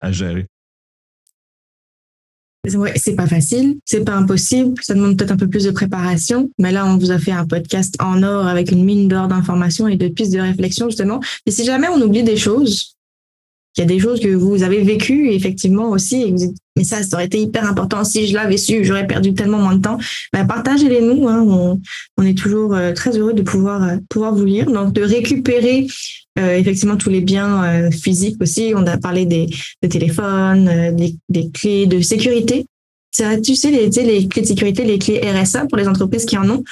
à 0.01 0.11
gérer. 0.11 0.47
Ouais, 2.73 2.93
c'est 2.95 3.15
pas 3.15 3.27
facile, 3.27 3.77
c'est 3.85 4.03
pas 4.03 4.15
impossible, 4.15 4.73
ça 4.81 4.93
demande 4.93 5.17
peut-être 5.17 5.31
un 5.31 5.37
peu 5.37 5.47
plus 5.47 5.65
de 5.65 5.71
préparation, 5.71 6.49
mais 6.57 6.71
là, 6.71 6.85
on 6.85 6.97
vous 6.97 7.11
a 7.11 7.19
fait 7.19 7.31
un 7.31 7.45
podcast 7.45 7.95
en 7.99 8.23
or 8.23 8.47
avec 8.47 8.71
une 8.71 8.83
mine 8.83 9.07
d'or 9.07 9.27
d'informations 9.27 9.87
et 9.87 9.97
de 9.97 10.07
pistes 10.07 10.33
de 10.33 10.39
réflexion, 10.39 10.89
justement. 10.89 11.19
Et 11.45 11.51
si 11.51 11.63
jamais 11.63 11.87
on 11.89 12.01
oublie 12.01 12.23
des 12.23 12.37
choses, 12.37 12.94
il 13.77 13.81
y 13.81 13.83
a 13.83 13.87
des 13.87 13.99
choses 13.99 14.21
que 14.21 14.29
vous 14.29 14.63
avez 14.63 14.81
vécues 14.83 15.31
effectivement 15.31 15.89
aussi, 15.89 16.33
mais 16.77 16.83
ça, 16.83 17.03
ça 17.03 17.17
aurait 17.17 17.25
été 17.25 17.39
hyper 17.41 17.69
important. 17.69 18.03
Si 18.03 18.27
je 18.27 18.33
l'avais 18.33 18.57
su, 18.57 18.85
j'aurais 18.85 19.07
perdu 19.07 19.33
tellement 19.33 19.59
moins 19.59 19.75
de 19.75 19.81
temps. 19.81 19.97
Ben, 20.31 20.45
partagez-les 20.45 21.01
nous. 21.01 21.27
Hein. 21.27 21.77
On, 22.17 22.23
est 22.23 22.37
toujours 22.37 22.73
euh, 22.73 22.93
très 22.93 23.17
heureux 23.17 23.33
de 23.33 23.41
pouvoir, 23.41 23.83
euh, 23.83 23.97
pouvoir 24.09 24.33
vous 24.33 24.45
lire. 24.45 24.71
Donc, 24.71 24.93
de 24.93 25.01
récupérer 25.01 25.87
euh, 26.39 26.57
effectivement 26.57 26.95
tous 26.95 27.09
les 27.09 27.21
biens 27.21 27.89
physiques 27.91 28.41
aussi. 28.41 28.73
On 28.75 28.85
a 28.87 28.97
parlé 28.97 29.25
des, 29.25 29.49
téléphones, 29.89 30.95
des, 31.29 31.49
clés 31.51 31.85
de 31.85 31.99
sécurité. 31.99 32.65
Tu 33.11 33.55
sais, 33.55 33.71
les 33.71 34.27
clés 34.27 34.41
de 34.41 34.47
sécurité, 34.47 34.83
les 34.83 34.99
clés 34.99 35.21
RSA 35.21 35.65
pour 35.67 35.77
les 35.77 35.87
entreprises 35.87 36.25
qui 36.25 36.37
en 36.37 36.49
ont. 36.49 36.63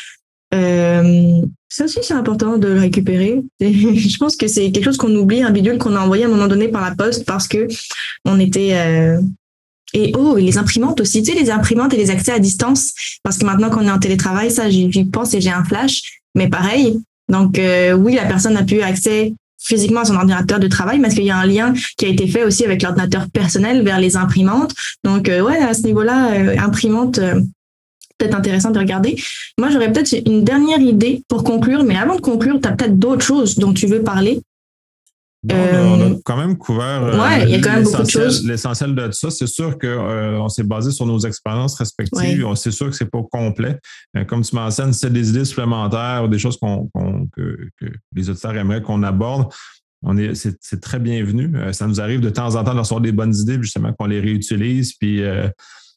Ça 1.76 1.86
aussi, 1.86 2.00
c'est 2.02 2.14
important 2.14 2.58
de 2.58 2.68
le 2.68 2.80
récupérer. 2.80 3.42
je 3.60 4.18
pense 4.18 4.36
que 4.36 4.48
c'est 4.48 4.72
quelque 4.72 4.86
chose 4.86 4.98
qu'on 4.98 5.16
oublie, 5.16 5.42
un 5.42 5.52
bidule 5.52 5.78
qu'on 5.78 5.96
a 5.96 6.00
envoyé 6.00 6.24
à 6.24 6.28
un 6.28 6.32
moment 6.32 6.48
donné 6.48 6.68
par 6.68 6.82
la 6.82 6.96
poste 6.96 7.26
parce 7.26 7.48
que 7.48 7.68
on 8.26 8.40
était 8.40 8.76
et 9.96 10.12
oh, 10.18 10.38
les 10.38 10.58
imprimantes 10.58 11.02
aussi, 11.02 11.22
tu 11.22 11.32
sais, 11.32 11.40
les 11.40 11.52
imprimantes 11.52 11.94
et 11.94 11.98
les 11.98 12.10
accès 12.10 12.32
à 12.32 12.40
distance. 12.40 12.94
Parce 13.22 13.38
que 13.38 13.46
maintenant 13.46 13.70
qu'on 13.70 13.88
est 13.88 13.92
en 13.92 14.00
télétravail, 14.00 14.50
ça, 14.50 14.70
j'y 14.70 15.06
pense 15.06 15.36
et 15.36 15.42
j'ai 15.42 15.52
un 15.52 15.64
flash. 15.64 16.02
Mais 16.34 16.48
pareil. 16.50 17.00
Donc, 17.30 17.60
oui, 17.98 18.16
la 18.16 18.26
personne 18.26 18.58
a 18.58 18.64
pu 18.64 18.82
accès 18.82 19.34
physiquement 19.64 20.02
à 20.02 20.06
son 20.06 20.16
ordinateur 20.16 20.60
de 20.60 20.68
travail, 20.68 21.00
parce 21.00 21.14
qu'il 21.14 21.24
y 21.24 21.32
a 21.32 21.38
un 21.38 21.46
lien 21.46 21.74
qui 21.98 22.06
a 22.06 22.10
été 22.10 22.28
fait 22.28 22.44
aussi 22.44 22.66
avec 22.66 22.82
l'ordinateur 22.82 23.30
personnel 23.30 23.84
vers 23.84 24.00
les 24.00 24.18
imprimantes. 24.18 24.74
Donc, 25.04 25.30
euh, 25.30 25.42
ouais, 25.42 25.58
à 25.58 25.74
ce 25.74 25.84
niveau-là, 25.84 26.34
euh, 26.34 26.56
imprimante, 26.60 27.18
euh, 27.20 27.40
peut-être 28.18 28.36
intéressant 28.36 28.72
de 28.72 28.80
regarder. 28.80 29.16
Moi, 29.58 29.70
j'aurais 29.70 29.92
peut-être 29.92 30.14
une 30.26 30.44
dernière 30.44 30.80
idée 30.80 31.24
pour 31.28 31.44
conclure, 31.44 31.84
mais 31.84 31.96
avant 31.96 32.16
de 32.16 32.22
conclure, 32.22 32.60
tu 32.62 32.68
as 32.68 32.72
peut-être 32.72 32.98
d'autres 32.98 33.26
choses 33.26 33.58
dont 33.58 33.74
tu 33.74 33.88
veux 33.88 34.02
parler 34.02 34.42
on, 35.50 35.54
a, 35.54 35.56
euh, 35.56 36.16
quand 36.24 36.38
même 36.38 36.58
couvert 36.58 37.04
euh, 37.04 37.46
y 37.46 37.56
a 37.56 37.60
quand 37.60 37.74
même 37.74 37.84
beaucoup 37.84 38.04
de 38.04 38.10
choses. 38.10 38.46
l'essentiel 38.46 38.96
de 38.96 39.12
ça. 39.12 39.30
C'est 39.30 39.48
sûr 39.48 39.78
qu'on 39.78 39.88
euh, 39.88 40.48
s'est 40.48 40.64
basé 40.64 40.92
sur 40.92 41.06
nos 41.06 41.20
expériences 41.20 41.76
respectives. 41.76 42.48
C'est 42.56 42.72
sûr 42.72 42.90
que 42.90 42.96
c'est 42.96 43.10
pas 43.10 43.22
complet. 43.30 43.78
comme 44.28 44.42
tu 44.42 44.56
mentionnes, 44.56 44.94
c'est 44.94 45.12
des 45.12 45.30
idées 45.30 45.46
supplémentaires, 45.46 46.30
des 46.30 46.40
choses 46.40 46.58
qu'on, 46.58 46.90
que, 47.36 47.70
les 48.16 48.30
auditeurs 48.30 48.56
aimeraient 48.56 48.82
qu'on 48.82 49.04
aborde. 49.04 49.52
On 50.06 50.18
est, 50.18 50.36
c'est, 50.36 50.82
très 50.82 51.00
bienvenu. 51.00 51.54
ça 51.72 51.88
nous 51.88 52.02
arrive 52.02 52.20
de 52.20 52.30
temps 52.30 52.56
en 52.56 52.64
temps 52.64 52.74
de 52.74 52.80
recevoir 52.80 53.02
des 53.02 53.14
bonnes 53.14 53.36
idées, 53.36 53.58
justement, 53.62 53.94
qu'on 53.94 54.06
les 54.06 54.20
réutilise. 54.20 54.94
Puis 54.94 55.22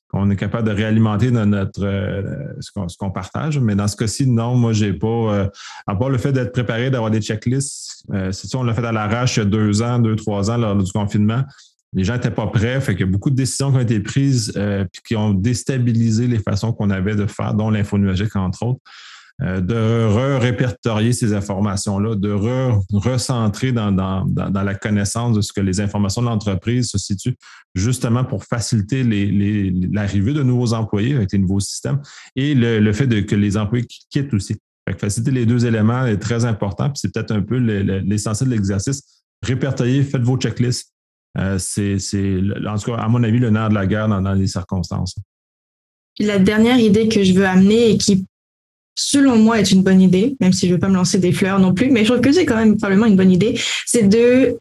qu'on 0.09 0.31
est 0.31 0.37
capable 0.37 0.69
de 0.69 0.73
réalimenter 0.73 1.31
notre 1.31 1.85
euh, 1.85 2.23
ce 2.61 2.97
qu'on 2.97 3.11
partage. 3.11 3.59
Mais 3.59 3.75
dans 3.75 3.89
ce 3.89 3.97
cas-ci, 3.97 4.27
non, 4.27 4.55
moi, 4.55 4.73
j'ai 4.73 4.93
pas, 4.93 5.07
euh, 5.07 5.49
à 5.87 5.97
part 5.97 6.11
le 6.11 6.19
fait 6.19 6.33
d'être 6.33 6.53
préparé, 6.53 6.91
d'avoir 6.91 7.11
des 7.11 7.21
checklists, 7.21 8.05
euh, 8.13 8.33
c'est 8.33 8.47
ça, 8.49 8.59
on 8.59 8.63
l'a 8.63 8.75
fait 8.75 8.85
à 8.85 8.93
l'arrache 8.93 9.37
il 9.37 9.41
y 9.41 9.43
a 9.43 9.47
deux 9.47 9.83
ans, 9.83 9.99
deux, 9.99 10.17
trois 10.17 10.51
ans, 10.51 10.57
lors 10.57 10.77
du 10.77 10.91
confinement. 10.93 11.43
Les 11.93 12.05
gens 12.05 12.15
n'étaient 12.15 12.31
pas 12.31 12.47
prêts, 12.47 12.81
fait 12.81 12.95
qu'il 12.95 13.07
y 13.07 13.09
a 13.09 13.13
beaucoup 13.13 13.31
de 13.31 13.37
décisions 13.37 13.71
qui 13.71 13.79
ont 13.79 13.81
été 13.81 14.01
prises 14.01 14.53
puis 14.93 15.03
qui 15.07 15.17
ont 15.17 15.33
déstabilisé 15.33 16.27
les 16.27 16.41
façons 16.41 16.73
qu'on 16.73 16.91
avait 16.91 17.15
de 17.15 17.27
faire, 17.27 17.55
dont 17.55 17.71
l'info 17.71 17.97
nuagique, 17.97 18.37
entre 18.37 18.65
autres. 18.65 18.81
Euh, 19.43 19.61
de 19.61 19.75
re-répertorier 19.75 21.13
ces 21.13 21.35
informations-là, 21.35 22.15
de 22.15 22.33
recentrer 22.97 23.71
dans, 23.71 23.93
dans, 23.93 24.25
dans, 24.25 24.63
la 24.63 24.75
connaissance 24.75 25.37
de 25.37 25.43
ce 25.43 25.53
que 25.53 25.61
les 25.61 25.79
informations 25.79 26.23
de 26.23 26.27
l'entreprise 26.27 26.89
se 26.89 26.97
situent, 26.97 27.37
justement 27.75 28.25
pour 28.25 28.45
faciliter 28.45 29.05
l'arrivée 29.93 30.33
de 30.33 30.43
nouveaux 30.43 30.73
employés 30.73 31.15
avec 31.15 31.33
les 31.33 31.39
nouveaux 31.39 31.61
systèmes 31.61 32.01
et 32.35 32.55
le, 32.55 32.81
le 32.81 32.93
fait 32.95 33.07
de, 33.07 33.21
que 33.21 33.37
les 33.37 33.59
employés 33.59 33.87
quittent 34.09 34.33
aussi. 34.33 34.57
faciliter 34.97 35.33
les 35.33 35.45
deux 35.45 35.67
éléments 35.67 36.07
est 36.07 36.17
très 36.17 36.47
important. 36.47 36.89
Puis 36.89 37.01
c'est 37.03 37.13
peut-être 37.13 37.33
un 37.33 37.43
peu 37.43 37.59
l'essentiel 37.59 38.49
de 38.49 38.55
l'exercice. 38.55 39.03
Répertoriez, 39.43 40.03
faites 40.03 40.23
vos 40.23 40.39
checklists. 40.39 40.95
Euh, 41.37 41.59
c'est, 41.59 41.99
en 42.67 42.79
tout 42.79 42.91
cas, 42.91 42.97
à 42.97 43.09
mon 43.09 43.23
avis, 43.23 43.39
le 43.39 43.51
nerf 43.51 43.69
de 43.69 43.75
la 43.75 43.87
guerre 43.87 44.09
dans, 44.09 44.33
les 44.33 44.47
circonstances. 44.47 45.15
La 46.19 46.39
dernière 46.39 46.79
idée 46.79 47.11
que 47.11 47.23
je 47.23 47.35
veux 47.35 47.47
amener 47.47 47.91
et 47.91 47.99
qui, 47.99 48.25
selon 48.97 49.37
moi, 49.37 49.61
est 49.61 49.71
une 49.71 49.83
bonne 49.83 50.01
idée, 50.01 50.37
même 50.41 50.53
si 50.53 50.67
je 50.67 50.73
ne 50.73 50.77
veux 50.77 50.81
pas 50.81 50.89
me 50.89 50.95
lancer 50.95 51.19
des 51.19 51.33
fleurs 51.33 51.61
non 51.61 51.73
plus, 51.73 51.91
mais 51.91 52.01
je 52.05 52.13
trouve 52.13 52.21
que 52.21 52.33
c'est 52.33 52.47
quand 52.47 52.57
même 52.57 52.77
probablement 52.77 53.07
une 53.07 53.17
bonne 53.17 53.31
idée, 53.31 53.59
c'est 53.87 54.09
de 54.09 54.57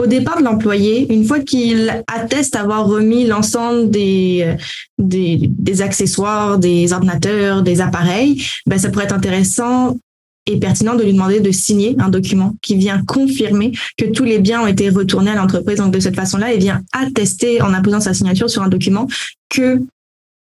au 0.00 0.06
départ 0.06 0.38
de 0.38 0.44
l'employé, 0.44 1.12
une 1.12 1.26
fois 1.26 1.40
qu'il 1.40 2.02
atteste 2.06 2.56
avoir 2.56 2.86
remis 2.86 3.26
l'ensemble 3.26 3.90
des, 3.90 4.56
des, 4.98 5.82
accessoires, 5.82 6.58
des 6.58 6.94
ordinateurs, 6.94 7.62
des 7.62 7.82
appareils, 7.82 8.42
ben 8.66 8.78
ça 8.78 8.88
pourrait 8.88 9.04
être 9.04 9.14
intéressant 9.14 9.98
et 10.46 10.56
pertinent 10.58 10.94
de 10.94 11.04
lui 11.04 11.12
demander 11.12 11.40
de 11.40 11.50
signer 11.50 11.96
un 11.98 12.08
document 12.08 12.54
qui 12.62 12.76
vient 12.76 13.02
confirmer 13.04 13.72
que 13.98 14.06
tous 14.06 14.24
les 14.24 14.38
biens 14.38 14.62
ont 14.62 14.66
été 14.66 14.88
retournés 14.88 15.32
à 15.32 15.34
l'entreprise. 15.34 15.76
Donc 15.76 15.92
de 15.92 16.00
cette 16.00 16.16
façon-là, 16.16 16.54
il 16.54 16.60
vient 16.60 16.80
attester 16.92 17.60
en 17.60 17.74
imposant 17.74 18.00
sa 18.00 18.14
signature 18.14 18.48
sur 18.48 18.62
un 18.62 18.68
document 18.68 19.06
que 19.50 19.80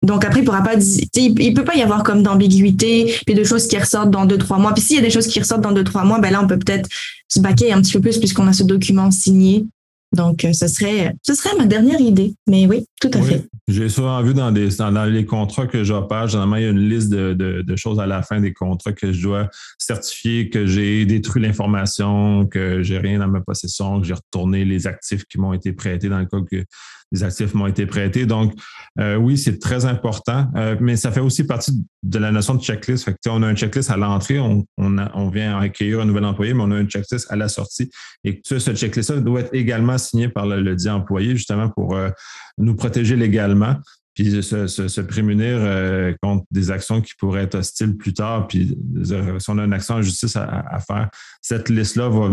donc 0.03 0.25
après, 0.25 0.39
il 0.39 0.45
pourra 0.45 0.63
pas, 0.63 0.73
il 0.75 1.53
peut 1.53 1.63
pas 1.63 1.75
y 1.75 1.81
avoir 1.81 2.03
comme 2.03 2.23
d'ambiguïté, 2.23 3.13
puis 3.25 3.35
de 3.35 3.43
choses 3.43 3.67
qui 3.67 3.77
ressortent 3.77 4.09
dans 4.09 4.25
deux 4.25 4.37
trois 4.37 4.57
mois. 4.57 4.73
Puis 4.73 4.83
s'il 4.83 4.95
y 4.95 4.99
a 4.99 5.03
des 5.03 5.11
choses 5.11 5.27
qui 5.27 5.39
ressortent 5.39 5.61
dans 5.61 5.71
deux 5.71 5.83
trois 5.83 6.03
mois, 6.03 6.19
ben 6.19 6.31
là 6.31 6.41
on 6.41 6.47
peut 6.47 6.57
peut-être 6.57 6.89
se 7.27 7.39
baquer 7.39 7.71
un 7.71 7.81
petit 7.81 7.93
peu 7.93 8.01
plus 8.01 8.17
puisqu'on 8.17 8.47
a 8.47 8.53
ce 8.53 8.63
document 8.63 9.11
signé. 9.11 9.65
Donc 10.13 10.45
ce 10.51 10.67
serait, 10.67 11.15
ce 11.21 11.33
serait 11.33 11.55
ma 11.57 11.65
dernière 11.65 12.01
idée. 12.01 12.33
Mais 12.47 12.65
oui, 12.65 12.85
tout 12.99 13.11
à 13.13 13.21
fait. 13.21 13.47
J'ai 13.69 13.87
souvent 13.87 14.21
vu 14.21 14.33
dans, 14.33 14.51
des, 14.51 14.67
dans 14.77 15.05
les 15.05 15.25
contrats 15.25 15.67
que 15.67 15.85
j'opère, 15.85 16.27
généralement, 16.27 16.57
il 16.57 16.63
y 16.63 16.65
a 16.65 16.69
une 16.69 16.89
liste 16.89 17.09
de, 17.09 17.33
de, 17.33 17.75
choses 17.77 17.97
à 17.97 18.05
la 18.05 18.21
fin 18.21 18.41
des 18.41 18.51
contrats 18.51 18.91
que 18.91 19.13
je 19.13 19.21
dois 19.21 19.47
certifier 19.77 20.49
que 20.49 20.65
j'ai 20.65 21.05
détruit 21.05 21.41
l'information, 21.41 22.45
que 22.45 22.83
j'ai 22.83 22.97
rien 22.97 23.19
dans 23.19 23.29
ma 23.29 23.39
possession, 23.39 24.01
que 24.01 24.07
j'ai 24.07 24.15
retourné 24.15 24.65
les 24.65 24.87
actifs 24.87 25.23
qui 25.23 25.39
m'ont 25.39 25.53
été 25.53 25.71
prêtés 25.71 26.09
dans 26.09 26.19
le 26.19 26.25
cas 26.25 26.39
que 26.51 26.65
les 27.11 27.23
actifs 27.23 27.53
m'ont 27.53 27.67
été 27.67 27.85
prêtés. 27.85 28.25
Donc, 28.25 28.53
euh, 28.99 29.15
oui, 29.15 29.37
c'est 29.37 29.59
très 29.59 29.85
important, 29.85 30.47
euh, 30.55 30.75
mais 30.79 30.95
ça 30.95 31.11
fait 31.11 31.19
aussi 31.19 31.43
partie 31.45 31.71
de 32.03 32.19
la 32.19 32.31
notion 32.31 32.55
de 32.55 32.61
checklist. 32.61 33.05
Fait 33.05 33.13
que, 33.13 33.29
on 33.29 33.43
a 33.43 33.47
un 33.47 33.55
checklist 33.55 33.89
à 33.89 33.97
l'entrée, 33.97 34.39
on, 34.39 34.65
on, 34.77 34.97
on, 35.13 35.29
vient 35.29 35.57
accueillir 35.59 36.01
un 36.01 36.05
nouvel 36.05 36.25
employé, 36.25 36.53
mais 36.53 36.63
on 36.63 36.71
a 36.71 36.75
un 36.75 36.85
checklist 36.85 37.31
à 37.31 37.35
la 37.35 37.47
sortie. 37.47 37.89
Et 38.23 38.41
ce, 38.45 38.59
ce 38.59 38.73
checklist-là 38.73 39.19
doit 39.19 39.41
être 39.41 39.53
également 39.53 39.97
signé 39.97 40.29
par 40.29 40.45
le, 40.45 40.61
le 40.61 40.75
dit 40.75 40.89
employé, 40.89 41.35
justement, 41.35 41.69
pour 41.69 41.95
euh, 41.95 42.09
nous 42.57 42.75
protéger 42.75 43.15
légalement 43.15 43.75
puis 44.13 44.43
se, 44.43 45.01
prémunir 45.01 45.57
euh, 45.59 46.13
contre 46.21 46.45
des 46.51 46.69
actions 46.69 47.01
qui 47.01 47.13
pourraient 47.15 47.43
être 47.43 47.55
hostiles 47.55 47.95
plus 47.95 48.13
tard. 48.13 48.47
Puis 48.47 48.77
si 49.03 49.49
on 49.49 49.57
a 49.57 49.63
une 49.63 49.73
action 49.73 49.95
en 49.95 50.01
justice 50.01 50.35
à, 50.35 50.79
faire, 50.85 51.09
cette 51.41 51.69
liste-là 51.69 52.09
va, 52.09 52.29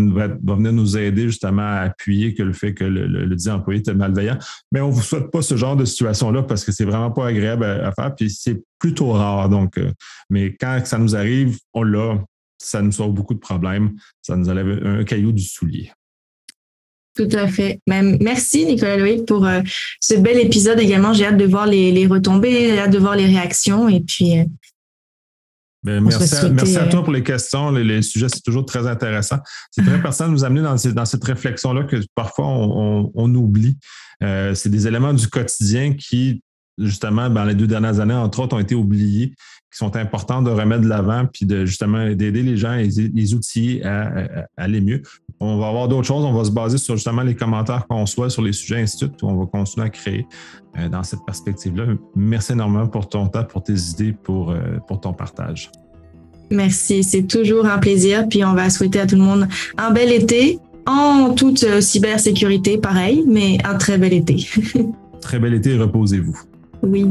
venir 0.57 0.73
nous 0.73 0.97
aider 0.97 1.25
justement 1.25 1.63
à 1.63 1.83
appuyer 1.83 2.35
que 2.35 2.43
le 2.43 2.53
fait 2.53 2.75
que 2.75 2.85
le, 2.85 3.07
le, 3.07 3.37
dit 3.37 3.49
employé 3.49 3.81
était 3.81 3.95
malveillant. 3.95 4.39
Mais 4.73 4.81
on 4.81 4.89
ne 4.89 4.93
vous 4.93 5.03
souhaite 5.03 5.31
pas 5.31 5.43
ce 5.43 5.57
genre 5.57 5.77
de 5.77 5.85
situation-là 5.85 6.43
parce 6.43 6.65
que 6.65 6.73
c'est 6.73 6.85
vraiment 6.85 7.13
pas 7.13 7.27
agréable 7.27 7.65
à, 7.65 7.93
faire. 7.93 8.15
Puis 8.15 8.31
c'est 8.31 8.61
plutôt 8.79 9.13
rare. 9.13 9.49
Donc, 9.49 9.79
euh, 9.79 9.93
mais 10.31 10.57
quand 10.57 10.81
ça 10.85 10.99
nous 10.99 11.15
arrive, 11.15 11.59
on 11.75 11.83
l'a. 11.83 12.23
Ça 12.61 12.83
nous 12.83 12.91
sauve 12.91 13.15
beaucoup 13.15 13.35
de 13.35 13.39
problèmes. 13.39 13.93
Ça 14.21 14.35
nous 14.35 14.49
enlève 14.49 14.85
un 14.85 15.05
caillou 15.05 15.31
du 15.31 15.45
soulier. 15.45 15.93
Tout 17.19 17.29
à 17.33 17.49
fait. 17.49 17.81
Même, 17.89 18.17
merci 18.21 18.65
Nicolas 18.65 18.97
Loïc 18.97 19.27
pour 19.27 19.45
euh, 19.45 19.61
ce 20.01 20.15
bel 20.15 20.39
épisode 20.39 20.79
également. 20.79 21.13
J'ai 21.13 21.27
hâte 21.27 21.37
de 21.37 21.47
voir 21.47 21.67
les, 21.67 21.91
les 21.91 22.07
retombées, 22.07 22.71
j'ai 22.71 22.79
hâte 22.79 22.93
de 22.93 22.99
voir 22.99 23.17
les 23.17 23.27
réactions 23.27 23.89
et 23.89 23.99
puis. 23.99 24.39
Euh, 24.39 24.45
ben, 25.83 26.01
merci, 26.01 26.37
à, 26.37 26.49
merci 26.49 26.77
à, 26.77 26.87
toi 26.87 27.01
euh, 27.01 27.03
pour 27.03 27.13
les 27.13 27.25
questions. 27.25 27.73
Les, 27.73 28.03
sujets, 28.03 28.29
c'est 28.29 28.43
toujours 28.43 28.65
très 28.65 28.87
intéressant. 28.87 29.39
C'est 29.73 29.85
très 29.85 30.01
pertinent 30.03 30.29
de 30.29 30.33
nous 30.35 30.45
amener 30.45 30.63
dans, 30.63 30.77
dans 30.77 31.05
cette 31.05 31.25
réflexion-là 31.25 31.85
que 31.85 31.97
parfois 32.15 32.47
on, 32.47 33.11
on, 33.13 33.35
oublie. 33.35 33.77
c'est 34.21 34.69
des 34.69 34.87
éléments 34.87 35.13
du 35.13 35.27
quotidien 35.27 35.95
qui, 35.95 36.41
justement, 36.79 37.29
dans 37.29 37.45
les 37.45 37.57
deux 37.57 37.67
dernières 37.67 37.99
années, 37.99 38.15
entre 38.15 38.39
autres, 38.39 38.55
ont 38.55 38.61
été 38.61 38.77
oubliés 38.77 39.35
qui 39.71 39.79
sont 39.79 39.97
importants 39.97 40.43
de 40.43 40.51
remettre 40.51 40.83
de 40.83 40.89
l'avant, 40.89 41.27
puis 41.31 41.45
de 41.45 41.67
justement 41.67 42.07
d'aider 42.15 42.43
les 42.43 42.57
gens 42.57 42.75
et 42.75 42.89
les 42.89 43.35
outils 43.35 43.83
à, 43.83 44.47
aller 44.57 44.81
mieux. 44.81 45.03
On 45.41 45.59
va 45.59 45.69
avoir 45.69 45.89
d'autres 45.89 46.07
choses, 46.07 46.25
on 46.25 46.33
va 46.33 46.45
se 46.45 46.51
baser 46.51 46.79
sur 46.79 46.97
justement 46.97 47.23
les 47.23 47.35
commentaires 47.35 47.87
qu'on 47.87 48.07
soit 48.07 48.31
sur 48.31 48.43
les 48.43 48.53
sujets 48.53 48.81
instituts, 48.81 49.25
on 49.25 49.37
va 49.37 49.47
continuer 49.47 49.87
à 49.87 49.91
créer 49.91 50.27
euh, 50.79 50.89
dans 50.89 51.03
cette 51.03 51.21
perspective-là. 51.27 51.85
Merci 52.17 52.53
énormément 52.53 52.89
pour 52.89 53.09
ton 53.09 53.29
temps, 53.29 53.45
pour 53.45 53.63
tes 53.63 53.75
idées, 53.75 54.13
pour, 54.13 54.51
euh, 54.51 54.79
pour 54.87 55.01
ton 55.01 55.13
partage. 55.13 55.71
Merci, 56.51 57.05
c'est 57.05 57.25
toujours 57.25 57.67
un 57.67 57.79
plaisir. 57.79 58.27
Puis 58.29 58.45
on 58.45 58.55
va 58.55 58.71
souhaiter 58.71 59.01
à 59.01 59.07
tout 59.07 59.17
le 59.17 59.23
monde 59.23 59.49
un 59.77 59.91
bel 59.91 60.11
été 60.11 60.59
en 60.87 61.35
toute 61.35 61.63
euh, 61.65 61.81
cybersécurité, 61.81 62.79
pareil, 62.79 63.23
mais 63.27 63.59
un 63.65 63.75
très 63.75 63.99
bel 63.99 64.15
été. 64.15 64.49
très 65.21 65.39
bel 65.39 65.55
été, 65.55 65.77
reposez-vous. 65.77 66.39
Oui. 66.83 67.05